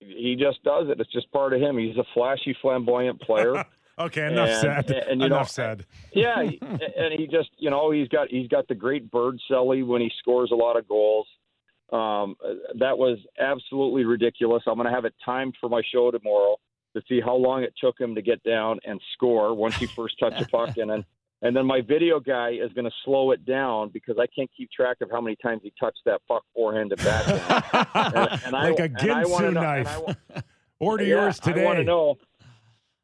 He 0.00 0.36
just 0.38 0.62
does 0.64 0.88
it. 0.88 0.98
It's 0.98 1.12
just 1.12 1.30
part 1.30 1.52
of 1.52 1.60
him. 1.60 1.78
He's 1.78 1.96
a 1.96 2.04
flashy, 2.14 2.56
flamboyant 2.60 3.20
player. 3.20 3.64
okay, 3.98 4.26
enough 4.26 4.48
and, 4.48 4.60
said. 4.60 4.90
And, 4.90 5.08
and, 5.10 5.22
enough 5.22 5.40
know, 5.40 5.44
said. 5.44 5.86
yeah, 6.12 6.40
and 6.40 7.12
he 7.16 7.28
just 7.30 7.50
you 7.58 7.70
know 7.70 7.90
he's 7.90 8.08
got 8.08 8.28
he's 8.28 8.48
got 8.48 8.66
the 8.68 8.74
great 8.74 9.10
bird 9.10 9.38
celly 9.50 9.86
when 9.86 10.00
he 10.00 10.10
scores 10.18 10.50
a 10.52 10.56
lot 10.56 10.76
of 10.76 10.88
goals. 10.88 11.26
Um, 11.92 12.36
that 12.78 12.96
was 12.96 13.18
absolutely 13.38 14.04
ridiculous. 14.04 14.62
I'm 14.66 14.76
going 14.76 14.86
to 14.86 14.94
have 14.94 15.04
it 15.04 15.14
timed 15.24 15.56
for 15.60 15.68
my 15.68 15.82
show 15.92 16.10
tomorrow 16.10 16.56
to 16.94 17.02
see 17.08 17.20
how 17.20 17.34
long 17.34 17.62
it 17.62 17.74
took 17.80 18.00
him 18.00 18.14
to 18.14 18.22
get 18.22 18.42
down 18.42 18.78
and 18.84 19.00
score 19.14 19.54
once 19.54 19.76
he 19.76 19.86
first 19.86 20.18
touched 20.18 20.38
the 20.38 20.46
puck, 20.46 20.76
and 20.76 20.90
then 20.90 21.04
and 21.42 21.56
then 21.56 21.66
my 21.66 21.80
video 21.80 22.20
guy 22.20 22.50
is 22.50 22.72
going 22.74 22.84
to 22.84 22.90
slow 23.04 23.30
it 23.30 23.46
down 23.46 23.90
because 23.92 24.16
I 24.18 24.26
can't 24.26 24.50
keep 24.54 24.70
track 24.70 24.98
of 25.00 25.10
how 25.10 25.20
many 25.20 25.36
times 25.36 25.62
he 25.62 25.72
touched 25.80 26.00
that 26.04 26.20
puck 26.28 26.42
forehand 26.54 26.92
and 26.92 27.02
backhand. 27.02 27.86
and, 28.14 28.42
and 28.44 28.52
like 28.52 28.80
I, 28.80 28.84
a 28.84 28.88
Ginsu 28.88 29.52
knife. 29.52 29.98
Order 30.80 31.04
yeah, 31.04 31.08
yours 31.16 31.40
today. 31.40 31.62
I 31.62 31.64
want 31.64 31.78
to 31.78 31.84
know. 31.84 32.18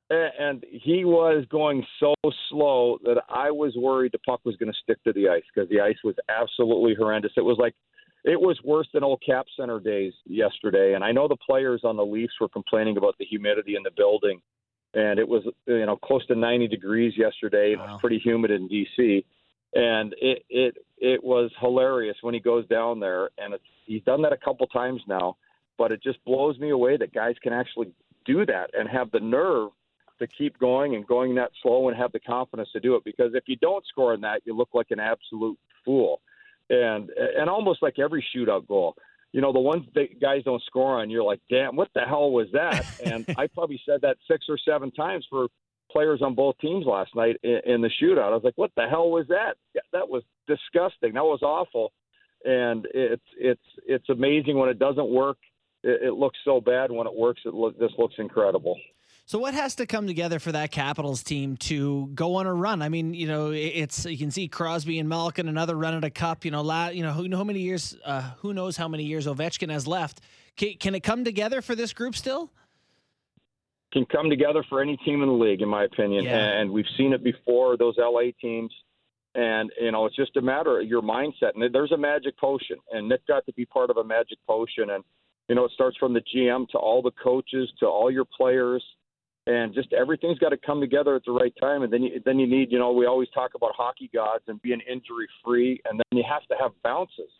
And 0.08 0.64
he 0.70 1.04
was 1.04 1.44
going 1.50 1.84
so 1.98 2.14
slow 2.48 2.98
that 3.04 3.22
I 3.28 3.50
was 3.50 3.74
worried 3.76 4.12
the 4.12 4.18
puck 4.18 4.40
was 4.44 4.54
going 4.56 4.70
to 4.70 4.78
stick 4.82 5.02
to 5.04 5.12
the 5.12 5.28
ice 5.28 5.42
because 5.52 5.68
the 5.68 5.80
ice 5.80 5.96
was 6.04 6.14
absolutely 6.28 6.94
horrendous. 6.94 7.32
It 7.36 7.44
was 7.44 7.56
like 7.58 7.74
it 8.24 8.40
was 8.40 8.58
worse 8.64 8.88
than 8.92 9.02
old 9.02 9.22
Cap 9.24 9.46
Center 9.58 9.80
days 9.80 10.12
yesterday. 10.26 10.94
And 10.94 11.02
I 11.02 11.12
know 11.12 11.26
the 11.26 11.36
players 11.36 11.82
on 11.84 11.96
the 11.96 12.04
Leafs 12.04 12.34
were 12.40 12.48
complaining 12.48 12.96
about 12.96 13.16
the 13.18 13.24
humidity 13.24 13.76
in 13.76 13.82
the 13.82 13.90
building, 13.96 14.40
and 14.96 15.18
it 15.18 15.28
was 15.28 15.44
you 15.66 15.86
know 15.86 15.96
close 15.96 16.26
to 16.26 16.34
90 16.34 16.66
degrees 16.68 17.12
yesterday. 17.16 17.76
Wow. 17.76 17.84
It 17.84 17.90
was 17.90 18.00
pretty 18.00 18.18
humid 18.18 18.50
in 18.50 18.68
DC, 18.68 19.24
and 19.74 20.14
it 20.20 20.42
it 20.48 20.76
it 20.98 21.22
was 21.22 21.50
hilarious 21.60 22.16
when 22.22 22.34
he 22.34 22.40
goes 22.40 22.66
down 22.66 22.98
there, 22.98 23.30
and 23.38 23.54
it's 23.54 23.64
he's 23.84 24.02
done 24.02 24.22
that 24.22 24.32
a 24.32 24.38
couple 24.38 24.66
times 24.66 25.02
now. 25.06 25.36
But 25.78 25.92
it 25.92 26.02
just 26.02 26.24
blows 26.24 26.58
me 26.58 26.70
away 26.70 26.96
that 26.96 27.12
guys 27.12 27.34
can 27.42 27.52
actually 27.52 27.92
do 28.24 28.46
that 28.46 28.70
and 28.72 28.88
have 28.88 29.10
the 29.10 29.20
nerve 29.20 29.70
to 30.18 30.26
keep 30.26 30.58
going 30.58 30.94
and 30.94 31.06
going 31.06 31.34
that 31.34 31.50
slow 31.62 31.88
and 31.88 31.96
have 31.96 32.12
the 32.12 32.20
confidence 32.20 32.70
to 32.72 32.80
do 32.80 32.96
it. 32.96 33.04
Because 33.04 33.32
if 33.34 33.44
you 33.46 33.56
don't 33.56 33.84
score 33.86 34.14
in 34.14 34.22
that, 34.22 34.40
you 34.46 34.56
look 34.56 34.70
like 34.72 34.90
an 34.90 34.98
absolute 34.98 35.58
fool 35.84 36.22
and 36.70 37.10
and 37.10 37.48
almost 37.50 37.82
like 37.82 37.98
every 37.98 38.24
shootout 38.34 38.66
goal. 38.66 38.96
You 39.32 39.40
know, 39.40 39.52
the 39.52 39.60
ones 39.60 39.84
that 39.94 40.20
guys 40.20 40.42
don't 40.44 40.62
score 40.64 41.00
on, 41.00 41.10
you're 41.10 41.24
like, 41.24 41.40
damn, 41.50 41.76
what 41.76 41.88
the 41.94 42.02
hell 42.02 42.30
was 42.30 42.48
that? 42.52 42.84
And 43.04 43.26
I 43.36 43.46
probably 43.48 43.80
said 43.84 44.00
that 44.02 44.16
six 44.30 44.46
or 44.48 44.58
seven 44.58 44.90
times 44.92 45.26
for 45.28 45.48
players 45.90 46.20
on 46.22 46.34
both 46.34 46.56
teams 46.58 46.86
last 46.86 47.14
night 47.14 47.36
in, 47.42 47.60
in 47.66 47.80
the 47.80 47.90
shootout. 48.02 48.30
I 48.32 48.34
was 48.34 48.44
like, 48.44 48.56
what 48.56 48.72
the 48.76 48.86
hell 48.88 49.10
was 49.10 49.26
that? 49.28 49.54
That 49.92 50.08
was 50.08 50.22
disgusting. 50.46 51.14
That 51.14 51.24
was 51.24 51.42
awful. 51.42 51.92
And 52.44 52.86
it's 52.94 53.24
it's 53.38 53.62
it's 53.86 54.08
amazing 54.08 54.56
when 54.56 54.68
it 54.68 54.78
doesn't 54.78 55.08
work. 55.08 55.38
It, 55.82 56.08
it 56.08 56.12
looks 56.12 56.38
so 56.44 56.60
bad. 56.60 56.92
When 56.92 57.06
it 57.06 57.14
works, 57.14 57.42
it 57.44 57.54
look 57.54 57.78
this 57.78 57.92
looks 57.98 58.14
incredible. 58.18 58.78
So 59.28 59.40
what 59.40 59.54
has 59.54 59.74
to 59.76 59.86
come 59.86 60.06
together 60.06 60.38
for 60.38 60.52
that 60.52 60.70
Capitals 60.70 61.24
team 61.24 61.56
to 61.56 62.08
go 62.14 62.36
on 62.36 62.46
a 62.46 62.54
run? 62.54 62.80
I 62.80 62.88
mean, 62.88 63.12
you 63.12 63.26
know, 63.26 63.50
it's 63.50 64.06
you 64.06 64.16
can 64.16 64.30
see 64.30 64.46
Crosby 64.46 65.00
and 65.00 65.08
Malkin 65.08 65.48
another 65.48 65.74
run 65.74 65.94
at 65.94 66.04
a 66.04 66.10
cup. 66.10 66.44
You 66.44 66.52
know, 66.52 66.62
la, 66.62 66.88
you 66.88 67.02
know 67.02 67.10
who 67.10 67.26
know 67.26 67.38
how 67.38 67.44
many 67.44 67.58
years, 67.58 67.96
uh, 68.04 68.20
who 68.38 68.54
knows 68.54 68.76
how 68.76 68.86
many 68.86 69.02
years 69.02 69.26
Ovechkin 69.26 69.68
has 69.68 69.84
left. 69.84 70.20
Can, 70.56 70.74
can 70.74 70.94
it 70.94 71.00
come 71.00 71.24
together 71.24 71.60
for 71.60 71.74
this 71.74 71.92
group 71.92 72.14
still? 72.14 72.52
Can 73.92 74.06
come 74.06 74.30
together 74.30 74.64
for 74.68 74.80
any 74.80 74.96
team 74.98 75.22
in 75.22 75.28
the 75.28 75.34
league, 75.34 75.60
in 75.60 75.68
my 75.68 75.84
opinion. 75.84 76.24
Yeah. 76.24 76.60
And 76.60 76.70
we've 76.70 76.86
seen 76.96 77.12
it 77.12 77.24
before. 77.24 77.76
Those 77.76 77.96
LA 77.98 78.30
teams. 78.40 78.72
And 79.34 79.72
you 79.80 79.90
know, 79.90 80.06
it's 80.06 80.14
just 80.14 80.36
a 80.36 80.40
matter 80.40 80.78
of 80.78 80.86
your 80.86 81.02
mindset. 81.02 81.56
And 81.56 81.74
there's 81.74 81.90
a 81.90 81.98
magic 81.98 82.38
potion, 82.38 82.76
and 82.92 83.08
Nick 83.08 83.26
got 83.26 83.44
to 83.46 83.52
be 83.54 83.66
part 83.66 83.90
of 83.90 83.96
a 83.96 84.04
magic 84.04 84.38
potion. 84.46 84.90
And 84.90 85.02
you 85.48 85.56
know, 85.56 85.64
it 85.64 85.72
starts 85.72 85.96
from 85.96 86.14
the 86.14 86.22
GM 86.32 86.68
to 86.68 86.78
all 86.78 87.02
the 87.02 87.10
coaches 87.10 87.68
to 87.80 87.86
all 87.86 88.08
your 88.08 88.24
players 88.24 88.84
and 89.46 89.72
just 89.72 89.92
everything's 89.92 90.38
got 90.38 90.48
to 90.48 90.56
come 90.56 90.80
together 90.80 91.14
at 91.14 91.24
the 91.24 91.32
right 91.32 91.52
time. 91.60 91.82
And 91.82 91.92
then 91.92 92.02
you, 92.02 92.20
then 92.24 92.38
you 92.38 92.46
need, 92.46 92.72
you 92.72 92.78
know, 92.78 92.92
we 92.92 93.06
always 93.06 93.28
talk 93.30 93.52
about 93.54 93.72
hockey 93.76 94.10
gods 94.12 94.44
and 94.48 94.60
being 94.60 94.80
injury 94.90 95.28
free, 95.44 95.80
and 95.88 95.98
then 95.98 96.18
you 96.18 96.24
have 96.28 96.42
to 96.48 96.54
have 96.60 96.72
bounces. 96.82 97.30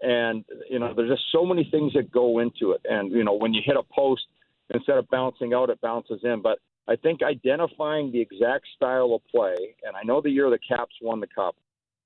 And 0.00 0.44
you 0.68 0.78
know, 0.78 0.94
there's 0.94 1.10
just 1.10 1.24
so 1.30 1.44
many 1.44 1.68
things 1.70 1.92
that 1.92 2.10
go 2.10 2.38
into 2.38 2.72
it. 2.72 2.80
And 2.84 3.12
you 3.12 3.24
know, 3.24 3.34
when 3.34 3.52
you 3.52 3.60
hit 3.64 3.76
a 3.76 3.82
post, 3.94 4.22
instead 4.70 4.96
of 4.96 5.08
bouncing 5.10 5.52
out, 5.52 5.70
it 5.70 5.80
bounces 5.80 6.20
in. 6.24 6.40
But 6.42 6.58
I 6.88 6.96
think 6.96 7.22
identifying 7.22 8.10
the 8.10 8.20
exact 8.20 8.66
style 8.74 9.14
of 9.14 9.20
play, 9.30 9.76
and 9.84 9.94
I 9.94 10.02
know 10.04 10.20
the 10.20 10.30
year 10.30 10.50
the 10.50 10.58
Caps 10.58 10.94
won 11.02 11.20
the 11.20 11.28
cup, 11.28 11.54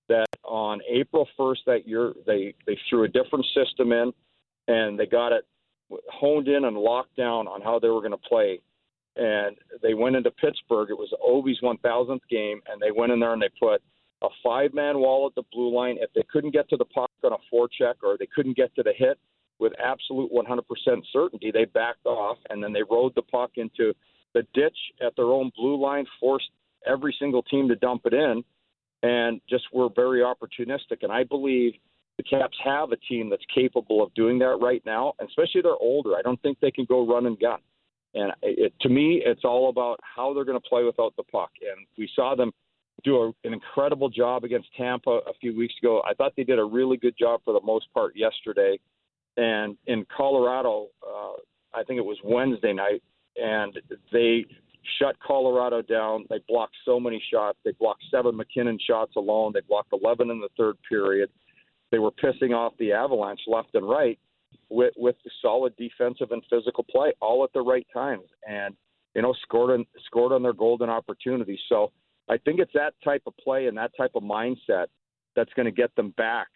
that 0.09 0.27
on 0.45 0.81
April 0.91 1.27
1st 1.39 1.59
that 1.67 1.89
year 1.89 2.13
they 2.27 2.55
they 2.67 2.77
threw 2.91 3.05
a 3.05 3.09
different 3.09 3.47
system 3.55 3.93
in, 3.93 4.13
and 4.67 4.99
they 4.99 5.07
got 5.07 5.33
it 5.33 5.45
honed 6.11 6.49
in 6.49 6.65
and 6.65 6.77
locked 6.77 7.17
down 7.17 7.47
on 7.47 7.63
how 7.63 7.79
they 7.79 7.89
were 7.89 8.01
going 8.01 8.11
to 8.11 8.29
play 8.29 8.61
and 9.17 9.57
they 9.83 9.95
went 9.95 10.17
into 10.17 10.31
Pittsburgh. 10.31 10.91
It 10.91 10.99
was 10.99 11.13
Ovi's 11.27 11.61
1000th 11.63 12.21
game, 12.31 12.61
and 12.69 12.81
they 12.81 12.91
went 12.91 13.13
in 13.13 13.21
there 13.21 13.33
and 13.33 13.43
they 13.43 13.51
put 13.61 13.83
a 14.23 14.29
five-man 14.43 14.99
wall 14.99 15.27
at 15.27 15.35
the 15.35 15.43
blue 15.53 15.75
line. 15.75 15.97
If 16.01 16.11
they 16.15 16.25
couldn't 16.31 16.53
get 16.53 16.69
to 16.71 16.77
the 16.77 16.85
puck 16.85 17.11
on 17.25 17.33
a 17.33 17.55
forecheck 17.55 17.95
or 18.03 18.17
they 18.19 18.29
couldn't 18.35 18.57
get 18.57 18.75
to 18.77 18.83
the 18.83 18.93
hit 18.97 19.19
with 19.59 19.73
absolute 19.83 20.31
100% 20.33 20.63
certainty, 21.13 21.51
they 21.51 21.65
backed 21.65 22.07
off 22.07 22.39
and 22.51 22.63
then 22.63 22.73
they 22.73 22.83
rode 22.91 23.15
the 23.15 23.23
puck 23.23 23.53
into 23.57 23.93
the 24.35 24.47
ditch 24.55 24.77
at 25.05 25.15
their 25.17 25.27
own 25.27 25.51
blue 25.57 25.81
line, 25.81 26.07
forced 26.21 26.51
every 26.87 27.15
single 27.19 27.43
team 27.43 27.69
to 27.69 27.77
dump 27.77 28.03
it 28.05 28.15
in, 28.15 28.45
and 29.03 29.41
just 29.49 29.65
were 29.73 29.89
very 29.95 30.21
opportunistic. 30.21 31.03
And 31.03 31.13
I 31.13 31.25
believe 31.25 31.73
the 32.17 32.23
Caps 32.23 32.57
have 32.65 32.93
a 32.93 32.97
team 32.97 33.29
that's 33.29 33.45
capable 33.55 34.03
of 34.03 34.13
doing 34.15 34.39
that 34.39 34.59
right 34.61 34.83
now, 34.87 35.15
especially 35.21 35.63
they're 35.63 35.73
older. 35.73 36.17
I 36.17 36.23
don't 36.23 36.41
think 36.43 36.59
they 36.61 36.71
can 36.71 36.87
go 36.87 37.07
run 37.07 37.27
and 37.27 37.39
gun. 37.39 37.59
And 38.15 38.33
it, 38.43 38.73
to 38.81 38.89
me, 38.89 39.23
it's 39.25 39.45
all 39.45 39.69
about 39.69 40.01
how 40.03 40.33
they're 40.33 40.45
going 40.45 40.61
to 40.61 40.69
play 40.69 40.85
without 40.85 41.15
the 41.17 41.23
puck. 41.25 41.51
And 41.61 41.87
we 41.99 42.09
saw 42.15 42.35
them 42.35 42.53
do 43.05 43.17
a, 43.17 43.27
an 43.47 43.53
incredible 43.53 44.09
job 44.09 44.45
against 44.45 44.69
Tampa 44.77 45.11
a 45.11 45.35
few 45.41 45.57
weeks 45.57 45.75
ago. 45.83 46.03
I 46.09 46.15
thought 46.15 46.33
they 46.37 46.45
did 46.45 46.59
a 46.59 46.65
really 46.65 46.97
good 46.97 47.15
job 47.19 47.41
for 47.45 47.53
the 47.53 47.65
most 47.65 47.93
part 47.93 48.15
yesterday. 48.17 48.79
And 49.37 49.77
in 49.87 50.07
Colorado, 50.15 50.89
uh, 51.07 51.35
I 51.75 51.85
think 51.85 51.99
it 51.99 52.05
was 52.05 52.17
Wednesday 52.25 52.73
night, 52.73 53.03
and 53.37 53.79
they 54.13 54.47
shut 54.99 55.17
Colorado 55.21 55.83
down. 55.83 56.25
They 56.31 56.41
blocked 56.49 56.77
so 56.87 56.99
many 56.99 57.23
shots. 57.31 57.59
They 57.65 57.73
blocked 57.73 58.03
seven 58.11 58.37
MacKinnon 58.37 58.79
shots 58.87 59.13
alone. 59.17 59.53
They 59.53 59.61
blocked 59.61 59.93
11 59.93 60.31
in 60.31 60.41
the 60.41 60.49
third 60.57 60.77
period. 60.89 61.29
They 61.91 61.99
were 61.99 62.13
pissing 62.13 62.55
off 62.55 62.73
the 62.79 62.93
Avalanche 62.93 63.41
left 63.47 63.75
and 63.75 63.89
right 63.89 64.19
with 64.69 64.93
with 64.97 65.17
solid 65.43 65.75
defensive 65.77 66.31
and 66.31 66.43
physical 66.51 66.85
play, 66.85 67.13
all 67.21 67.45
at 67.45 67.53
the 67.53 67.61
right 67.61 67.87
times, 67.93 68.25
and 68.49 68.75
you 69.15 69.23
know 69.23 69.35
scored 69.43 69.71
on 69.71 69.87
scored 70.07 70.33
on 70.33 70.43
their 70.43 70.53
golden 70.53 70.91
opportunities. 70.91 71.61
So 71.69 71.93
I 72.29 72.39
think 72.39 72.61
it's 72.61 72.73
that 72.75 72.95
type 73.05 73.23
of 73.27 73.37
play 73.37 73.67
and 73.67 73.77
that 73.77 73.93
type 73.97 74.13
of 74.15 74.23
mindset 74.23 74.87
that's 75.35 75.53
going 75.55 75.67
to 75.67 75.73
get 75.73 75.95
them 75.97 76.13
back 76.17 76.49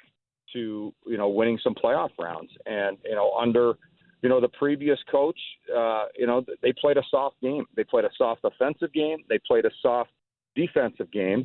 to 0.53 0.93
you 1.07 1.17
know 1.17 1.29
winning 1.29 1.59
some 1.63 1.75
playoff 1.75 2.11
rounds. 2.19 2.51
And 2.67 2.99
you 3.05 3.15
know 3.15 3.33
under 3.41 3.75
you 4.23 4.29
know 4.29 4.41
the 4.41 4.49
previous 4.49 4.99
coach, 5.11 5.39
uh, 5.77 6.07
you 6.17 6.27
know 6.27 6.45
they 6.63 6.73
played 6.73 6.97
a 6.97 7.03
soft 7.11 7.41
game. 7.41 7.65
They 7.77 7.85
played 7.85 8.05
a 8.05 8.11
soft 8.19 8.43
offensive 8.45 8.93
game. 8.93 9.19
They 9.29 9.39
played 9.47 9.65
a 9.65 9.71
soft 9.81 10.11
defensive 10.57 11.11
game. 11.13 11.45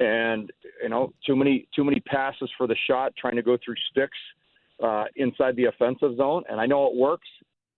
And 0.00 0.50
you 0.82 0.88
know, 0.88 1.12
too 1.26 1.36
many 1.36 1.68
too 1.76 1.84
many 1.84 2.00
passes 2.00 2.50
for 2.56 2.66
the 2.66 2.76
shot, 2.88 3.12
trying 3.16 3.36
to 3.36 3.42
go 3.42 3.58
through 3.62 3.76
sticks 3.90 4.16
uh, 4.82 5.04
inside 5.16 5.56
the 5.56 5.66
offensive 5.66 6.16
zone. 6.16 6.44
And 6.48 6.60
I 6.60 6.66
know 6.66 6.86
it 6.86 6.96
works, 6.96 7.28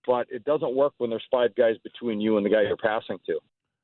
but 0.06 0.26
it 0.30 0.44
doesn't 0.44 0.74
work 0.74 0.94
when 0.98 1.10
there's 1.10 1.24
five 1.30 1.54
guys 1.54 1.76
between 1.82 2.20
you 2.20 2.36
and 2.36 2.46
the 2.46 2.50
guy 2.50 2.62
you're 2.62 2.76
passing 2.76 3.18
to. 3.26 3.38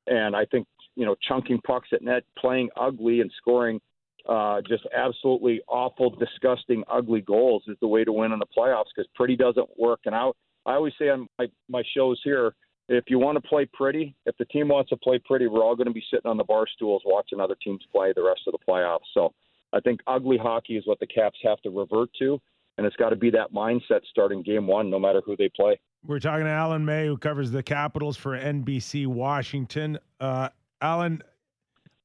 And 0.07 0.35
I 0.35 0.45
think 0.45 0.67
you 0.99 1.05
know, 1.05 1.15
chunking 1.27 1.59
pucks 1.65 1.87
at 1.93 2.01
net, 2.01 2.23
playing 2.37 2.69
ugly, 2.79 3.21
and 3.21 3.31
scoring 3.37 3.79
uh, 4.27 4.61
just 4.67 4.85
absolutely 4.95 5.61
awful, 5.67 6.09
disgusting, 6.09 6.83
ugly 6.91 7.21
goals 7.21 7.63
is 7.67 7.77
the 7.79 7.87
way 7.87 8.03
to 8.03 8.11
win 8.11 8.33
in 8.33 8.39
the 8.39 8.45
playoffs 8.45 8.85
because 8.93 9.09
pretty 9.15 9.37
doesn't 9.37 9.67
work. 9.79 10.01
And 10.05 10.13
I, 10.13 10.29
I 10.65 10.73
always 10.73 10.93
say 10.99 11.07
on 11.07 11.27
my, 11.39 11.47
my 11.69 11.83
shows 11.95 12.19
here, 12.23 12.53
if 12.89 13.05
you 13.07 13.17
want 13.17 13.41
to 13.41 13.47
play 13.47 13.65
pretty, 13.71 14.13
if 14.25 14.35
the 14.37 14.45
team 14.45 14.67
wants 14.67 14.89
to 14.89 14.97
play 14.97 15.19
pretty, 15.23 15.47
we're 15.47 15.63
all 15.63 15.75
going 15.75 15.87
to 15.87 15.93
be 15.93 16.03
sitting 16.11 16.29
on 16.29 16.37
the 16.37 16.43
bar 16.43 16.65
stools 16.75 17.01
watching 17.05 17.39
other 17.39 17.55
teams 17.63 17.81
play 17.93 18.11
the 18.13 18.23
rest 18.23 18.41
of 18.45 18.51
the 18.51 18.71
playoffs. 18.71 19.07
So 19.13 19.31
I 19.71 19.79
think 19.79 20.01
ugly 20.05 20.37
hockey 20.37 20.75
is 20.75 20.85
what 20.85 20.99
the 20.99 21.07
Caps 21.07 21.39
have 21.43 21.61
to 21.61 21.69
revert 21.69 22.09
to, 22.19 22.41
and 22.79 22.85
it's 22.85 22.95
got 22.95 23.09
to 23.09 23.17
be 23.17 23.29
that 23.29 23.51
mindset 23.51 23.99
starting 24.09 24.41
game 24.41 24.65
one, 24.65 24.89
no 24.89 24.97
matter 24.97 25.21
who 25.25 25.35
they 25.35 25.49
play. 25.53 25.77
We're 26.05 26.19
talking 26.19 26.45
to 26.45 26.49
Alan 26.49 26.85
May, 26.85 27.07
who 27.07 27.17
covers 27.17 27.51
the 27.51 27.61
Capitals 27.61 28.15
for 28.15 28.39
NBC 28.39 29.05
Washington. 29.05 29.99
Uh, 30.17 30.47
Alan, 30.81 31.21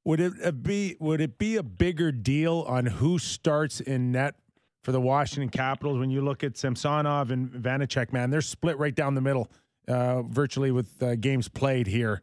would 0.05 0.18
it 0.18 0.64
be 0.64 0.97
would 0.99 1.20
it 1.20 1.39
be 1.39 1.55
a 1.55 1.62
bigger 1.62 2.11
deal 2.11 2.64
on 2.66 2.87
who 2.87 3.20
starts 3.20 3.81
in 3.81 4.11
net 4.11 4.35
for 4.83 4.91
the 4.91 5.01
Washington 5.01 5.49
Capitals 5.49 6.01
when 6.01 6.11
you 6.11 6.20
look 6.22 6.43
at 6.43 6.57
Samsonov 6.57 7.31
and 7.31 7.51
Vanecek? 7.51 8.12
Man, 8.12 8.31
they're 8.31 8.41
split 8.41 8.77
right 8.77 8.97
down 8.97 9.14
the 9.14 9.20
middle, 9.20 9.49
uh, 9.87 10.22
virtually 10.22 10.72
with 10.72 11.01
uh, 11.01 11.14
games 11.14 11.49
played 11.49 11.87
here, 11.87 12.20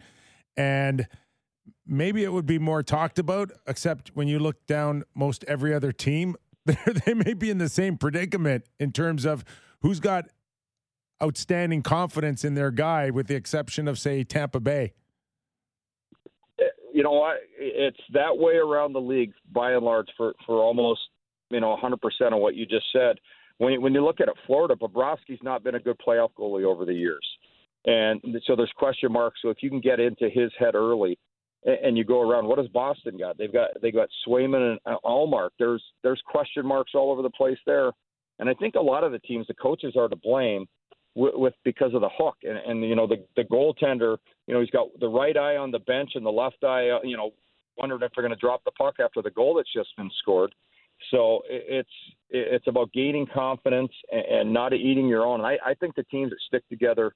and 0.57 1.07
maybe 1.87 2.25
it 2.25 2.33
would 2.33 2.45
be 2.45 2.59
more 2.59 2.83
talked 2.83 3.17
about. 3.17 3.49
Except 3.65 4.09
when 4.13 4.27
you 4.27 4.39
look 4.39 4.67
down 4.67 5.05
most 5.15 5.45
every 5.45 5.73
other 5.73 5.93
team, 5.93 6.35
they 7.05 7.13
may 7.13 7.33
be 7.33 7.49
in 7.49 7.57
the 7.57 7.69
same 7.69 7.97
predicament 7.97 8.65
in 8.79 8.91
terms 8.91 9.25
of 9.25 9.43
who's 9.81 9.99
got 9.99 10.25
outstanding 11.21 11.81
confidence 11.81 12.43
in 12.43 12.55
their 12.55 12.71
guy, 12.71 13.09
with 13.09 13.27
the 13.27 13.35
exception 13.35 13.87
of 13.87 13.97
say 13.97 14.23
Tampa 14.23 14.59
Bay 14.59 14.93
eh, 16.59 16.63
you 16.93 17.03
know 17.03 17.11
what? 17.11 17.37
It's 17.57 17.99
that 18.13 18.37
way 18.37 18.55
around 18.55 18.93
the 18.93 19.01
league 19.01 19.33
by 19.51 19.71
and 19.71 19.83
large 19.83 20.07
for 20.17 20.33
for 20.45 20.57
almost 20.57 21.01
you 21.49 21.59
know 21.59 21.77
100% 21.81 21.95
of 22.33 22.39
what 22.39 22.55
you 22.55 22.65
just 22.65 22.85
said. 22.93 23.17
When 23.57 23.73
you, 23.73 23.81
when 23.81 23.93
you 23.93 24.03
look 24.03 24.19
at 24.21 24.27
it, 24.27 24.33
Florida, 24.47 24.75
Bobrovsky's 24.75 25.43
not 25.43 25.63
been 25.63 25.75
a 25.75 25.79
good 25.79 25.97
playoff 26.05 26.29
goalie 26.37 26.63
over 26.63 26.85
the 26.85 26.93
years, 26.93 27.25
and 27.85 28.21
so 28.45 28.55
there's 28.55 28.71
question 28.75 29.11
marks. 29.11 29.39
So 29.41 29.49
if 29.49 29.57
you 29.61 29.69
can 29.69 29.81
get 29.81 29.99
into 29.99 30.29
his 30.29 30.51
head 30.59 30.75
early, 30.75 31.19
and 31.63 31.97
you 31.97 32.03
go 32.03 32.21
around, 32.21 32.47
what 32.47 32.57
does 32.57 32.67
Boston 32.69 33.17
got? 33.17 33.37
They've 33.37 33.53
got 33.53 33.69
they 33.81 33.91
got 33.91 34.09
Swayman 34.27 34.77
and 34.85 34.97
Ullmark. 35.05 35.49
There's 35.59 35.83
there's 36.03 36.21
question 36.25 36.65
marks 36.65 36.91
all 36.95 37.11
over 37.11 37.21
the 37.21 37.29
place 37.29 37.59
there, 37.65 37.91
and 38.39 38.49
I 38.49 38.53
think 38.55 38.75
a 38.75 38.81
lot 38.81 39.03
of 39.03 39.11
the 39.11 39.19
teams, 39.19 39.47
the 39.47 39.53
coaches 39.53 39.93
are 39.95 40.07
to 40.07 40.15
blame 40.15 40.67
with, 41.15 41.33
with 41.35 41.53
because 41.63 41.93
of 41.93 42.01
the 42.01 42.09
hook 42.17 42.37
and, 42.43 42.57
and 42.57 42.83
you 42.87 42.95
know 42.95 43.07
the 43.07 43.23
the 43.35 43.43
goaltender 43.43 44.17
you 44.47 44.53
know 44.53 44.61
he's 44.61 44.69
got 44.69 44.87
the 44.99 45.07
right 45.07 45.37
eye 45.37 45.57
on 45.57 45.71
the 45.71 45.79
bench 45.79 46.11
and 46.15 46.25
the 46.25 46.31
left 46.31 46.63
eye 46.63 46.89
uh, 46.89 46.99
you 47.03 47.17
know 47.17 47.31
wondering 47.77 48.01
if 48.01 48.11
they're 48.15 48.23
going 48.23 48.33
to 48.33 48.39
drop 48.39 48.63
the 48.63 48.71
puck 48.71 48.95
after 49.03 49.21
the 49.21 49.31
goal 49.31 49.55
that's 49.55 49.71
just 49.73 49.89
been 49.97 50.09
scored 50.19 50.53
so 51.09 51.41
it's 51.49 51.89
it's 52.29 52.67
about 52.67 52.91
gaining 52.93 53.25
confidence 53.33 53.91
and, 54.11 54.25
and 54.25 54.53
not 54.53 54.73
eating 54.73 55.07
your 55.07 55.25
own 55.25 55.41
I, 55.41 55.57
I 55.65 55.73
think 55.73 55.95
the 55.95 56.03
teams 56.03 56.29
that 56.29 56.39
stick 56.47 56.67
together 56.69 57.13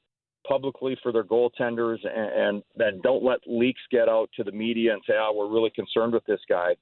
publicly 0.48 0.98
for 1.02 1.12
their 1.12 1.24
goaltenders 1.24 1.98
and, 2.04 2.32
and 2.56 2.64
that 2.76 3.02
don't 3.02 3.24
let 3.24 3.40
leaks 3.48 3.82
get 3.92 4.08
out 4.08 4.30
to 4.36 4.44
the 4.44 4.52
media 4.52 4.94
and 4.94 5.02
say 5.08 5.14
oh 5.18 5.34
we're 5.36 5.54
really 5.54 5.72
concerned 5.72 6.14
with 6.14 6.26
this 6.26 6.42
guy 6.48 6.76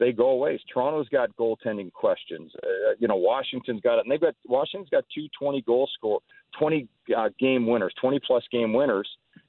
they 0.00 0.12
go 0.12 0.30
away. 0.30 0.58
Toronto's 0.72 1.10
got 1.10 1.28
goaltending 1.36 1.92
questions. 1.92 2.50
Uh, 2.62 2.94
you 2.98 3.06
know, 3.06 3.16
Washington's 3.16 3.82
got 3.82 3.98
it, 3.98 4.06
and 4.06 4.10
they've 4.10 4.20
got 4.20 4.34
Washington's 4.46 4.88
got 4.88 5.04
two 5.14 5.28
20 5.38 5.60
goal 5.60 5.86
score, 5.94 6.20
20 6.58 6.88
uh, 7.14 7.28
game 7.38 7.66
winners, 7.66 7.92
20 8.00 8.18
plus 8.26 8.42
game 8.50 8.72
winners, 8.72 9.06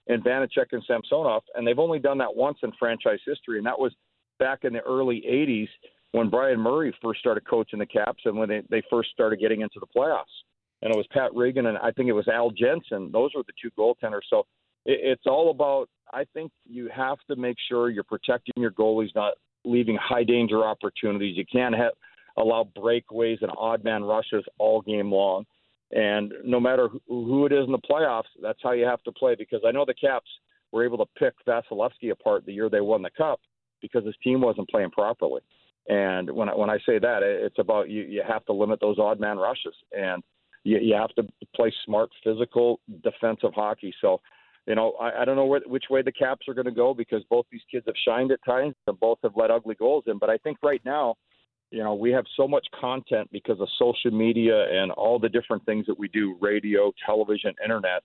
in 0.08 0.22
Vanecek 0.22 0.68
and 0.74 0.84
Samsonov, 0.86 1.44
and 1.56 1.66
they've 1.66 1.80
only 1.80 2.00
done 2.00 2.18
that 2.18 2.36
once 2.36 2.58
in 2.64 2.72
franchise 2.78 3.20
history, 3.26 3.58
and 3.58 3.66
that 3.66 3.80
was 3.80 3.94
back 4.40 4.60
in 4.64 4.74
the 4.74 4.82
early 4.82 5.24
80s 5.28 5.70
when 6.12 6.30
Brian 6.30 6.60
Murray 6.60 6.94
first 7.02 7.22
started 7.22 7.48
coaching 7.48 7.80
the 7.80 7.86
Caps 7.86 8.24
and 8.26 8.38
when 8.38 8.50
they, 8.50 8.62
they 8.70 8.84
first 8.90 9.12
started 9.12 9.40
getting 9.40 9.62
into 9.62 9.80
the 9.80 9.88
playoffs. 9.96 10.26
And 10.82 10.94
it 10.94 10.98
was 10.98 11.06
Pat 11.12 11.34
Riggin 11.34 11.68
and 11.68 11.78
I 11.78 11.92
think 11.92 12.10
it 12.10 12.14
was 12.14 12.28
Al 12.28 12.52
Jensen. 12.52 13.12
Those 13.12 13.32
were 13.36 13.44
the 13.44 13.54
two 13.62 13.70
goaltenders. 13.78 14.22
So 14.30 14.40
it, 14.86 15.00
it's 15.04 15.26
all 15.26 15.52
about. 15.52 15.88
I 16.14 16.26
think 16.34 16.52
you 16.68 16.90
have 16.94 17.20
to 17.30 17.36
make 17.36 17.56
sure 17.70 17.90
you're 17.90 18.04
protecting 18.04 18.54
your 18.58 18.72
goalies, 18.72 19.10
not 19.16 19.34
leaving 19.64 19.98
high 20.02 20.24
danger 20.24 20.66
opportunities. 20.66 21.38
You 21.38 21.46
can't 21.52 21.76
have, 21.76 21.92
allow 22.38 22.68
breakaways 22.78 23.42
and 23.42 23.52
odd 23.58 23.84
man 23.84 24.04
rushes 24.04 24.44
all 24.58 24.82
game 24.82 25.12
long. 25.12 25.46
And 25.92 26.34
no 26.44 26.60
matter 26.60 26.90
who 27.08 27.46
it 27.46 27.52
is 27.52 27.66
in 27.66 27.72
the 27.72 27.78
playoffs, 27.78 28.24
that's 28.42 28.60
how 28.64 28.72
you 28.72 28.86
have 28.86 29.04
to 29.04 29.12
play. 29.12 29.36
Because 29.36 29.62
I 29.66 29.72
know 29.72 29.86
the 29.86 29.94
Caps 29.94 30.30
were 30.72 30.86
able 30.86 30.98
to 30.98 31.06
pick 31.18 31.34
Vasilevskiy 31.48 32.12
apart 32.12 32.46
the 32.46 32.54
year 32.54 32.70
they 32.70 32.82
won 32.82 33.02
the 33.02 33.10
Cup 33.18 33.40
because 33.82 34.06
his 34.06 34.16
team 34.24 34.42
wasn't 34.42 34.70
playing 34.70 34.92
properly. 34.92 35.42
And 35.88 36.30
when 36.32 36.48
I, 36.50 36.56
when 36.56 36.70
I 36.70 36.78
say 36.86 37.00
that, 37.00 37.24
it's 37.24 37.60
about 37.60 37.90
you. 37.90 38.04
You 38.04 38.24
have 38.28 38.46
to 38.46 38.54
limit 38.54 38.80
those 38.80 39.00
odd 39.00 39.20
man 39.20 39.38
rushes, 39.38 39.74
and 39.92 40.22
you, 40.64 40.80
you 40.80 40.96
have 40.96 41.14
to 41.16 41.24
play 41.56 41.74
smart, 41.86 42.10
physical, 42.24 42.80
defensive 43.04 43.54
hockey. 43.54 43.94
So 44.02 44.22
you 44.68 44.76
know, 44.76 44.94
I, 45.02 45.22
I 45.22 45.26
don't 45.26 45.36
know 45.36 45.46
where, 45.46 45.62
which 45.66 45.86
way 45.90 46.02
the 46.02 46.12
Caps 46.12 46.48
are 46.48 46.54
going 46.54 46.66
to 46.66 46.72
go 46.72 46.94
because 46.94 47.24
both 47.30 47.46
these 47.52 47.62
kids 47.72 47.86
have 47.88 47.96
shined 48.06 48.32
at 48.32 48.44
times 48.46 48.76
and 48.88 49.00
both 49.00 49.18
have 49.24 49.34
let 49.36 49.52
ugly 49.52 49.76
goals 49.76 50.04
in. 50.08 50.18
But 50.18 50.30
I 50.30 50.38
think 50.38 50.58
right 50.62 50.82
now, 50.86 51.16
you 51.72 51.84
know, 51.84 51.96
we 51.96 52.12
have 52.12 52.26
so 52.36 52.48
much 52.48 52.68
content 52.80 53.30
because 53.32 53.60
of 53.60 53.68
social 53.80 54.12
media 54.12 54.66
and 54.72 54.92
all 54.92 55.18
the 55.18 55.30
different 55.30 55.66
things 55.66 55.86
that 55.88 55.98
we 55.98 56.10
do 56.10 56.38
radio, 56.42 56.92
television, 57.06 57.54
internet 57.64 58.04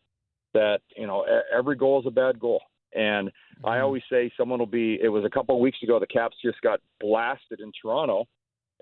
that, 0.54 0.78
you 0.96 1.06
know, 1.06 1.26
every 1.54 1.76
goal 1.76 2.00
is 2.00 2.06
a 2.06 2.10
bad 2.10 2.38
goal. 2.38 2.62
And 2.94 3.28
mm-hmm. 3.28 3.66
I 3.66 3.80
always 3.80 4.02
say 4.10 4.30
someone 4.36 4.58
will 4.58 4.66
be, 4.66 4.98
it 5.02 5.08
was 5.08 5.24
a 5.24 5.30
couple 5.30 5.56
of 5.56 5.60
weeks 5.60 5.78
ago, 5.82 5.98
the 5.98 6.06
Caps 6.06 6.36
just 6.42 6.60
got 6.62 6.80
blasted 7.00 7.60
in 7.60 7.72
Toronto. 7.80 8.26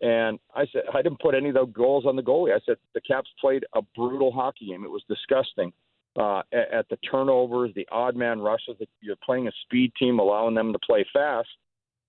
And 0.02 0.38
I 0.54 0.66
said, 0.72 0.82
I 0.92 1.02
didn't 1.02 1.20
put 1.20 1.34
any 1.34 1.48
of 1.50 1.54
the 1.54 1.66
goals 1.66 2.04
on 2.06 2.16
the 2.16 2.22
goalie. 2.22 2.54
I 2.54 2.60
said, 2.66 2.76
the 2.94 3.00
Caps 3.00 3.30
played 3.40 3.64
a 3.74 3.82
brutal 3.96 4.32
hockey 4.32 4.66
game. 4.66 4.84
It 4.84 4.90
was 4.90 5.04
disgusting 5.08 5.72
uh, 6.18 6.42
at, 6.52 6.72
at 6.72 6.88
the 6.88 6.96
turnovers, 7.10 7.70
the 7.74 7.86
odd 7.90 8.16
man 8.16 8.40
rushes. 8.40 8.76
You're 9.00 9.16
playing 9.24 9.48
a 9.48 9.52
speed 9.62 9.92
team, 9.98 10.18
allowing 10.18 10.54
them 10.54 10.72
to 10.72 10.78
play 10.80 11.06
fast, 11.12 11.48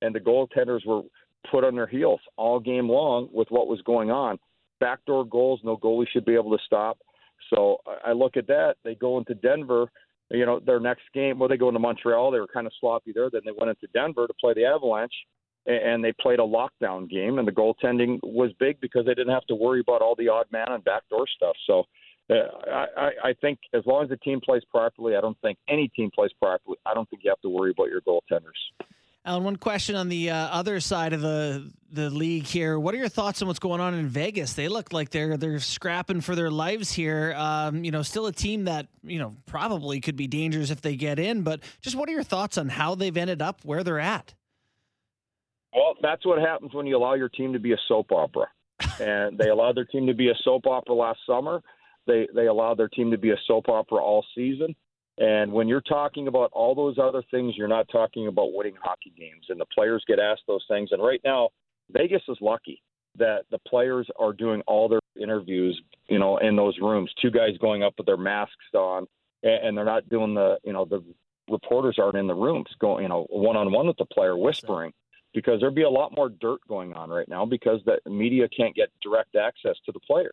and 0.01 0.13
the 0.13 0.19
goaltenders 0.19 0.85
were 0.85 1.01
put 1.49 1.63
on 1.63 1.75
their 1.75 1.87
heels 1.87 2.19
all 2.37 2.59
game 2.59 2.89
long 2.89 3.29
with 3.31 3.47
what 3.49 3.67
was 3.67 3.81
going 3.81 4.11
on. 4.11 4.39
Backdoor 4.79 5.25
goals, 5.25 5.61
no 5.63 5.77
goalie 5.77 6.07
should 6.11 6.25
be 6.25 6.33
able 6.33 6.57
to 6.57 6.63
stop. 6.65 6.97
So 7.53 7.77
I 8.05 8.11
look 8.11 8.37
at 8.37 8.47
that. 8.47 8.75
They 8.83 8.95
go 8.95 9.17
into 9.17 9.35
Denver. 9.35 9.91
You 10.31 10.45
know, 10.45 10.59
their 10.59 10.79
next 10.79 11.03
game, 11.13 11.37
well, 11.37 11.47
they 11.47 11.57
go 11.57 11.67
into 11.67 11.79
Montreal. 11.79 12.31
They 12.31 12.39
were 12.39 12.47
kind 12.47 12.65
of 12.65 12.73
sloppy 12.79 13.11
there. 13.13 13.29
Then 13.29 13.41
they 13.45 13.51
went 13.55 13.69
into 13.69 13.87
Denver 13.93 14.25
to 14.25 14.33
play 14.41 14.53
the 14.55 14.65
Avalanche, 14.65 15.13
and 15.65 16.03
they 16.03 16.13
played 16.13 16.39
a 16.39 16.43
lockdown 16.43 17.09
game. 17.09 17.39
And 17.39 17.47
the 17.47 17.51
goaltending 17.51 18.19
was 18.23 18.51
big 18.59 18.79
because 18.81 19.05
they 19.05 19.13
didn't 19.13 19.33
have 19.33 19.45
to 19.47 19.55
worry 19.55 19.79
about 19.79 20.01
all 20.01 20.15
the 20.15 20.29
odd 20.29 20.45
man 20.51 20.67
and 20.69 20.83
backdoor 20.83 21.25
stuff. 21.35 21.55
So 21.65 21.83
uh, 22.29 22.85
I, 22.97 23.09
I 23.23 23.33
think 23.41 23.59
as 23.73 23.83
long 23.85 24.03
as 24.03 24.09
the 24.09 24.17
team 24.17 24.41
plays 24.41 24.63
properly, 24.69 25.15
I 25.15 25.21
don't 25.21 25.37
think 25.41 25.57
any 25.67 25.87
team 25.89 26.11
plays 26.13 26.31
properly. 26.41 26.77
I 26.85 26.93
don't 26.93 27.09
think 27.09 27.23
you 27.23 27.29
have 27.29 27.41
to 27.41 27.49
worry 27.49 27.71
about 27.71 27.89
your 27.89 28.01
goaltenders. 28.01 28.85
Alan, 29.27 29.43
one 29.43 29.55
question 29.55 29.95
on 29.95 30.07
the 30.07 30.29
uh, 30.29 30.35
other 30.35 30.79
side 30.79 31.13
of 31.13 31.21
the 31.21 31.71
the 31.91 32.09
league 32.11 32.43
here. 32.43 32.77
What 32.79 32.93
are 32.93 32.97
your 32.97 33.09
thoughts 33.09 33.41
on 33.41 33.47
what's 33.47 33.59
going 33.59 33.81
on 33.81 33.95
in 33.95 34.07
Vegas? 34.07 34.53
They 34.53 34.67
look 34.67 34.93
like 34.93 35.09
they're 35.09 35.35
they're 35.35 35.59
scrapping 35.59 36.21
for 36.21 36.35
their 36.35 36.51
lives 36.51 36.91
here. 36.91 37.33
Um, 37.35 37.83
you 37.83 37.89
know, 37.89 38.03
still 38.03 38.27
a 38.27 38.31
team 38.31 38.65
that 38.65 38.87
you 39.03 39.17
know 39.17 39.33
probably 39.47 39.99
could 39.99 40.15
be 40.15 40.27
dangerous 40.27 40.69
if 40.69 40.81
they 40.81 40.95
get 40.95 41.17
in. 41.17 41.41
But 41.41 41.61
just 41.81 41.95
what 41.95 42.07
are 42.07 42.11
your 42.11 42.23
thoughts 42.23 42.59
on 42.59 42.69
how 42.69 42.93
they've 42.93 43.17
ended 43.17 43.41
up 43.41 43.61
where 43.63 43.83
they're 43.83 43.99
at? 43.99 44.35
Well, 45.75 45.95
that's 46.01 46.25
what 46.25 46.39
happens 46.39 46.73
when 46.73 46.87
you 46.87 46.95
allow 46.95 47.15
your 47.15 47.29
team 47.29 47.53
to 47.53 47.59
be 47.59 47.73
a 47.73 47.77
soap 47.87 48.11
opera. 48.11 48.47
and 48.99 49.37
they 49.37 49.49
allowed 49.49 49.75
their 49.75 49.85
team 49.85 50.07
to 50.07 50.13
be 50.13 50.29
a 50.29 50.35
soap 50.43 50.67
opera 50.67 50.95
last 50.95 51.19
summer. 51.27 51.61
They 52.07 52.27
they 52.33 52.47
allowed 52.47 52.77
their 52.77 52.87
team 52.87 53.11
to 53.11 53.17
be 53.17 53.31
a 53.31 53.37
soap 53.47 53.69
opera 53.69 53.99
all 53.99 54.25
season. 54.35 54.75
And 55.17 55.51
when 55.51 55.67
you're 55.67 55.81
talking 55.81 56.27
about 56.27 56.49
all 56.51 56.75
those 56.75 56.97
other 56.97 57.23
things, 57.31 57.55
you're 57.57 57.69
not 57.69 57.87
talking 57.89 58.27
about 58.27 58.53
winning 58.53 58.75
hockey 58.81 59.13
games. 59.17 59.45
And 59.49 59.59
the 59.59 59.65
players 59.73 60.03
get 60.07 60.19
asked 60.19 60.43
those 60.47 60.65
things. 60.67 60.89
And 60.91 61.01
right 61.01 61.21
now, 61.23 61.49
Vegas 61.89 62.21
is 62.27 62.37
lucky 62.41 62.81
that 63.17 63.45
the 63.49 63.59
players 63.59 64.07
are 64.19 64.33
doing 64.33 64.61
all 64.67 64.89
their 64.89 64.99
interviews, 65.21 65.81
you 66.09 66.19
know, 66.19 66.37
in 66.37 66.57
those 66.57 66.77
rooms. 66.81 67.13
Two 67.21 67.31
guys 67.31 67.57
going 67.59 67.81
up 67.81 67.93
with 67.97 68.07
their 68.07 68.17
masks 68.17 68.55
on, 68.73 69.07
and, 69.41 69.67
and 69.67 69.77
they're 69.77 69.85
not 69.85 70.09
doing 70.09 70.33
the, 70.33 70.57
you 70.65 70.73
know, 70.73 70.83
the 70.83 71.01
reporters 71.49 71.97
aren't 71.97 72.17
in 72.17 72.27
the 72.27 72.35
rooms 72.35 72.67
going, 72.79 73.03
you 73.03 73.09
know, 73.09 73.25
one 73.29 73.55
on 73.55 73.71
one 73.71 73.87
with 73.87 73.97
the 73.97 74.05
player 74.05 74.35
whispering. 74.35 74.91
Because 75.35 75.59
there'd 75.59 75.75
be 75.75 75.83
a 75.83 75.89
lot 75.89 76.15
more 76.15 76.29
dirt 76.29 76.61
going 76.67 76.93
on 76.93 77.09
right 77.09 77.27
now 77.27 77.45
because 77.45 77.81
the 77.85 78.09
media 78.09 78.47
can't 78.55 78.73
get 78.73 78.89
direct 79.03 79.35
access 79.35 79.75
to 79.85 79.91
the 79.91 79.99
players 79.99 80.31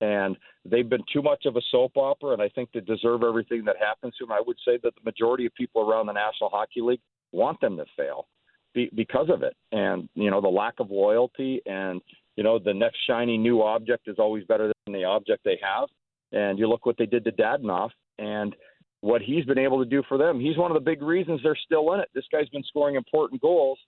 and 0.00 0.36
they've 0.64 0.88
been 0.88 1.04
too 1.12 1.22
much 1.22 1.44
of 1.46 1.56
a 1.56 1.60
soap 1.70 1.96
opera, 1.96 2.32
and 2.32 2.42
I 2.42 2.48
think 2.48 2.70
they 2.72 2.80
deserve 2.80 3.22
everything 3.22 3.64
that 3.66 3.76
happens 3.78 4.14
to 4.16 4.24
them. 4.24 4.32
I 4.32 4.42
would 4.44 4.56
say 4.64 4.78
that 4.82 4.94
the 4.94 5.00
majority 5.04 5.46
of 5.46 5.54
people 5.54 5.82
around 5.82 6.06
the 6.06 6.12
National 6.12 6.50
Hockey 6.50 6.80
League 6.80 7.00
want 7.32 7.60
them 7.60 7.76
to 7.76 7.84
fail 7.96 8.26
be, 8.74 8.90
because 8.94 9.28
of 9.28 9.42
it, 9.42 9.54
and 9.72 10.08
you 10.14 10.30
know 10.30 10.40
the 10.40 10.48
lack 10.48 10.74
of 10.78 10.90
loyalty, 10.90 11.60
and 11.66 12.00
you 12.36 12.44
know 12.44 12.58
the 12.58 12.72
next 12.72 12.98
shiny 13.06 13.36
new 13.36 13.62
object 13.62 14.08
is 14.08 14.16
always 14.18 14.44
better 14.44 14.72
than 14.86 14.94
the 14.94 15.04
object 15.04 15.42
they 15.44 15.58
have. 15.62 15.88
And 16.32 16.58
you 16.58 16.68
look 16.68 16.86
what 16.86 16.96
they 16.96 17.06
did 17.06 17.24
to 17.24 17.32
Dadonov, 17.32 17.90
and 18.18 18.54
what 19.02 19.22
he's 19.22 19.44
been 19.44 19.58
able 19.58 19.82
to 19.82 19.88
do 19.88 20.02
for 20.08 20.18
them. 20.18 20.38
He's 20.38 20.56
one 20.56 20.70
of 20.70 20.74
the 20.74 20.90
big 20.90 21.02
reasons 21.02 21.40
they're 21.42 21.58
still 21.64 21.94
in 21.94 22.00
it. 22.00 22.08
This 22.14 22.26
guy's 22.30 22.48
been 22.50 22.62
scoring 22.64 22.96
important 22.96 23.40
goals 23.40 23.78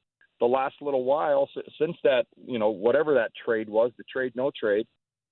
the 0.42 0.48
last 0.48 0.74
little 0.80 1.04
while 1.04 1.48
since 1.78 1.96
that, 2.02 2.24
you 2.44 2.58
know, 2.58 2.68
whatever 2.68 3.14
that 3.14 3.30
trade 3.44 3.68
was, 3.68 3.92
the 3.96 4.02
trade 4.12 4.32
no 4.34 4.50
trade. 4.58 4.88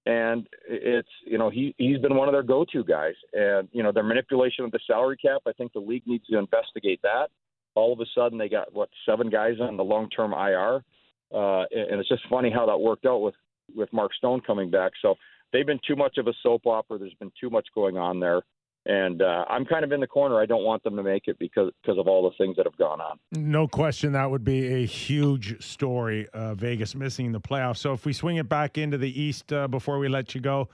And 0.07 0.47
it's 0.69 1.09
you 1.27 1.37
know 1.37 1.51
he 1.51 1.75
he's 1.79 1.99
been 1.99 2.15
one 2.15 2.29
of 2.29 2.33
their 2.33 2.45
go-to 2.45 2.85
guys. 2.85 3.17
And 3.33 3.69
you 3.73 3.83
know 3.83 3.91
their 3.91 4.05
manipulation 4.05 4.65
of 4.65 4.71
the 4.71 4.79
salary 4.87 5.17
cap 5.17 5.43
i 5.47 5.53
think 5.53 5.73
the 5.73 5.81
league 5.81 6.05
needs 6.07 6.27
to 6.29 6.39
investigate 6.39 7.01
that. 7.03 7.27
All 7.75 7.93
of 7.93 7.99
a 8.01 8.07
sudden 8.15 8.39
they 8.39 8.49
got 8.49 8.73
what 8.73 8.89
seven 9.05 9.29
guys 9.29 9.57
on 9.61 9.77
the 9.77 9.83
long-term 9.83 10.33
ir 10.33 10.83
uh 11.35 11.65
and 11.73 12.01
it's 12.01 12.09
just 12.09 12.23
funny 12.31 12.51
how 12.51 12.65
that 12.67 12.79
worked 12.79 13.05
out 13.05 13.19
with 13.19 13.35
with 13.75 13.93
mark 13.93 14.15
stone 14.15 14.41
coming 14.41 14.71
back. 14.71 14.93
So 15.03 15.17
they've 15.53 15.67
been 15.67 15.81
too 15.87 15.97
much 15.97 16.19
of 16.19 16.29
a 16.29 16.33
soap 16.43 16.67
opera. 16.67 16.99
There's 16.99 17.15
been 17.15 17.33
too 17.39 17.51
much 17.51 17.67
going 17.75 17.99
on 17.99 18.21
there 18.21 18.43
and 18.87 19.20
uh, 19.20 19.45
I'm 19.49 19.64
kind 19.64 19.85
of 19.85 19.93
in 19.93 20.01
the 20.01 20.07
corner. 20.07 20.41
I 20.41 20.47
don't 20.47 20.64
want 20.64 20.83
them 20.83 20.97
to 20.97 21.03
make 21.03 21.28
it 21.28 21.39
because 21.39 21.70
because 21.83 21.99
of 21.99 22.09
all 22.09 22.22
the 22.22 22.37
things 22.43 22.57
that 22.57 22.66
have 22.66 22.76
gone 22.76 23.01
on. 23.01 23.18
No 23.33 23.68
question, 23.68 24.12
that 24.12 24.31
would 24.31 24.45
be 24.45 24.83
a 24.83 24.87
huge 24.87 25.62
story. 25.62 26.26
Uh, 26.33 26.55
Vegas 26.55 26.95
missing 26.95 27.33
the 27.33 27.41
playoffs. 27.41 27.78
So 27.78 27.93
if 27.93 28.07
we 28.07 28.12
swing 28.12 28.37
it 28.37 28.49
back 28.49 28.78
into 28.78 28.97
the 28.99 29.20
East 29.20 29.53
uh, 29.53 29.68
before 29.68 29.99
we 29.99 30.09
let 30.09 30.35
you 30.35 30.41
go, 30.41 30.68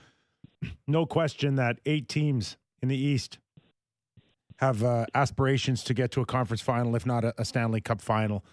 no 0.87 1.05
question 1.05 1.55
that 1.55 1.79
eight 1.85 2.07
teams 2.07 2.57
in 2.81 2.87
the 2.87 2.97
East 2.97 3.39
have 4.57 4.83
uh, 4.83 5.05
aspirations 5.13 5.83
to 5.83 5.93
get 5.93 6.11
to 6.11 6.21
a 6.21 6.25
conference 6.25 6.61
final, 6.61 6.95
if 6.95 7.05
not 7.05 7.23
a, 7.23 7.33
a 7.37 7.45
Stanley 7.45 7.81
Cup 7.81 8.01
final. 8.01 8.43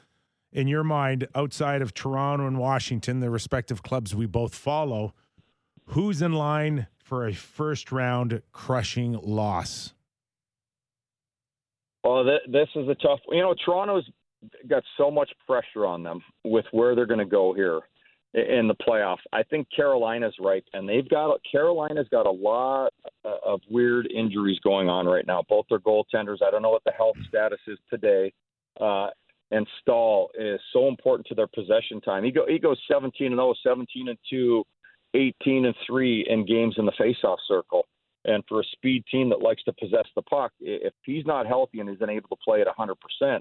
In 0.52 0.68
your 0.68 0.84
mind, 0.84 1.26
outside 1.34 1.82
of 1.82 1.94
Toronto 1.94 2.46
and 2.46 2.58
Washington, 2.58 3.20
the 3.20 3.30
respective 3.30 3.82
clubs 3.82 4.14
we 4.14 4.26
both 4.26 4.54
follow, 4.54 5.14
who's 5.86 6.22
in 6.22 6.32
line 6.32 6.86
for 7.04 7.28
a 7.28 7.32
first 7.32 7.92
round 7.92 8.42
crushing 8.52 9.12
loss? 9.22 9.94
Well, 12.02 12.24
th- 12.24 12.50
this 12.50 12.68
is 12.74 12.88
a 12.88 12.94
tough. 12.96 13.20
You 13.30 13.42
know, 13.42 13.54
Toronto's 13.64 14.08
got 14.68 14.82
so 14.98 15.10
much 15.10 15.30
pressure 15.46 15.86
on 15.86 16.02
them 16.02 16.22
with 16.44 16.66
where 16.72 16.94
they're 16.94 17.06
going 17.06 17.18
to 17.18 17.24
go 17.24 17.54
here 17.54 17.80
in 18.34 18.66
the 18.68 18.74
playoffs. 18.74 19.22
I 19.32 19.42
think 19.44 19.68
Carolina's 19.74 20.34
right, 20.40 20.64
and 20.72 20.88
they've 20.88 21.08
got 21.08 21.40
Carolina's 21.50 22.08
got 22.10 22.26
a 22.26 22.30
lot 22.30 22.92
of 23.24 23.60
weird 23.70 24.10
injuries 24.10 24.58
going 24.64 24.88
on 24.88 25.06
right 25.06 25.26
now. 25.26 25.42
Both 25.48 25.66
their 25.68 25.78
goaltenders. 25.78 26.42
I 26.42 26.50
don't 26.50 26.62
know 26.62 26.70
what 26.70 26.84
the 26.84 26.92
health 26.92 27.16
status 27.28 27.60
is 27.66 27.78
today. 27.88 28.32
Uh, 28.80 29.08
and 29.50 29.66
Staal 29.80 30.30
is 30.38 30.58
so 30.72 30.88
important 30.88 31.26
to 31.28 31.34
their 31.34 31.46
possession 31.46 32.00
time. 32.00 32.24
He 32.24 32.32
go 32.32 32.44
he 32.48 32.58
goes 32.58 32.78
17 32.90 33.26
and 33.28 33.36
0, 33.36 33.54
17 33.62 34.08
and 34.08 34.18
2 34.28 34.64
18 35.14 35.66
and 35.66 35.74
3 35.86 36.26
in 36.28 36.46
games 36.46 36.74
in 36.78 36.86
the 36.86 36.92
faceoff 36.92 37.38
circle. 37.46 37.86
And 38.24 38.42
for 38.48 38.60
a 38.60 38.64
speed 38.72 39.04
team 39.10 39.28
that 39.30 39.42
likes 39.42 39.62
to 39.64 39.72
possess 39.72 40.06
the 40.16 40.22
puck, 40.22 40.52
if 40.60 40.94
he's 41.04 41.26
not 41.26 41.46
healthy 41.46 41.80
and 41.80 41.90
isn't 41.90 42.10
able 42.10 42.28
to 42.30 42.36
play 42.42 42.62
at 42.62 42.66
100%, 42.66 43.40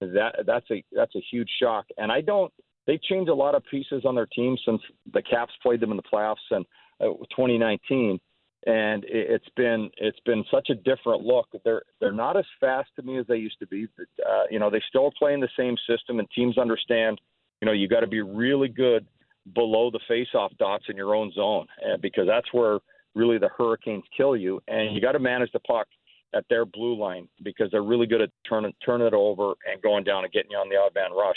that 0.00 0.34
that's 0.46 0.68
a 0.70 0.82
that's 0.90 1.14
a 1.14 1.22
huge 1.30 1.50
shock. 1.62 1.86
And 1.96 2.10
I 2.10 2.22
don't 2.22 2.52
they 2.86 2.98
changed 2.98 3.28
a 3.28 3.34
lot 3.34 3.54
of 3.54 3.62
pieces 3.70 4.02
on 4.04 4.14
their 4.14 4.26
team 4.26 4.56
since 4.64 4.80
the 5.12 5.22
Caps 5.22 5.52
played 5.62 5.80
them 5.80 5.92
in 5.92 5.96
the 5.96 6.02
playoffs 6.02 6.34
in 6.50 6.64
uh, 7.00 7.12
2019 7.36 8.18
and 8.66 9.04
it's 9.08 9.48
been 9.56 9.90
it's 9.96 10.20
been 10.20 10.44
such 10.50 10.70
a 10.70 10.74
different 10.74 11.22
look. 11.22 11.48
They're 11.64 11.82
they're 12.00 12.12
not 12.12 12.36
as 12.36 12.44
fast 12.60 12.90
to 12.96 13.02
me 13.02 13.18
as 13.18 13.26
they 13.26 13.36
used 13.36 13.58
to 13.58 13.66
be. 13.66 13.88
But, 13.96 14.24
uh, 14.24 14.44
you 14.50 14.58
know, 14.60 14.70
they 14.70 14.80
still 14.88 15.10
play 15.18 15.34
in 15.34 15.40
the 15.40 15.48
same 15.58 15.76
system, 15.88 16.20
and 16.20 16.28
teams 16.30 16.58
understand. 16.58 17.20
You 17.60 17.66
know, 17.66 17.72
you 17.72 17.88
got 17.88 18.00
to 18.00 18.06
be 18.06 18.22
really 18.22 18.68
good 18.68 19.06
below 19.54 19.90
the 19.90 20.00
face-off 20.06 20.52
dots 20.58 20.84
in 20.88 20.96
your 20.96 21.14
own 21.14 21.32
zone, 21.32 21.66
because 22.00 22.26
that's 22.26 22.52
where 22.52 22.78
really 23.14 23.38
the 23.38 23.50
Hurricanes 23.56 24.04
kill 24.16 24.36
you. 24.36 24.60
And 24.68 24.94
you 24.94 25.00
got 25.00 25.12
to 25.12 25.18
manage 25.18 25.52
the 25.52 25.60
puck 25.60 25.86
at 26.34 26.44
their 26.48 26.64
blue 26.64 26.96
line 26.96 27.28
because 27.42 27.70
they're 27.70 27.82
really 27.82 28.06
good 28.06 28.22
at 28.22 28.30
turning 28.48 28.72
turning 28.84 29.06
it 29.06 29.14
over 29.14 29.52
and 29.70 29.82
going 29.82 30.04
down 30.04 30.24
and 30.24 30.32
getting 30.32 30.50
you 30.50 30.56
on 30.56 30.68
the 30.68 30.76
odd 30.76 30.94
man 30.94 31.12
rush. 31.12 31.36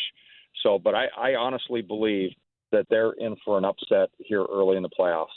So, 0.64 0.80
but 0.80 0.96
I, 0.96 1.08
I 1.18 1.36
honestly 1.36 1.82
believe 1.82 2.32
that 2.72 2.86
they're 2.90 3.12
in 3.14 3.36
for 3.44 3.58
an 3.58 3.66
upset 3.66 4.10
here 4.20 4.46
early 4.46 4.78
in 4.78 4.84
the 4.84 4.90
playoffs. 4.90 5.28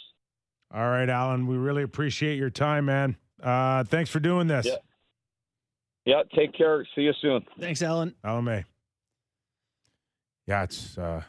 All 0.73 0.89
right, 0.89 1.09
Alan, 1.09 1.47
we 1.47 1.57
really 1.57 1.83
appreciate 1.83 2.39
your 2.39 2.51
time, 2.51 2.85
man. 2.85 3.17
Uh, 3.43 3.85
thanks 3.85 4.11
for 4.11 4.21
doing 4.21 4.47
this. 4.47 4.67
Yeah. 4.67 4.77
Yeah, 6.05 6.23
take 6.35 6.55
care. 6.55 6.87
See 6.95 7.03
you 7.03 7.13
soon. 7.21 7.45
Thanks, 7.61 7.83
Alan. 7.83 8.15
Alan 8.25 8.45
May. 8.45 8.65
Yeah, 10.47 10.63
it's 10.63 10.97
uh, 10.97 11.23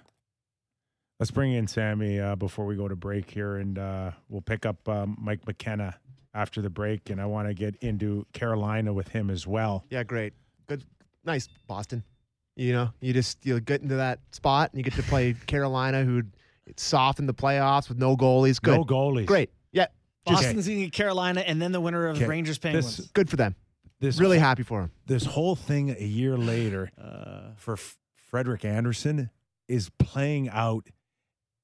Let's 1.20 1.32
bring 1.32 1.52
in 1.52 1.68
Sammy 1.68 2.18
uh, 2.18 2.38
before 2.38 2.66
we 2.66 2.78
go 2.78 2.88
to 2.88 2.96
break 2.96 3.30
here, 3.30 3.58
and 3.58 3.78
uh, 3.78 4.12
we'll 4.30 4.40
pick 4.42 4.66
up 4.66 4.88
um, 4.88 5.18
Mike 5.20 5.46
McKenna 5.46 6.00
after 6.34 6.62
the 6.62 6.70
break. 6.70 7.10
And 7.10 7.20
I 7.20 7.26
want 7.26 7.50
to 7.50 7.54
get 7.54 7.76
into 7.82 8.26
Carolina 8.32 8.94
with 8.94 9.10
him 9.10 9.30
as 9.30 9.46
well. 9.46 9.84
Yeah, 9.90 10.04
great, 10.04 10.32
good, 10.68 10.86
nice 11.26 11.50
Boston. 11.68 12.04
You 12.56 12.72
know, 12.72 12.90
you 13.02 13.12
just 13.12 13.46
you 13.46 13.60
get 13.60 13.82
into 13.82 13.96
that 13.96 14.20
spot 14.32 14.72
and 14.72 14.80
you 14.80 14.84
get 14.84 14.94
to 14.94 15.04
play 15.04 15.34
Carolina, 15.46 16.06
who 16.06 16.24
soft 16.78 17.20
in 17.20 17.26
the 17.26 17.34
playoffs 17.34 17.90
with 17.90 17.98
no 17.98 18.16
goalies. 18.16 18.62
Good, 18.62 18.78
no 18.78 18.86
goalies. 18.86 19.26
Great. 19.26 19.50
Yeah, 19.74 19.88
Boston's 20.26 20.68
going 20.68 20.80
to 20.80 20.86
get 20.86 20.94
Carolina, 20.94 21.42
and 21.42 21.62
then 21.62 21.74
the 21.74 21.82
winner 21.82 22.08
of 22.08 22.16
Okay. 22.16 22.28
Rangers 22.28 22.58
Penguins. 22.58 22.96
This, 22.96 23.08
good 23.08 23.30
for 23.30 23.36
them. 23.36 23.56
This 24.00 24.20
really 24.20 24.38
whole, 24.38 24.48
happy 24.48 24.64
for 24.64 24.80
them. 24.82 24.92
This 25.06 25.26
whole 25.26 25.58
thing 25.58 25.90
a 25.90 26.06
year 26.06 26.38
later 26.38 26.92
uh, 26.98 27.56
for 27.58 27.74
F- 27.74 27.98
Frederik 28.30 28.64
Andersen 28.64 29.30
is 29.68 29.90
playing 30.00 30.48
out 30.48 30.88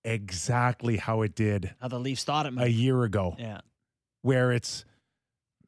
exactly 0.06 0.98
how 0.98 1.22
it 1.24 1.36
did 1.36 1.74
how 1.82 1.88
the 1.90 2.00
Leafs 2.00 2.24
thought 2.24 2.46
it 2.46 2.52
might. 2.52 2.68
a 2.68 2.72
year 2.72 3.04
ago. 3.04 3.36
Yeah. 3.38 3.62
where 4.22 4.52
it's 4.54 4.86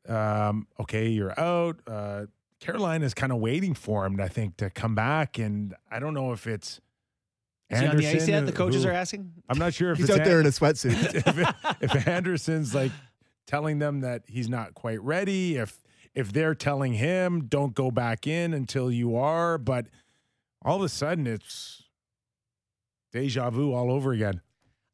um, 0.08 0.68
okay, 0.80 1.10
you're 1.10 1.38
out. 1.38 1.80
Uh, 1.86 2.28
Carolina's 2.62 3.14
kind 3.14 3.32
of 3.34 3.40
waiting 3.40 3.74
for 3.74 4.06
him, 4.06 4.20
I 4.22 4.30
think, 4.30 4.56
to 4.58 4.70
come 4.70 4.96
back, 4.96 5.38
and 5.38 5.76
I 5.92 6.00
don't 6.00 6.14
know 6.14 6.32
if 6.32 6.48
it's 6.48 6.80
Is 7.70 7.80
he 7.82 7.86
on 7.88 7.98
the 7.98 8.04
ice 8.08 8.14
Andersen 8.14 8.30
yet? 8.34 8.46
The 8.46 8.52
coaches 8.54 8.84
who- 8.84 8.90
are 8.90 8.94
asking. 8.94 9.34
I'm 9.50 9.58
not 9.60 9.74
sure 9.74 9.92
if 9.92 9.98
He's 9.98 10.10
it's 10.10 10.18
out 10.18 10.24
there 10.26 10.40
An- 10.40 10.46
in 10.46 10.48
a 10.48 10.52
sweatsuit. 10.52 11.16
if, 11.82 11.94
if 11.96 12.08
Andersen's 12.08 12.74
like 12.74 12.92
telling 13.48 13.80
them 13.80 14.00
that 14.02 14.24
he's 14.28 14.48
not 14.50 14.74
quite 14.76 15.02
ready, 15.02 15.58
if 15.58 15.84
if 16.16 16.32
they're 16.32 16.56
telling 16.56 16.94
him 16.94 17.46
don't 17.48 17.76
go 17.76 17.92
back 17.92 18.26
in 18.28 18.54
until 18.54 18.90
you 18.92 19.18
are, 19.18 19.58
but 19.58 19.88
all 20.64 20.78
of 20.78 20.82
a 20.84 20.90
sudden 20.90 21.28
it's 21.28 21.84
deja 23.12 23.50
vu 23.50 23.74
all 23.74 23.92
over 23.92 24.12
again. 24.12 24.42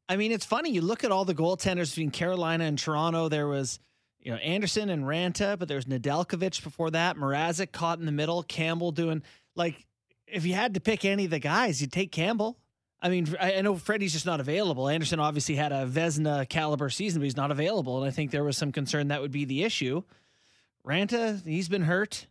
I 0.08 0.16
mean, 0.16 0.32
it's 0.32 0.44
funny. 0.44 0.70
You 0.70 0.82
look 0.82 1.04
at 1.04 1.10
all 1.10 1.24
the 1.24 1.34
goaltenders 1.34 1.90
between 1.90 2.10
Carolina 2.10 2.64
and 2.64 2.78
Toronto. 2.78 3.28
There 3.28 3.46
was, 3.46 3.78
you 4.20 4.30
know, 4.30 4.36
Andersen 4.38 4.90
and 4.90 5.04
Raanta, 5.04 5.58
but 5.58 5.66
there's 5.68 5.86
Nedeljkovic 5.86 6.62
before 6.62 6.90
that. 6.90 7.16
Mrazek 7.16 7.72
caught 7.72 7.98
in 7.98 8.06
the 8.06 8.12
middle. 8.12 8.42
Campbell 8.42 8.92
doing 8.92 9.22
like, 9.56 9.86
if 10.26 10.44
you 10.44 10.54
had 10.54 10.74
to 10.74 10.80
pick 10.80 11.04
any 11.04 11.24
of 11.24 11.30
the 11.30 11.38
guys, 11.38 11.80
you'd 11.80 11.92
take 11.92 12.12
Campbell. 12.12 12.58
I 13.00 13.10
mean, 13.10 13.34
I, 13.38 13.56
I 13.56 13.60
know 13.60 13.76
Freddie's 13.76 14.14
just 14.14 14.24
not 14.24 14.40
available. 14.40 14.88
Andersen 14.88 15.20
obviously 15.20 15.56
had 15.56 15.72
a 15.72 15.86
Vezina 15.86 16.48
caliber 16.48 16.88
season, 16.88 17.20
but 17.20 17.24
he's 17.24 17.36
not 17.36 17.50
available, 17.50 17.98
and 17.98 18.08
I 18.08 18.10
think 18.10 18.30
there 18.30 18.42
was 18.44 18.56
some 18.56 18.72
concern 18.72 19.08
that 19.08 19.20
would 19.20 19.30
be 19.30 19.44
the 19.44 19.62
issue. 19.62 20.02
Raanta, 20.86 21.44
he's 21.44 21.68
been 21.68 21.82
hurt. 21.82 22.26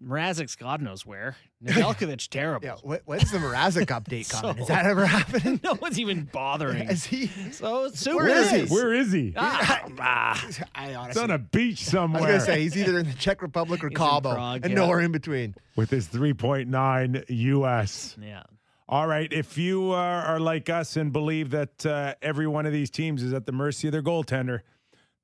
Mrazek's 0.00 0.56
God 0.56 0.80
knows 0.82 1.04
where. 1.06 1.36
Nedeljkovic, 1.64 2.28
terrible. 2.28 2.66
yeah, 2.66 2.74
what, 2.82 3.02
when's 3.04 3.30
the 3.30 3.38
Mrazek 3.38 3.86
update 3.86 4.28
coming? 4.40 4.56
So- 4.56 4.62
Is 4.62 4.68
that 4.68 4.84
ever 4.86 5.06
happening? 5.06 5.60
no 5.64 5.74
one's 5.80 5.98
even 6.00 6.24
bothering. 6.32 6.88
Is 6.88 7.04
he? 7.04 7.26
So 7.52 7.88
super 7.90 8.16
Where 8.24 8.28
is 8.28 8.50
he? 8.50 8.74
Where 8.74 8.92
is 8.92 9.12
he? 9.12 9.32
Ah, 9.36 9.84
ah. 10.00 10.48
I 10.74 10.86
He's 10.88 10.96
honestly, 10.96 11.22
on 11.22 11.30
a 11.30 11.38
beach 11.38 11.84
somewhere. 11.84 12.22
I 12.22 12.24
somewhere 12.24 12.34
was 12.34 12.44
gonna 12.46 12.56
say 12.56 12.62
he's 12.62 12.76
either 12.76 12.98
in 12.98 13.06
the 13.06 13.14
Czech 13.14 13.42
Republic 13.42 13.84
or 13.84 13.88
He's 13.90 13.98
Cabo, 13.98 14.34
Prague, 14.34 14.60
and 14.64 14.70
yeah. 14.72 14.76
nowhere 14.80 15.00
in 15.00 15.12
between. 15.12 15.54
with 15.76 15.90
his 15.90 16.08
3.9 16.08 17.24
US. 17.28 18.16
Yeah. 18.20 18.42
All 18.88 19.06
right. 19.06 19.32
If 19.32 19.56
you 19.56 19.92
are, 19.92 20.22
are 20.22 20.40
like 20.40 20.68
us 20.68 20.96
and 20.96 21.12
believe 21.12 21.50
that 21.50 21.86
uh, 21.86 22.14
every 22.20 22.46
one 22.46 22.66
of 22.66 22.72
these 22.72 22.90
teams 22.90 23.22
is 23.22 23.32
at 23.32 23.46
the 23.46 23.52
mercy 23.52 23.88
of 23.88 23.92
their 23.92 24.02
goaltender, 24.02 24.60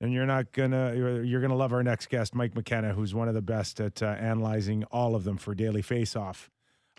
then 0.00 0.12
you're 0.12 0.26
not 0.26 0.52
gonna 0.52 0.94
you're, 0.94 1.24
you're 1.24 1.40
gonna 1.40 1.56
love 1.56 1.72
our 1.72 1.82
next 1.82 2.08
guest, 2.08 2.34
Mike 2.34 2.54
McKenna, 2.54 2.92
who's 2.94 3.14
one 3.14 3.28
of 3.28 3.34
the 3.34 3.42
best 3.42 3.80
at 3.80 4.02
uh, 4.02 4.06
analyzing 4.06 4.84
all 4.84 5.14
of 5.14 5.24
them 5.24 5.36
for 5.36 5.54
Daily 5.54 5.82
Faceoff. 5.82 6.48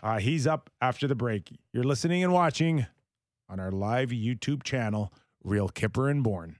Uh, 0.02 0.18
he's 0.18 0.46
up 0.46 0.70
after 0.80 1.06
the 1.06 1.14
break. 1.14 1.50
You're 1.72 1.84
listening 1.84 2.22
and 2.22 2.32
watching 2.32 2.86
on 3.48 3.60
our 3.60 3.70
live 3.70 4.10
YouTube 4.10 4.62
channel, 4.62 5.12
Real 5.42 5.68
Kyper 5.68 6.10
and 6.10 6.22
Bourne. 6.22 6.59